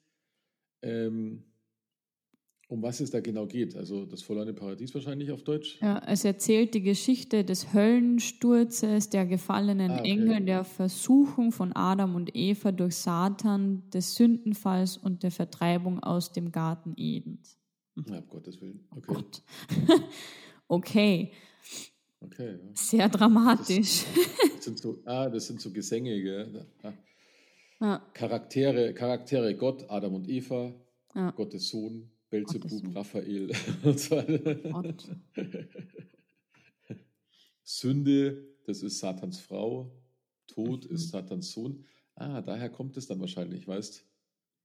ähm, 0.82 1.44
um 2.68 2.82
was 2.82 3.00
es 3.00 3.10
da 3.10 3.20
genau 3.20 3.46
geht. 3.46 3.76
Also 3.76 4.06
das 4.06 4.22
verlorene 4.22 4.54
Paradies 4.54 4.94
wahrscheinlich 4.94 5.30
auf 5.30 5.42
Deutsch. 5.42 5.78
Ja, 5.82 6.02
es 6.06 6.24
erzählt 6.24 6.72
die 6.74 6.82
Geschichte 6.82 7.44
des 7.44 7.74
Höllensturzes, 7.74 9.10
der 9.10 9.26
gefallenen 9.26 9.90
Ah, 9.90 9.98
okay. 10.00 10.10
Engel, 10.10 10.44
der 10.44 10.64
Versuchung 10.64 11.52
von 11.52 11.72
Adam 11.74 12.14
und 12.14 12.34
Eva 12.34 12.72
durch 12.72 12.96
Satan, 12.96 13.82
des 13.90 14.14
Sündenfalls 14.14 14.96
und 14.96 15.22
der 15.22 15.30
Vertreibung 15.30 16.00
aus 16.00 16.32
dem 16.32 16.50
Garten 16.50 16.94
Edens. 16.96 17.58
Ja, 18.08 18.18
um 18.20 18.28
Gottes 18.28 18.60
Willen. 18.60 18.86
Oh 18.90 18.96
Okay. 18.96 19.14
Gott. 19.14 19.42
okay, 20.68 21.32
okay 22.20 22.58
ja. 22.62 22.70
sehr 22.74 23.08
dramatisch. 23.08 24.04
Das 24.56 24.64
sind 24.64 24.78
so, 24.78 25.02
ah, 25.04 25.28
das 25.28 25.46
sind 25.46 25.60
so 25.60 25.70
Gesänge, 25.72 26.20
gell? 26.22 26.66
Ah. 26.82 26.92
Ja, 27.80 27.98
Charaktere, 28.14 28.94
Charaktere 28.94 29.56
Gott, 29.56 29.90
Adam 29.90 30.14
und 30.14 30.28
Eva, 30.28 30.72
ja. 31.14 31.30
Gottes 31.32 31.68
Sohn, 31.68 32.10
Belzebub, 32.30 32.70
Sohn. 32.70 32.92
Raphael 32.92 33.50
und 33.82 33.98
so 33.98 34.16
weiter. 34.16 34.54
Gott. 34.70 35.08
Sünde, 37.64 38.46
das 38.66 38.82
ist 38.82 38.98
Satans 39.00 39.40
Frau. 39.40 39.90
tot 40.46 40.84
Mhm. 40.88 40.94
ist 40.94 41.08
Satans 41.10 41.50
Sohn. 41.52 41.84
Ah, 42.14 42.40
daher 42.42 42.70
kommt 42.70 42.96
es 42.96 43.06
dann 43.06 43.20
wahrscheinlich, 43.20 43.66
weißt 43.66 44.06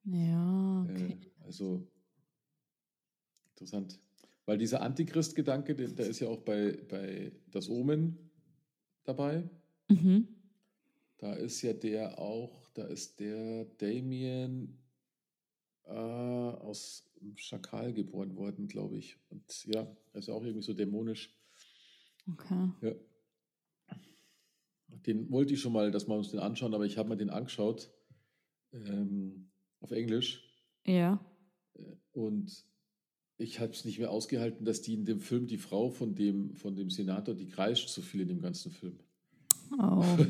Ja, 0.06 0.82
okay. 0.88 1.18
äh, 1.22 1.46
Also 1.46 1.88
interessant. 3.52 4.00
Weil 4.48 4.58
dieser 4.58 4.82
Antichrist-Gedanke, 4.82 5.76
der, 5.76 5.90
der 5.90 6.08
ist 6.08 6.22
ja 6.22 6.30
auch 6.30 6.40
bei, 6.40 6.72
bei 6.88 7.34
Das 7.52 7.68
Omen 7.70 8.18
dabei. 9.04 9.48
Mhm. 9.90 10.30
Da 11.18 11.34
ist 11.34 11.62
ja 11.62 11.74
der 11.74 12.18
auch, 12.18 12.70
da 12.70 12.86
ist 12.86 13.20
der 13.20 13.66
Damien 13.78 14.78
äh, 15.84 15.90
aus 15.92 17.12
Schakal 17.36 17.92
geboren 17.94 18.38
worden, 18.38 18.68
glaube 18.70 18.98
ich. 18.98 19.18
Und 19.30 19.66
ja, 19.66 19.82
er 20.14 20.20
ist 20.20 20.30
ja 20.30 20.34
auch 20.34 20.44
irgendwie 20.44 20.64
so 20.64 20.74
dämonisch. 20.74 21.36
Okay. 22.32 22.70
Ja. 22.82 22.92
Den 25.06 25.30
wollte 25.30 25.56
ich 25.56 25.62
schon 25.62 25.74
mal, 25.74 25.92
dass 25.92 26.08
wir 26.08 26.16
uns 26.16 26.30
den 26.32 26.40
anschauen, 26.40 26.74
aber 26.74 26.86
ich 26.86 26.98
habe 26.98 27.10
mir 27.10 27.18
den 27.18 27.30
angeschaut 27.30 27.92
ähm, 28.72 29.50
auf 29.82 29.92
Englisch 29.92 30.42
Ja. 30.86 31.20
und 32.14 32.66
ich 33.38 33.60
habe 33.60 33.72
es 33.72 33.86
nicht 33.86 34.00
mehr 34.00 34.12
ausgehalten, 34.12 34.66
dass 34.66 34.82
die 34.82 34.94
in 34.94 35.06
dem 35.06 35.20
Film 35.20 35.48
die 35.48 35.58
Frau 35.58 35.90
von 35.90 36.16
dem, 36.16 36.56
von 36.56 36.76
dem 36.76 36.90
Senator, 36.90 37.36
die 37.36 37.48
kreischt 37.48 37.90
so 37.90 38.02
viel 38.02 38.22
in 38.22 38.28
dem 38.30 38.42
ganzen 38.42 38.72
Film. 38.72 38.98
Oh. 39.80 40.04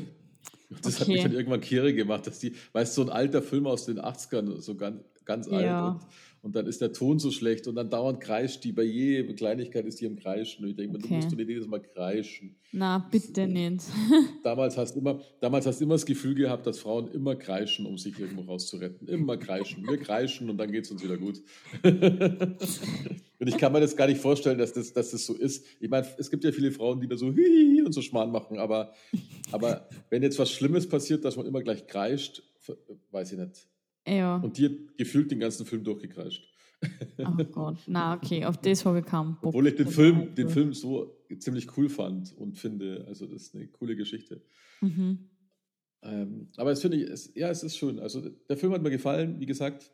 Das 0.82 1.00
hat 1.00 1.08
Okay. 1.08 1.12
mich 1.14 1.22
dann 1.22 1.32
irgendwann 1.32 1.62
Kehre 1.62 1.94
gemacht, 1.94 2.26
dass 2.26 2.40
die, 2.40 2.52
weißt 2.72 2.94
du, 2.98 3.02
so 3.02 3.08
ein 3.08 3.16
alter 3.16 3.40
Film 3.40 3.66
aus 3.66 3.86
den 3.86 3.98
80ern, 3.98 4.60
so 4.60 4.74
ganz, 4.74 5.02
ganz 5.28 5.46
alt. 5.46 5.64
Ja. 5.64 5.88
Und, 5.88 6.00
und 6.40 6.56
dann 6.56 6.66
ist 6.66 6.80
der 6.80 6.92
Ton 6.92 7.18
so 7.18 7.30
schlecht 7.30 7.66
und 7.68 7.74
dann 7.74 7.90
dauernd 7.90 8.20
kreischt 8.20 8.64
die, 8.64 8.72
bei 8.72 8.84
jeder 8.84 9.34
Kleinigkeit 9.34 9.84
ist 9.86 10.00
die 10.00 10.06
im 10.06 10.16
Kreischen. 10.16 10.64
Und 10.64 10.70
ich 10.70 10.76
denke 10.76 10.92
mir, 10.92 10.98
du 10.98 11.04
Okay. 11.06 11.16
musst 11.16 11.30
du 11.30 11.36
nicht 11.36 11.48
jedes 11.48 11.66
Mal 11.66 11.80
kreischen. 11.80 12.56
Na, 12.72 13.06
bitte 13.10 13.46
nicht. 13.46 13.82
Damals 14.44 14.76
hast 14.76 14.94
du 14.94 15.00
immer, 15.00 15.20
damals 15.40 15.66
hast 15.66 15.80
immer 15.82 15.94
das 15.94 16.06
Gefühl 16.06 16.34
gehabt, 16.34 16.66
dass 16.66 16.78
Frauen 16.78 17.10
immer 17.12 17.34
kreischen, 17.36 17.86
um 17.86 17.98
sich 17.98 18.18
irgendwo 18.18 18.42
rauszuretten. 18.42 19.08
Immer 19.08 19.36
kreischen. 19.36 19.86
Wir 19.86 19.98
kreischen 19.98 20.48
und 20.48 20.56
dann 20.58 20.70
geht 20.72 20.84
es 20.84 20.90
uns 20.90 21.02
wieder 21.02 21.16
gut. 21.18 21.42
und 21.82 23.46
ich 23.48 23.58
kann 23.58 23.72
mir 23.72 23.80
das 23.80 23.96
gar 23.96 24.06
nicht 24.06 24.20
vorstellen, 24.20 24.58
dass 24.58 24.72
das, 24.72 24.92
dass 24.92 25.10
das 25.10 25.26
so 25.26 25.34
ist. 25.34 25.64
Ich 25.80 25.90
meine, 25.90 26.06
es 26.18 26.30
gibt 26.30 26.44
ja 26.44 26.52
viele 26.52 26.72
Frauen, 26.72 27.00
die 27.00 27.08
da 27.08 27.16
so 27.16 27.32
hihi 27.32 27.82
und 27.82 27.92
so 27.92 28.00
Schmarrn 28.00 28.30
machen, 28.30 28.58
aber, 28.58 28.92
aber 29.50 29.88
wenn 30.10 30.22
jetzt 30.22 30.38
was 30.38 30.50
Schlimmes 30.50 30.88
passiert, 30.88 31.24
dass 31.24 31.36
man 31.36 31.46
immer 31.46 31.62
gleich 31.62 31.86
kreischt, 31.86 32.42
weiß 33.10 33.32
ich 33.32 33.38
nicht. 33.38 33.68
Ja. 34.08 34.36
Und 34.36 34.58
die 34.58 34.66
hat 34.66 34.72
gefühlt 34.96 35.30
den 35.30 35.40
ganzen 35.40 35.66
Film 35.66 35.84
durchgekreischt. 35.84 36.48
Oh 37.18 37.44
Gott. 37.52 37.78
Na, 37.86 38.14
okay, 38.14 38.44
auf 38.44 38.56
das 38.58 38.84
habe 38.84 39.00
ich 39.00 39.04
keinen 39.06 39.34
Bock. 39.34 39.48
Obwohl 39.48 39.66
ich 39.66 39.74
den 39.74 39.88
Film, 39.88 40.34
den. 40.34 40.48
Film 40.48 40.72
so 40.72 41.14
ziemlich 41.38 41.76
cool 41.76 41.88
fand 41.88 42.36
und 42.36 42.56
finde, 42.56 43.04
also 43.08 43.26
das 43.26 43.42
ist 43.42 43.54
eine 43.54 43.66
coole 43.68 43.96
Geschichte. 43.96 44.42
Mhm. 44.80 45.28
Ähm, 46.02 46.48
aber 46.56 46.70
es 46.70 46.80
finde 46.80 46.96
ich, 46.98 47.10
es, 47.10 47.32
ja, 47.34 47.50
es 47.50 47.62
ist 47.64 47.76
schön. 47.76 47.98
Also 47.98 48.20
der 48.48 48.56
Film 48.56 48.72
hat 48.72 48.82
mir 48.82 48.90
gefallen, 48.90 49.40
wie 49.40 49.46
gesagt. 49.46 49.90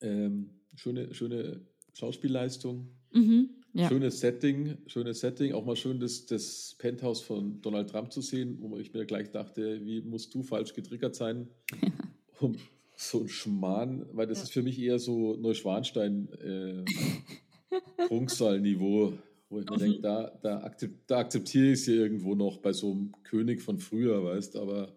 Ähm, 0.00 0.50
schöne, 0.76 1.12
schöne 1.14 1.66
Schauspielleistung, 1.94 2.88
Mhm. 3.12 3.50
Ja. 3.74 3.88
schönes 3.88 4.20
Setting, 4.20 4.76
schönes 4.86 5.20
Setting. 5.20 5.52
Auch 5.52 5.64
mal 5.64 5.76
schön 5.76 5.98
das, 6.00 6.26
das 6.26 6.74
Penthouse 6.78 7.20
von 7.20 7.60
Donald 7.62 7.90
Trump 7.90 8.12
zu 8.12 8.20
sehen, 8.22 8.58
wo 8.60 8.78
ich 8.78 8.92
mir 8.92 9.04
gleich 9.06 9.30
dachte, 9.30 9.84
wie 9.84 10.00
musst 10.02 10.32
du 10.34 10.42
falsch 10.42 10.72
getriggert 10.74 11.14
sein, 11.16 11.48
um 12.40 12.56
so 13.00 13.20
ein 13.22 13.28
Schmarrn, 13.28 14.06
weil 14.12 14.26
das 14.26 14.38
Ja. 14.38 14.44
ist 14.44 14.52
für 14.52 14.62
mich 14.62 14.78
eher 14.80 14.98
so 14.98 15.36
Neuschwanstein 15.36 16.28
äh, 16.32 16.84
Prunksaal-Niveau, 18.08 19.18
wo 19.48 19.60
ich 19.60 19.68
mir 19.68 19.76
Mhm. 19.76 19.78
denke, 19.78 20.00
da, 20.00 20.38
da, 20.42 20.60
akzep 20.64 21.06
da 21.06 21.18
akzeptiere 21.20 21.66
ich 21.68 21.80
es 21.80 21.86
ja 21.86 21.94
irgendwo 21.94 22.34
noch 22.34 22.58
bei 22.58 22.72
so 22.72 22.90
einem 22.92 23.12
König 23.22 23.62
von 23.62 23.78
früher, 23.78 24.24
weißt 24.24 24.56
aber 24.56 24.96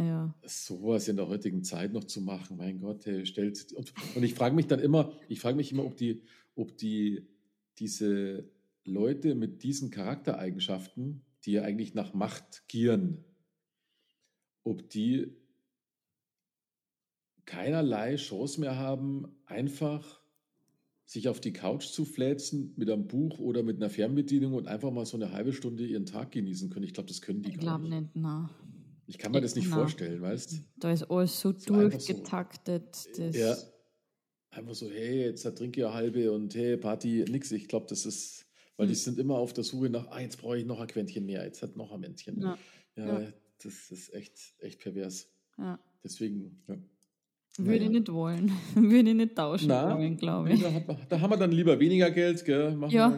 ja. 0.00 0.34
sowas 0.44 1.08
in 1.08 1.16
der 1.16 1.28
heutigen 1.28 1.62
Zeit 1.62 1.92
noch 1.92 2.04
zu 2.04 2.20
machen, 2.20 2.56
mein 2.56 2.80
Gott, 2.80 3.06
hey, 3.06 3.24
stellt 3.26 3.72
und, 3.72 3.92
und 4.14 4.22
ich 4.24 4.34
frage 4.34 4.54
mich 4.54 4.66
dann 4.66 4.80
immer, 4.80 5.12
ich 5.28 5.40
frage 5.40 5.56
mich 5.56 5.70
immer, 5.72 5.84
ob 5.84 5.96
die, 5.96 6.22
ob 6.56 6.76
die 6.76 7.28
diese 7.78 8.50
Leute 8.84 9.34
mit 9.34 9.62
diesen 9.62 9.90
Charaktereigenschaften, 9.90 11.22
die 11.44 11.52
ja 11.52 11.62
eigentlich 11.62 11.94
nach 11.94 12.12
Macht 12.14 12.64
gieren, 12.68 13.24
ob 14.64 14.88
die 14.90 15.36
keinerlei 17.46 18.16
Chance 18.16 18.60
mehr 18.60 18.76
haben, 18.76 19.28
einfach 19.46 20.20
sich 21.04 21.28
auf 21.28 21.40
die 21.40 21.52
Couch 21.52 21.86
zu 21.86 22.04
fläzen 22.04 22.72
mit 22.76 22.88
einem 22.88 23.06
Buch 23.06 23.38
oder 23.38 23.62
mit 23.62 23.76
einer 23.76 23.90
Fernbedienung 23.90 24.54
und 24.54 24.66
einfach 24.68 24.90
mal 24.90 25.04
so 25.04 25.16
eine 25.16 25.32
halbe 25.32 25.52
Stunde 25.52 25.84
ihren 25.86 26.06
Tag 26.06 26.30
genießen 26.32 26.70
können. 26.70 26.84
Ich 26.86 26.94
glaube, 26.94 27.08
das 27.08 27.20
können 27.20 27.42
die 27.42 27.50
Ich 27.50 27.56
gar 27.56 27.78
glaube 27.78 27.88
nicht. 27.88 28.00
nicht, 28.02 28.10
na. 28.14 28.50
Ich 29.06 29.18
kann 29.18 29.32
mir 29.32 29.40
das 29.42 29.54
nicht 29.56 29.68
Na. 29.68 29.76
vorstellen, 29.76 30.22
weißt 30.22 30.52
du? 30.52 30.56
Da 30.76 30.92
ist 30.92 31.02
alles 31.10 31.38
so, 31.38 31.52
So 31.52 31.58
so. 31.58 31.74
durchgetaktet. 31.74 33.08
Das, 33.18 33.36
Ja. 33.36 33.56
Einfach 34.52 34.74
so, 34.74 34.90
hey, 34.90 35.24
jetzt 35.24 35.42
trinke 35.56 35.80
ich 35.80 35.86
eine 35.86 35.94
halbe 35.94 36.30
und 36.32 36.54
hey, 36.54 36.76
Party, 36.76 37.24
nix. 37.28 37.50
Ich 37.52 37.68
glaube, 37.68 37.86
das 37.88 38.06
ist, 38.06 38.46
weil 38.76 38.86
die 38.86 38.94
Hm. 38.94 39.00
sind 39.00 39.18
immer 39.18 39.36
auf 39.38 39.52
der 39.54 39.64
Suche 39.64 39.88
nach, 39.90 40.06
ah, 40.08 40.20
jetzt 40.20 40.38
brauche 40.38 40.58
ich 40.58 40.66
noch 40.66 40.78
ein 40.80 40.86
Quäntchen 40.86 41.24
mehr, 41.26 41.44
jetzt 41.44 41.62
hat 41.62 41.76
noch 41.76 41.90
ein 41.92 42.00
Männchen. 42.00 42.40
Ja. 42.40 42.58
Ja, 42.96 43.20
Ja. 43.22 43.32
das 43.62 43.90
ist 43.90 44.12
echt, 44.14 44.38
echt 44.58 44.78
pervers. 44.80 45.28
ja. 45.58 45.78
Deswegen, 46.04 46.62
ja. 46.68 46.76
Würde 47.58 47.84
ich 47.84 47.90
nicht 47.90 48.10
wollen. 48.12 48.50
Würde 48.74 49.10
ich 49.10 49.16
nicht 49.16 49.36
tauschen 49.36 49.68
Na, 49.68 49.96
wollen, 49.96 50.16
glaube 50.16 50.52
ich. 50.52 50.62
da, 50.62 50.96
da 51.08 51.20
haben 51.20 51.30
wir 51.30 51.36
dann 51.36 51.52
lieber 51.52 51.78
weniger 51.78 52.10
Geld, 52.10 52.44
gell? 52.44 52.74
Machen, 52.74 52.92
Ja. 52.94 53.10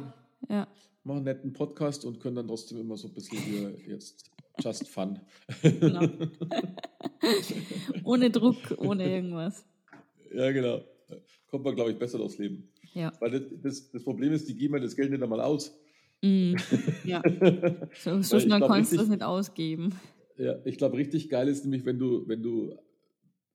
wir, 0.49 0.57
Ja. 0.57 0.69
machen 1.05 1.17
einen 1.19 1.25
netten 1.25 1.53
Podcast 1.53 2.05
und 2.05 2.19
können 2.21 2.37
dann 2.37 2.49
trotzdem 2.49 2.81
immer 2.81 2.97
so 2.97 3.09
ein 3.09 3.15
bisschen 3.15 3.39
hier 3.39 3.71
jetzt 3.87 4.31
just 4.61 4.89
fun. 4.89 5.21
Genau. 5.63 6.01
ohne 8.05 8.31
Druck, 8.31 8.57
ohne 8.79 9.09
irgendwas. 9.09 9.65
ja, 10.35 10.51
genau. 10.53 10.81
Kommt 11.51 11.65
man, 11.65 11.75
glaube 11.77 11.93
ich, 11.93 11.99
besser 11.99 12.19
durchs 12.19 12.39
Leben. 12.39 12.69
Ja. 12.93 13.13
Weil 13.21 13.31
das, 13.31 13.43
das, 13.63 13.91
das 13.91 14.03
Problem 14.05 14.33
ist, 14.33 14.49
die 14.49 14.55
geben 14.57 14.75
ja 14.75 14.81
das 14.81 14.97
Geld 14.97 15.11
nicht 15.11 15.23
einmal 15.23 15.41
aus. 15.41 15.77
Mm, 16.23 16.55
ja. 17.05 17.23
So, 18.03 18.21
so 18.23 18.41
schnell 18.41 18.59
glaub, 18.59 18.71
kannst 18.71 18.93
du 18.93 18.97
das 18.97 19.09
nicht 19.09 19.23
ausgeben. 19.23 19.95
Ja, 20.37 20.57
ich 20.65 20.79
glaube, 20.79 20.97
richtig 20.97 21.29
geil 21.29 21.47
ist 21.49 21.65
nämlich, 21.65 21.85
wenn 21.87 21.99
du, 21.99 22.27
wenn 22.27 22.43
du, 22.43 22.75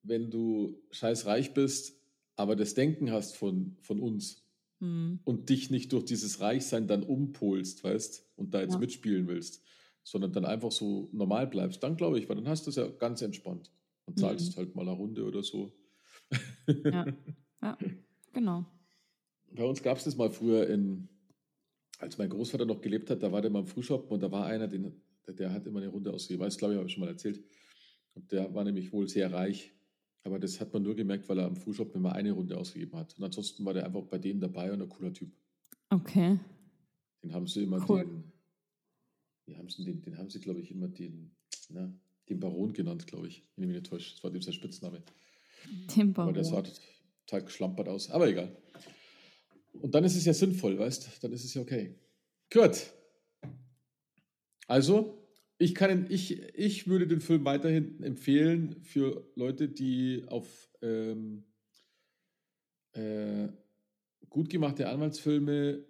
wenn 0.04 0.32
du 0.32 0.82
scheiß 0.92 1.26
reich 1.26 1.54
bist, 1.54 2.02
aber 2.36 2.56
das 2.56 2.74
Denken 2.74 3.12
hast 3.12 3.36
von, 3.36 3.78
von 3.82 4.00
uns 4.00 4.48
Mm, 4.82 5.20
und 5.24 5.50
dich 5.50 5.70
nicht 5.70 5.94
durch 5.94 6.06
dieses 6.06 6.40
Reichsein 6.42 6.88
dann 6.88 7.04
umpolst, 7.04 7.84
weißt, 7.84 8.32
und 8.38 8.54
da 8.54 8.62
jetzt 8.62 8.78
Ja. 8.78 8.80
mitspielen 8.80 9.28
willst, 9.28 9.64
sondern 10.04 10.34
dann 10.34 10.46
einfach 10.46 10.72
so 10.72 11.10
normal 11.14 11.48
bleibst, 11.48 11.84
dann 11.84 11.98
glaube 11.98 12.20
ich, 12.20 12.30
weil 12.30 12.38
dann 12.38 12.48
hast 12.48 12.66
du 12.66 12.72
es 12.72 12.78
ja 12.78 12.88
ganz 12.88 13.22
entspannt 13.22 13.72
und 14.06 14.18
Mhm. 14.18 14.20
zahlst 14.20 14.58
halt 14.58 14.76
mal 14.76 14.84
eine 14.84 14.92
Runde 14.92 15.26
oder 15.26 15.44
so. 15.44 15.74
Ja. 16.92 17.08
ja, 17.62 17.78
genau. 18.34 18.66
Bei 19.52 19.64
uns 19.64 19.82
gab 19.82 19.98
es 19.98 20.04
das 20.04 20.16
mal 20.16 20.30
früher 20.30 20.68
in, 20.70 21.10
als 22.00 22.18
mein 22.18 22.30
Großvater 22.30 22.66
noch 22.66 22.82
gelebt 22.82 23.10
hat, 23.10 23.24
da 23.24 23.32
war 23.32 23.42
der 23.42 23.52
mal 23.52 23.60
im 23.62 23.68
Frühshop 23.68 24.12
und 24.12 24.22
da 24.24 24.32
war 24.32 24.46
einer, 24.46 24.68
den, 24.68 25.02
der, 25.28 25.36
der 25.36 25.54
hat 25.54 25.68
immer 25.68 25.80
eine 25.82 25.90
Runde 25.90 26.14
ausgegeben. 26.14 26.44
Das 26.46 26.58
glaube 26.58 26.74
ich, 26.74 26.78
habe 26.78 26.88
ich 26.88 26.94
schon 26.94 27.02
mal 27.04 27.10
erzählt. 27.10 27.44
Und 28.16 28.32
der 28.32 28.54
war 28.54 28.64
nämlich 28.64 28.94
wohl 28.94 29.08
sehr 29.10 29.32
reich. 29.34 29.76
Aber 30.24 30.38
das 30.40 30.60
hat 30.60 30.74
man 30.74 30.84
nur 30.84 30.96
gemerkt, 30.96 31.30
weil 31.30 31.40
er 31.40 31.46
am 31.46 31.56
Frühshop 31.56 31.96
immer 31.96 32.14
eine 32.14 32.32
Runde 32.32 32.58
ausgegeben 32.58 32.98
hat. 32.98 33.18
Und 33.18 33.24
ansonsten 33.24 33.64
war 33.66 33.74
der 33.74 33.86
einfach 33.86 34.04
bei 34.04 34.18
denen 34.18 34.40
dabei 34.42 34.72
und 34.72 34.82
ein 34.82 34.90
cooler 34.90 35.14
Typ. 35.14 35.32
Okay. 35.90 36.40
Den 37.24 37.34
haben 37.34 37.48
sie 37.48 37.64
immer 37.64 37.84
Cool. 37.90 38.06
den, 38.06 38.24
wie 39.46 39.56
haben 39.58 39.70
sie 39.70 39.84
den, 39.84 40.02
den 40.02 40.18
haben 40.18 40.30
sie, 40.30 40.40
glaube 40.40 40.60
ich, 40.62 40.72
immer 40.72 40.88
den, 40.88 41.32
na, 41.70 41.92
den 42.28 42.40
Baron 42.40 42.74
genannt, 42.74 43.08
glaube 43.08 43.28
ich, 43.28 43.44
wenn 43.56 43.64
ich 43.64 43.68
mich 43.70 43.78
nicht 43.80 43.90
täusche. 43.90 44.14
Das 44.14 44.24
war 44.24 44.32
dem 44.32 44.42
sein 44.42 44.54
Spitzname. 44.54 45.02
Timber. 45.88 46.24
Aber 46.24 46.34
der 46.34 46.44
sah 46.44 46.64
total 47.26 47.44
geschlampert 47.46 47.88
aus. 47.88 48.10
Aber 48.12 48.28
egal. 48.30 48.56
Und 49.74 49.94
dann 49.96 50.04
ist 50.04 50.16
es 50.16 50.26
ja 50.26 50.34
sinnvoll, 50.34 50.78
weißt 50.78 51.24
Dann 51.24 51.32
ist 51.32 51.44
es 51.44 51.54
ja 51.54 51.62
okay. 51.62 51.96
Gut. 52.52 52.92
Also, 54.68 55.19
ich, 55.60 55.76
kann, 55.76 55.92
ihn- 55.92 56.06
ich, 56.10 56.42
ich 56.56 56.88
würde 56.88 57.06
den 57.06 57.22
Film 57.22 57.46
weiterhin 57.46 58.02
empfehlen 58.02 58.82
für 58.82 59.30
Leute, 59.36 59.70
die 59.70 60.24
auf 60.28 60.70
ähm, 60.82 61.44
äh, 62.94 63.50
gut 64.30 64.50
gemachte 64.50 64.90
Anwaltsfilme 64.90 65.86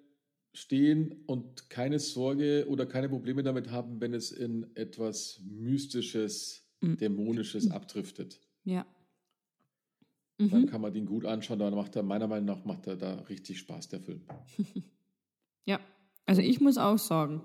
stehen 0.53 1.23
und 1.27 1.69
keine 1.69 1.99
Sorge 1.99 2.65
oder 2.67 2.85
keine 2.85 3.07
Probleme 3.09 3.43
damit 3.43 3.69
haben, 3.71 4.01
wenn 4.01 4.13
es 4.13 4.31
in 4.31 4.65
etwas 4.75 5.41
Mystisches, 5.45 6.65
Mhm. 6.81 6.97
Dämonisches 6.97 7.71
abdriftet. 7.71 8.39
Ja. 8.63 8.85
Dann 10.37 10.61
Mhm. 10.61 10.65
kann 10.67 10.79
man 10.79 10.93
den 10.93 11.05
gut 11.05 11.25
anschauen. 11.25 11.59
Dann 11.59 11.75
macht 11.75 11.95
er, 11.97 12.03
meiner 12.03 12.27
Meinung 12.27 12.45
nach, 12.45 12.63
macht 12.63 12.87
er 12.87 12.95
da 12.95 13.15
richtig 13.23 13.59
Spaß, 13.59 13.89
der 13.89 13.99
Film. 13.99 14.21
Ja. 15.65 15.79
Also 16.25 16.41
ich 16.41 16.61
muss 16.61 16.77
auch 16.77 16.97
sagen, 16.97 17.43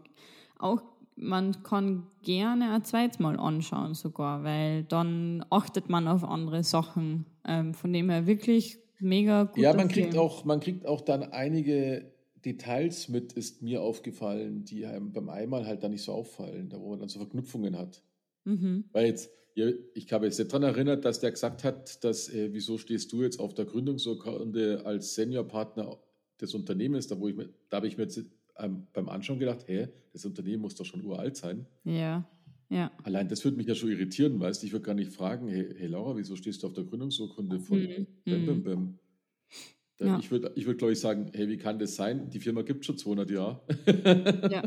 auch 0.59 0.83
man 1.17 1.63
kann 1.63 2.07
gerne 2.23 2.73
ein 2.73 2.85
zweites 2.85 3.19
Mal 3.19 3.39
anschauen 3.39 3.95
sogar, 3.95 4.43
weil 4.45 4.85
dann 4.85 5.45
achtet 5.51 5.89
man 5.89 6.09
auf 6.09 6.25
andere 6.25 6.65
Sachen. 6.65 7.27
Ähm, 7.47 7.75
von 7.75 7.93
dem 7.93 8.11
her 8.11 8.27
wirklich 8.27 8.79
mega 9.01 9.45
gut. 9.45 9.63
ja, 9.63 9.75
man 9.75 9.89
kriegt, 9.89 10.17
auch, 10.17 10.45
man 10.45 10.61
kriegt 10.61 10.87
auch 10.87 11.01
dann 11.03 11.23
einige 11.23 12.11
Details 12.45 13.09
mit, 13.09 13.33
ist 13.35 13.63
mir 13.63 13.83
aufgefallen, 13.83 14.65
die 14.65 14.87
einem 14.87 15.13
beim 15.13 15.29
einmal 15.29 15.67
halt 15.67 15.83
dann 15.83 15.93
nicht 15.93 16.03
so 16.03 16.13
auffallen, 16.13 16.69
da 16.69 16.79
wo 16.81 16.91
man 16.91 17.01
dann 17.01 17.09
so 17.09 17.19
Verknüpfungen 17.19 17.77
hat. 17.79 18.03
Mhm. 18.45 18.85
Weil 18.93 19.07
jetzt, 19.07 19.31
ja, 19.55 19.69
ich 19.95 20.13
habe 20.13 20.27
jetzt 20.27 20.39
daran 20.41 20.63
erinnert, 20.63 21.05
dass 21.05 21.21
der 21.21 21.31
gesagt 21.31 21.65
hat, 21.65 22.03
dass, 22.05 22.29
äh, 22.29 22.53
wieso 22.53 22.77
stehst 22.77 23.13
du 23.13 23.23
jetzt 23.23 23.39
auf 23.41 23.55
der 23.55 23.65
Gründungsurkunde 23.67 24.83
als 24.85 25.15
Seniorpartner 25.15 25.99
des 26.41 26.55
Unternehmens, 26.55 27.07
da, 27.07 27.19
wo 27.21 27.29
ich, 27.29 27.37
mir- 27.37 27.49
da 27.71 27.79
habe 27.79 27.87
ich 27.87 27.97
mir 27.97 28.03
jetzt 28.05 28.21
beim 28.55 29.09
Anschauen 29.09 29.39
gedacht, 29.39 29.65
hä, 29.67 29.89
das 30.13 30.25
Unternehmen 30.25 30.63
muss 30.63 30.75
doch 30.75 30.85
schon 30.85 31.05
uralt 31.05 31.37
sein. 31.37 31.67
Ja, 31.85 32.25
ja. 32.71 32.91
Allein 33.03 33.29
das 33.29 33.45
würde 33.45 33.57
mich 33.57 33.67
ja 33.67 33.75
schon 33.75 33.91
irritieren, 33.91 34.41
weißt 34.41 34.63
du, 34.63 34.67
ich 34.67 34.73
würde 34.73 34.85
gar 34.87 34.95
nicht 34.95 35.13
fragen, 35.13 35.49
hey, 35.49 35.75
hey 35.77 35.87
Laura, 35.89 36.17
wieso 36.17 36.35
stehst 36.37 36.63
du 36.63 36.67
auf 36.69 36.73
der 36.73 36.85
Gründungsurkunde 36.85 37.59
von 37.61 37.79
Mhm. 37.79 38.07
Bim 38.25 38.47
Bim 38.47 38.57
Mhm. 38.59 38.63
Bim? 38.63 38.99
Ja. 40.01 40.19
Ich 40.19 40.31
würde, 40.33 40.51
ich 40.57 40.67
würd, 40.67 40.79
glaube 40.79 40.93
ich, 40.93 40.99
sagen, 40.99 41.31
hey, 41.33 41.49
wie 41.49 41.57
kann 41.57 41.79
das 41.79 41.95
sein? 41.95 42.29
Die 42.29 42.41
Firma 42.41 42.63
gibt 42.63 42.85
schon 42.85 42.99
200 42.99 43.31
Jahre. 43.31 43.61
Ja, 44.51 44.63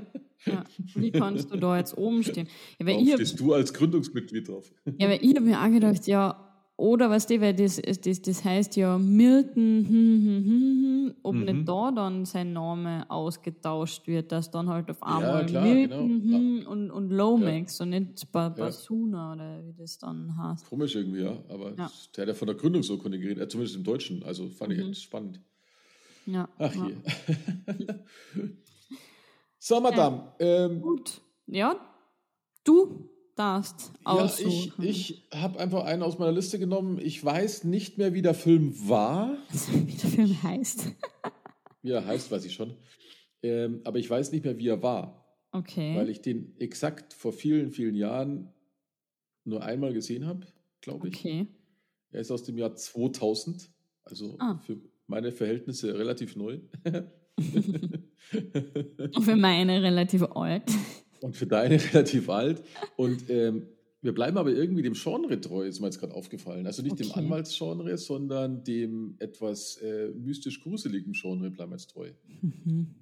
ja. 0.45 0.63
Wie 0.95 1.11
kannst 1.11 1.51
du 1.51 1.57
da 1.57 1.77
jetzt 1.77 1.97
oben 1.97 2.23
stehen? 2.23 2.47
Ja, 2.79 2.85
Warum 2.85 3.05
ich, 3.05 3.13
stehst 3.13 3.37
du 3.39 3.53
als 3.53 3.73
Gründungsmitglied 3.73 4.47
drauf? 4.47 4.71
ja, 4.97 5.09
weil 5.09 5.19
ich 5.21 5.35
habe 5.35 5.41
mir 5.45 5.61
auch 5.61 5.69
gedacht, 5.69 6.07
ja, 6.07 6.46
oder 6.77 7.09
weißt 7.09 7.31
du, 7.31 7.41
weil 7.41 7.55
das, 7.55 7.81
das, 7.81 8.21
das 8.21 8.45
heißt 8.45 8.75
ja 8.75 8.97
Milton, 8.99 9.85
hm, 9.87 9.87
hm, 9.89 10.45
hm, 10.45 10.83
hm, 10.83 11.15
ob 11.23 11.35
Mhm. 11.35 11.43
nicht 11.43 11.67
da 11.67 11.91
dann 11.91 12.23
sein 12.25 12.53
Name 12.53 13.09
ausgetauscht 13.09 14.05
wird, 14.07 14.31
dass 14.31 14.51
dann 14.51 14.69
halt 14.69 14.89
auf 14.91 15.01
einmal 15.01 15.45
klar, 15.47 15.63
Milton 15.65 16.21
genau. 16.21 16.37
hm, 16.37 16.67
und, 16.67 16.91
und 16.91 17.09
Lomax 17.09 17.81
und 17.81 17.89
nicht 17.89 18.31
ba 18.31 18.49
Basuna 18.49 19.33
oder 19.33 19.65
wie 19.65 19.73
das 19.73 19.97
dann 19.97 20.37
heißt. 20.37 20.69
Komisch 20.69 20.95
irgendwie, 20.95 21.21
ja. 21.21 21.35
Aber 21.49 21.73
Ja. 21.77 21.91
der 22.15 22.21
hat 22.21 22.27
ja 22.27 22.33
von 22.35 22.47
der 22.47 22.55
Gründungsurkunde 22.55 23.19
geredet, 23.19 23.43
äh, 23.43 23.47
zumindest 23.47 23.75
im 23.77 23.83
Deutschen. 23.83 24.23
Also 24.23 24.47
fand 24.49 24.73
ich 24.73 24.79
Mhm. 24.83 24.91
echt 24.91 25.01
spannend. 25.01 25.41
Ja, 26.27 26.47
Ach 26.59 26.75
ja. 26.75 26.87
je. 26.89 26.95
so, 29.59 29.79
Madame. 29.81 30.33
Ähm, 30.39 30.81
Gut. 30.81 31.21
Ja, 31.47 31.75
du 32.63 33.09
darfst 33.37 33.91
ja, 34.05 34.13
ich, 34.15 34.21
aussuchen. 34.21 34.83
ich 34.85 35.27
habe 35.33 35.59
einfach 35.59 35.85
einen 35.85 36.03
aus 36.03 36.17
meiner 36.19 36.31
Liste 36.31 36.59
genommen. 36.59 36.99
Ich 36.99 37.23
weiß 37.23 37.63
nicht 37.63 37.97
mehr, 37.97 38.13
wie 38.13 38.21
der 38.21 38.33
Film 38.33 38.73
war. 38.89 39.37
wie 39.71 39.93
der 39.93 40.09
Film 40.09 40.43
heißt. 40.43 40.87
Wie 41.83 41.91
er 41.91 42.05
heißt, 42.05 42.31
weiß 42.31 42.43
ich 42.43 42.53
schon. 42.53 42.73
Ähm, 43.43 43.81
aber 43.85 43.99
ich 43.99 44.09
weiß 44.09 44.31
nicht 44.31 44.43
mehr, 44.43 44.57
wie 44.57 44.67
er 44.67 44.81
war. 44.81 45.23
Okay. 45.51 45.95
Weil 45.95 46.09
ich 46.09 46.21
den 46.21 46.53
exakt 46.59 47.13
vor 47.13 47.31
vielen, 47.31 47.71
vielen 47.71 47.95
Jahren 47.95 48.51
nur 49.45 49.63
einmal 49.63 49.93
gesehen 49.93 50.25
habe, 50.25 50.45
glaube 50.81 51.07
ich. 51.07 51.15
okay. 51.15 51.47
Er 52.11 52.19
ist 52.21 52.31
aus 52.31 52.43
dem 52.43 52.57
Jahr 52.57 52.75
2000, 52.75 53.69
also 54.03 54.35
Ah. 54.39 54.57
für 54.65 54.77
meine 55.05 55.31
Verhältnisse 55.31 55.97
relativ 55.97 56.35
neu. 56.35 56.59
Und 59.13 59.21
für 59.23 59.35
meine 59.35 59.81
relativ 59.81 60.23
alt. 60.23 60.69
Und 61.21 61.35
für 61.35 61.47
deine 61.47 61.75
relativ 61.93 62.29
alt. 62.29 62.63
Und 62.95 63.29
ähm, 63.29 63.67
wir 64.01 64.13
bleiben 64.13 64.37
aber 64.37 64.51
irgendwie 64.51 64.83
dem 64.83 64.93
Genre 64.93 65.41
treu, 65.41 65.65
ist 65.65 65.79
mir 65.79 65.87
jetzt 65.87 65.99
gerade 65.99 66.13
aufgefallen. 66.13 66.67
Also 66.67 66.81
nicht 66.83 66.99
dem 66.99 67.09
Okay. 67.09 67.19
Anwaltsgenre, 67.19 67.97
sondern 67.97 68.63
dem 68.63 69.15
etwas 69.19 69.77
äh, 69.77 70.09
mystisch-gruseligen 70.09 71.13
Genre 71.13 71.49
bleiben 71.49 71.71
wir 71.71 71.77
jetzt 71.77 71.89
treu. 71.91 72.11
Mhm. 72.41 72.95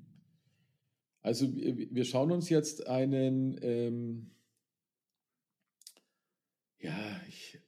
Also 1.22 1.54
wir, 1.56 1.76
wir 1.92 2.06
schauen 2.06 2.32
uns 2.32 2.50
jetzt 2.50 2.88
einen, 2.88 3.58
ähm, 3.62 4.32
ja, 6.80 7.22
ich, 7.28 7.60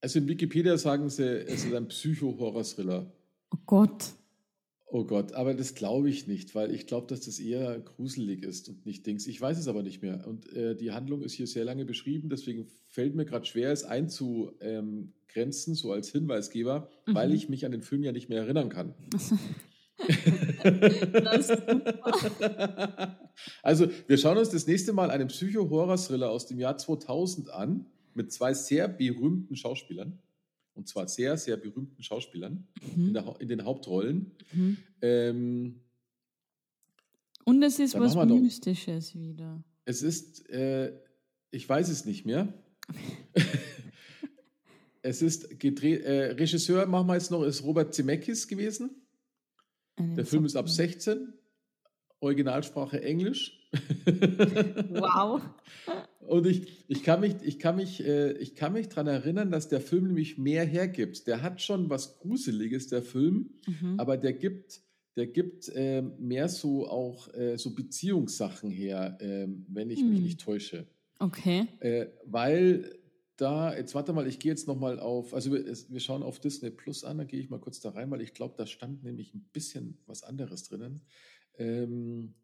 also 0.00 0.20
in 0.20 0.28
Wikipedia 0.28 0.78
sagen 0.78 1.08
sie, 1.10 1.24
es 1.24 1.64
ist 1.64 1.74
ein 1.74 1.88
Psycho-Horror-Thriller. 1.88 3.12
Oh 3.50 3.58
Gott. 3.66 4.12
Oh 4.88 5.04
Gott, 5.04 5.32
aber 5.32 5.52
das 5.54 5.74
glaube 5.74 6.08
ich 6.08 6.28
nicht, 6.28 6.54
weil 6.54 6.72
ich 6.72 6.86
glaube, 6.86 7.08
dass 7.08 7.20
das 7.22 7.40
eher 7.40 7.80
gruselig 7.80 8.44
ist 8.44 8.68
und 8.68 8.86
nicht 8.86 9.04
Dings. 9.04 9.26
Ich 9.26 9.40
weiß 9.40 9.58
es 9.58 9.66
aber 9.66 9.82
nicht 9.82 10.00
mehr. 10.00 10.24
Und 10.26 10.50
äh, 10.52 10.76
die 10.76 10.92
Handlung 10.92 11.22
ist 11.22 11.32
hier 11.32 11.48
sehr 11.48 11.64
lange 11.64 11.84
beschrieben, 11.84 12.28
deswegen 12.28 12.66
fällt 12.88 13.16
mir 13.16 13.24
gerade 13.24 13.44
schwer, 13.46 13.72
es 13.72 13.82
einzugrenzen, 13.82 15.74
so 15.74 15.90
als 15.90 16.10
Hinweisgeber, 16.10 16.88
weil 17.06 17.30
Mhm. 17.30 17.34
ich 17.34 17.48
mich 17.48 17.66
an 17.66 17.72
den 17.72 17.82
Film 17.82 18.04
ja 18.04 18.12
nicht 18.12 18.28
mehr 18.28 18.42
erinnern 18.42 18.68
kann. 18.68 18.94
Also, 23.62 23.86
wir 24.06 24.18
schauen 24.18 24.38
uns 24.38 24.50
das 24.50 24.66
nächste 24.66 24.92
Mal 24.92 25.10
einen 25.10 25.28
Psycho-Horror-Thriller 25.28 26.30
aus 26.30 26.46
dem 26.46 26.58
Jahr 26.58 26.76
2000 26.78 27.50
an, 27.50 27.86
mit 28.14 28.32
zwei 28.32 28.54
sehr 28.54 28.88
berühmten 28.88 29.56
Schauspielern. 29.56 30.18
Und 30.76 30.86
zwar 30.88 31.08
sehr, 31.08 31.36
sehr 31.38 31.56
berühmten 31.56 32.02
Schauspielern 32.02 32.66
in, 32.94 33.08
Mhm. 33.08 33.12
der, 33.14 33.24
Hau- 33.26 33.36
in 33.38 33.48
den 33.48 33.64
Hauptrollen. 33.64 34.30
Mhm. 34.52 34.76
Ähm, 35.02 35.80
Und 37.44 37.62
es 37.62 37.78
ist 37.78 37.98
was 37.98 38.14
wir 38.14 38.26
noch- 38.26 38.38
Mystisches 38.40 39.14
wieder. 39.14 39.64
Es 39.86 40.02
ist, 40.02 40.48
äh, 40.50 40.92
ich 41.50 41.68
weiß 41.68 41.88
es 41.88 42.04
nicht 42.04 42.26
mehr. 42.26 42.52
es 45.02 45.22
ist 45.22 45.58
gedreht, 45.60 46.02
äh, 46.02 46.32
Regisseur, 46.32 46.86
machen 46.86 47.06
wir 47.06 47.14
jetzt 47.14 47.30
noch, 47.30 47.42
ist 47.44 47.62
Robert 47.62 47.94
Zemeckis 47.94 48.46
gewesen. 48.48 48.90
Einen 49.96 50.14
Der 50.16 50.26
Film 50.26 50.44
ist 50.44 50.56
ab 50.56 50.68
Zocken. 50.68 50.76
16, 50.92 51.32
Originalsprache 52.20 53.00
Englisch. 53.02 53.58
Wow. 54.90 55.40
Und 56.28 56.46
ich, 56.46 56.84
ich 56.88 57.02
kann 57.02 57.20
mich, 57.20 57.34
ich 57.42 57.58
kann 57.58 57.76
mich, 57.76 58.04
äh, 58.04 58.32
ich 58.38 58.54
kann 58.54 58.72
mich 58.72 58.88
daran 58.88 59.06
erinnern, 59.06 59.50
dass 59.50 59.68
der 59.68 59.80
Film 59.80 60.06
nämlich 60.08 60.38
mehr 60.38 60.64
hergibt. 60.64 61.26
Der 61.26 61.42
hat 61.42 61.60
schon 61.62 61.88
was 61.90 62.18
Gruseliges, 62.18 62.88
der 62.88 63.02
Film, 63.02 63.50
Mhm. 63.66 63.98
aber 63.98 64.16
der 64.16 64.32
gibt, 64.32 64.80
der 65.16 65.26
gibt 65.28 65.68
äh, 65.74 66.02
mehr 66.02 66.48
so 66.48 66.86
auch 66.88 67.32
äh, 67.34 67.56
so 67.56 67.74
Beziehungssachen 67.74 68.70
her, 68.70 69.16
ähm, 69.20 69.64
wenn 69.68 69.90
ich 69.90 70.02
mich 70.02 70.16
Hm. 70.18 70.22
nicht 70.24 70.40
täusche. 70.40 70.86
Okay. 71.18 71.66
Äh, 71.80 72.06
weil 72.26 72.98
da, 73.38 73.76
jetzt 73.76 73.94
warte 73.94 74.12
mal, 74.12 74.26
ich 74.26 74.38
gehe 74.38 74.50
jetzt 74.52 74.66
nochmal 74.66 74.98
auf, 74.98 75.32
also 75.34 75.52
wir, 75.52 75.64
wir 75.66 76.00
schauen 76.00 76.22
auf 76.22 76.38
Disney 76.38 76.70
Plus 76.70 77.04
an, 77.04 77.18
da 77.18 77.24
gehe 77.24 77.40
ich 77.40 77.50
mal 77.50 77.58
kurz 77.60 77.80
da 77.80 77.90
rein, 77.90 78.10
weil 78.10 78.20
ich 78.22 78.32
glaube, 78.34 78.54
da 78.56 78.66
stand 78.66 79.02
nämlich 79.04 79.34
ein 79.34 79.46
bisschen 79.52 79.98
was 80.06 80.22
anderes 80.22 80.64
drinnen. 80.64 81.02
Ähm, 81.58 82.34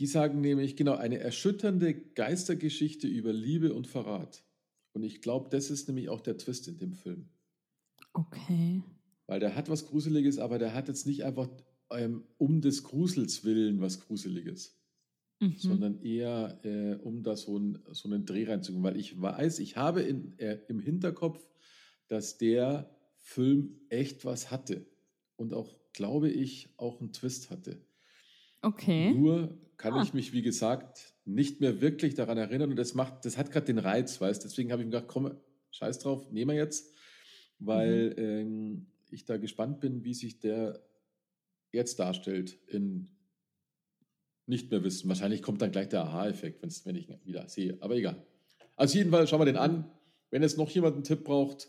die 0.00 0.06
sagen 0.06 0.40
nämlich, 0.40 0.74
genau, 0.76 0.94
eine 0.94 1.18
erschütternde 1.18 1.94
Geistergeschichte 1.94 3.06
über 3.06 3.32
Liebe 3.32 3.72
und 3.72 3.86
Verrat. 3.86 4.44
Und 4.92 5.04
ich 5.04 5.22
glaube, 5.22 5.48
das 5.50 5.70
ist 5.70 5.86
nämlich 5.86 6.08
auch 6.08 6.20
der 6.20 6.36
Twist 6.36 6.66
in 6.66 6.78
dem 6.78 6.94
Film. 6.94 7.28
Okay. 8.12 8.82
Weil 9.28 9.38
der 9.38 9.54
hat 9.54 9.68
was 9.68 9.86
Gruseliges, 9.86 10.38
aber 10.38 10.58
der 10.58 10.74
hat 10.74 10.88
jetzt 10.88 11.06
nicht 11.06 11.24
einfach 11.24 11.48
ähm, 11.92 12.24
um 12.38 12.60
des 12.60 12.82
Grusels 12.82 13.44
willen 13.44 13.80
was 13.80 14.00
Gruseliges 14.00 14.80
Mhm. 15.40 15.56
sondern 15.56 16.02
eher 16.02 16.60
äh, 16.64 16.96
um 16.96 17.22
da 17.22 17.34
so, 17.34 17.58
ein, 17.58 17.78
so 17.92 18.08
einen 18.08 18.26
Dreh 18.26 18.44
reinzugehen. 18.44 18.84
Weil 18.84 18.98
ich 18.98 19.20
weiß, 19.20 19.58
ich 19.60 19.76
habe 19.76 20.02
in, 20.02 20.38
äh, 20.38 20.58
im 20.68 20.78
Hinterkopf, 20.78 21.40
dass 22.08 22.36
der 22.36 22.94
Film 23.16 23.80
echt 23.88 24.26
was 24.26 24.50
hatte. 24.50 24.86
Und 25.36 25.54
auch, 25.54 25.74
glaube 25.94 26.28
ich, 26.28 26.74
auch 26.76 27.00
einen 27.00 27.14
Twist 27.14 27.50
hatte. 27.50 27.80
Okay. 28.62 29.12
Nur 29.14 29.58
kann 29.76 29.94
Ah. 29.94 30.02
ich 30.02 30.12
mich, 30.12 30.32
wie 30.32 30.42
gesagt, 30.42 31.14
nicht 31.24 31.60
mehr 31.60 31.80
wirklich 31.80 32.14
daran 32.14 32.38
erinnern. 32.38 32.70
Und 32.70 32.76
das 32.76 32.94
macht, 32.94 33.24
das 33.24 33.36
hat 33.38 33.50
gerade 33.50 33.66
den 33.66 33.78
Reiz, 33.78 34.20
weißt 34.20 34.44
Deswegen 34.44 34.72
habe 34.72 34.82
ich 34.82 34.86
mir 34.86 34.92
gedacht, 34.92 35.08
komm, 35.08 35.34
scheiß 35.70 36.00
drauf, 36.00 36.30
nehmen 36.30 36.50
wir 36.50 36.56
jetzt. 36.56 36.94
Weil 37.58 38.14
ähm, 38.18 38.86
ich 39.10 39.24
da 39.24 39.36
gespannt 39.36 39.80
bin, 39.80 40.04
wie 40.04 40.14
sich 40.14 40.38
der 40.38 40.82
jetzt 41.72 41.98
darstellt 41.98 42.58
in 42.66 43.08
nicht 44.46 44.70
mehr 44.70 44.82
wissen. 44.82 45.08
Wahrscheinlich 45.08 45.42
kommt 45.42 45.62
dann 45.62 45.70
gleich 45.70 45.88
der 45.88 46.02
Aha-Effekt, 46.02 46.62
wenn 46.84 46.96
ich 46.96 47.08
ihn 47.08 47.20
wieder 47.24 47.48
sehe. 47.48 47.78
Aber 47.80 47.94
egal. 47.94 48.26
Also 48.76 48.98
jedenfalls 48.98 49.30
schauen 49.30 49.40
wir 49.40 49.44
den 49.44 49.56
an. 49.56 49.90
Wenn 50.30 50.42
jetzt 50.42 50.58
noch 50.58 50.70
jemand 50.70 50.94
einen 50.94 51.04
Tipp 51.04 51.22
braucht, 51.24 51.68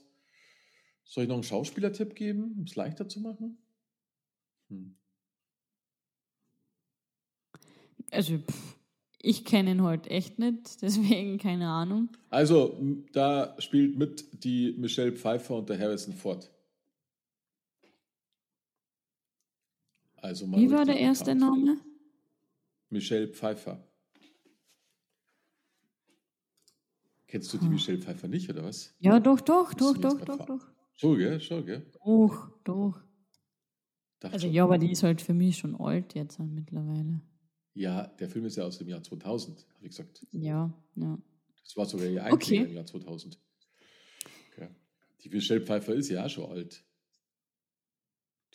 soll 1.04 1.24
ich 1.24 1.28
noch 1.28 1.36
einen 1.36 1.44
Schauspielertipp 1.44 2.16
geben, 2.16 2.56
um 2.58 2.64
es 2.64 2.76
leichter 2.76 3.08
zu 3.08 3.20
machen? 3.20 3.58
Hm. 4.70 4.96
Also, 8.12 8.38
pff, 8.38 8.78
ich 9.20 9.46
kenne 9.46 9.72
ihn 9.72 9.84
halt 9.84 10.08
echt 10.08 10.38
nicht, 10.40 10.82
deswegen 10.82 11.38
keine 11.38 11.68
Ahnung. 11.70 12.10
Also, 12.30 12.78
da 13.14 13.56
spielt 13.60 13.98
mit 13.98 14.44
die 14.44 14.74
Michelle 14.78 15.14
Pfeiffer 15.14 15.58
und 15.58 15.70
der 15.70 15.80
Harrison 15.80 16.14
Ford. 16.14 16.52
Also 20.18 20.46
mal 20.46 20.60
Wie 20.60 20.70
war 20.72 20.86
der 20.86 21.00
erste 21.00 21.34
bekannt. 21.34 21.66
Name? 21.66 21.78
Michelle 22.90 23.28
Pfeiffer. 23.28 23.84
Kennst 27.28 27.54
du 27.54 27.58
die 27.58 27.66
Hm. 27.66 27.72
Michelle 27.74 27.98
Pfeiffer 27.98 28.28
nicht, 28.28 28.50
oder 28.50 28.64
was? 28.64 28.94
Ja, 29.00 29.20
doch, 29.20 29.40
doch, 29.42 29.74
doch, 29.74 29.98
doch, 29.98 30.20
doch, 30.22 30.46
doch. 30.46 30.68
Schon, 30.94 31.18
gell? 31.18 31.40
Schon, 31.40 31.66
gell? 31.66 31.86
Doch, 32.06 32.52
doch. 32.64 33.02
Dachte 34.20 34.34
Also 34.36 34.48
schon. 34.48 34.54
ja, 34.54 34.64
aber 34.66 34.78
die 34.78 34.92
ist 34.92 35.02
halt 35.04 35.22
für 35.22 35.34
mich 35.34 35.58
schon 35.58 35.76
alt 35.80 36.14
jetzt 36.14 36.38
halt 36.38 36.52
mittlerweile. 36.52 37.22
Ja, 37.74 38.08
der 38.08 38.30
Film 38.30 38.46
ist 38.46 38.58
ja 38.58 38.66
aus 38.66 38.78
dem 38.78 38.90
Jahr 38.90 39.02
2000, 39.02 39.66
habe 39.76 39.86
ich 39.86 39.90
gesagt. 39.92 40.26
Ja, 40.32 40.72
ja. 40.96 41.18
Das 41.64 41.78
war 41.78 41.86
sogar 41.86 42.08
ihr 42.08 42.24
einziger 42.24 42.62
Okay. 42.62 42.70
im 42.70 42.76
Jahr 42.76 42.86
2000. 42.86 43.40
Okay. 44.52 44.68
Die 45.24 45.30
Michelle 45.30 45.62
Pfeiffer 45.66 45.94
ist 45.94 46.10
ja 46.10 46.26
auch 46.26 46.30
schon 46.30 46.52
alt. 46.52 46.84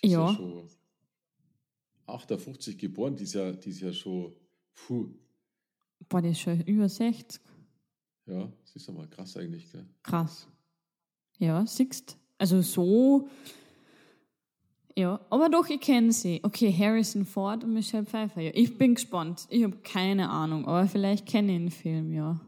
Die 0.03 0.07
ist 0.09 0.13
ja, 0.13 0.29
Ja. 0.31 0.35
schon 0.35 0.69
58 2.07 2.79
geboren, 2.79 3.17
die 3.17 3.25
ist 3.25 3.35
ja, 3.35 3.53
die 3.53 3.71
ist 3.71 3.81
ja 3.81 3.93
schon, 3.93 4.35
puh, 4.75 5.09
Boah, 6.11 6.21
der 6.21 6.33
ist 6.33 6.41
schon 6.41 6.61
über 6.63 6.89
60. 6.89 7.41
Ja, 8.27 8.53
siehst 8.65 8.87
du 8.87 8.93
mal, 8.93 9.09
krass 9.09 9.35
eigentlich, 9.37 9.73
gell? 9.73 9.87
Krass. 10.03 10.47
Ja, 11.39 11.65
siehst. 11.67 12.19
Also 12.39 12.61
so. 12.61 13.29
Ja, 14.99 15.21
aber 15.29 15.51
doch, 15.51 15.69
ich 15.69 15.81
kenne 15.81 16.11
sie. 16.11 16.41
Okay, 16.43 16.73
Harrison 16.73 17.27
Ford 17.27 17.65
und 17.65 17.75
Michelle 17.75 18.07
Pfeiffer. 18.07 18.41
Ja, 18.41 18.51
ich 18.55 18.79
bin 18.79 18.95
gespannt. 18.95 19.47
Ich 19.51 19.63
habe 19.63 19.77
keine 19.83 20.31
Ahnung, 20.31 20.67
aber 20.67 20.87
vielleicht 20.89 21.27
kenne 21.27 21.53
ich 21.53 21.59
den 21.59 21.71
Film, 21.71 22.13
ja. 22.15 22.41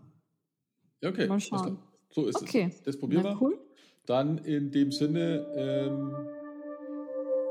Ja, 1.03 1.11
okay. 1.11 1.27
Mal 1.27 1.41
schauen. 1.41 1.79
So 2.11 2.27
ist 2.27 2.41
Okay. 2.41 2.69
es. 2.71 2.83
Das 2.83 2.99
probieren 2.99 3.25
Na, 3.25 3.31
wir. 3.35 3.43
cool. 3.43 3.59
Dann 4.07 4.39
in 4.39 4.71
dem 4.71 4.91
Sinne, 4.91 5.47
ähm, 5.55 6.15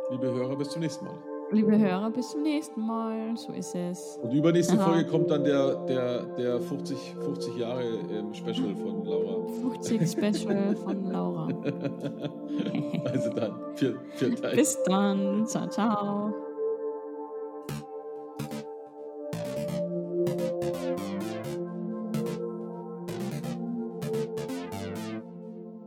liebe 0.10 0.26
Hörer, 0.34 0.58
bis 0.58 0.70
zum 0.72 0.82
nächsten 0.82 1.06
Mal. 1.06 1.37
Liebe 1.50 1.78
Hörer, 1.78 2.10
bis 2.12 2.32
zum 2.32 2.44
nächsten 2.44 2.82
Mal. 2.82 3.38
So 3.38 3.54
ist 3.54 3.74
es. 3.74 4.20
Und 4.22 4.34
übernächste 4.34 4.78
Aha. 4.78 4.92
Folge 4.92 5.10
kommt 5.10 5.32
dann 5.32 5.46
der, 5.46 5.76
der, 5.86 6.24
der 6.36 6.60
50, 6.60 7.16
50 7.24 7.56
Jahre 7.56 7.84
ähm, 7.86 8.34
Special 8.34 8.76
von 8.76 9.06
Laura. 9.06 9.48
50 9.82 10.12
Special 10.12 10.76
von 10.76 11.12
Laura. 11.12 11.48
Also 13.06 13.30
dann, 13.30 13.54
vier, 13.76 13.98
vier 14.16 14.36
Teil. 14.36 14.56
Bis 14.56 14.84
dann. 14.84 15.46
Ciao, 15.48 15.68
ciao. 15.70 16.34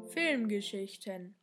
Filmgeschichten 0.08 1.34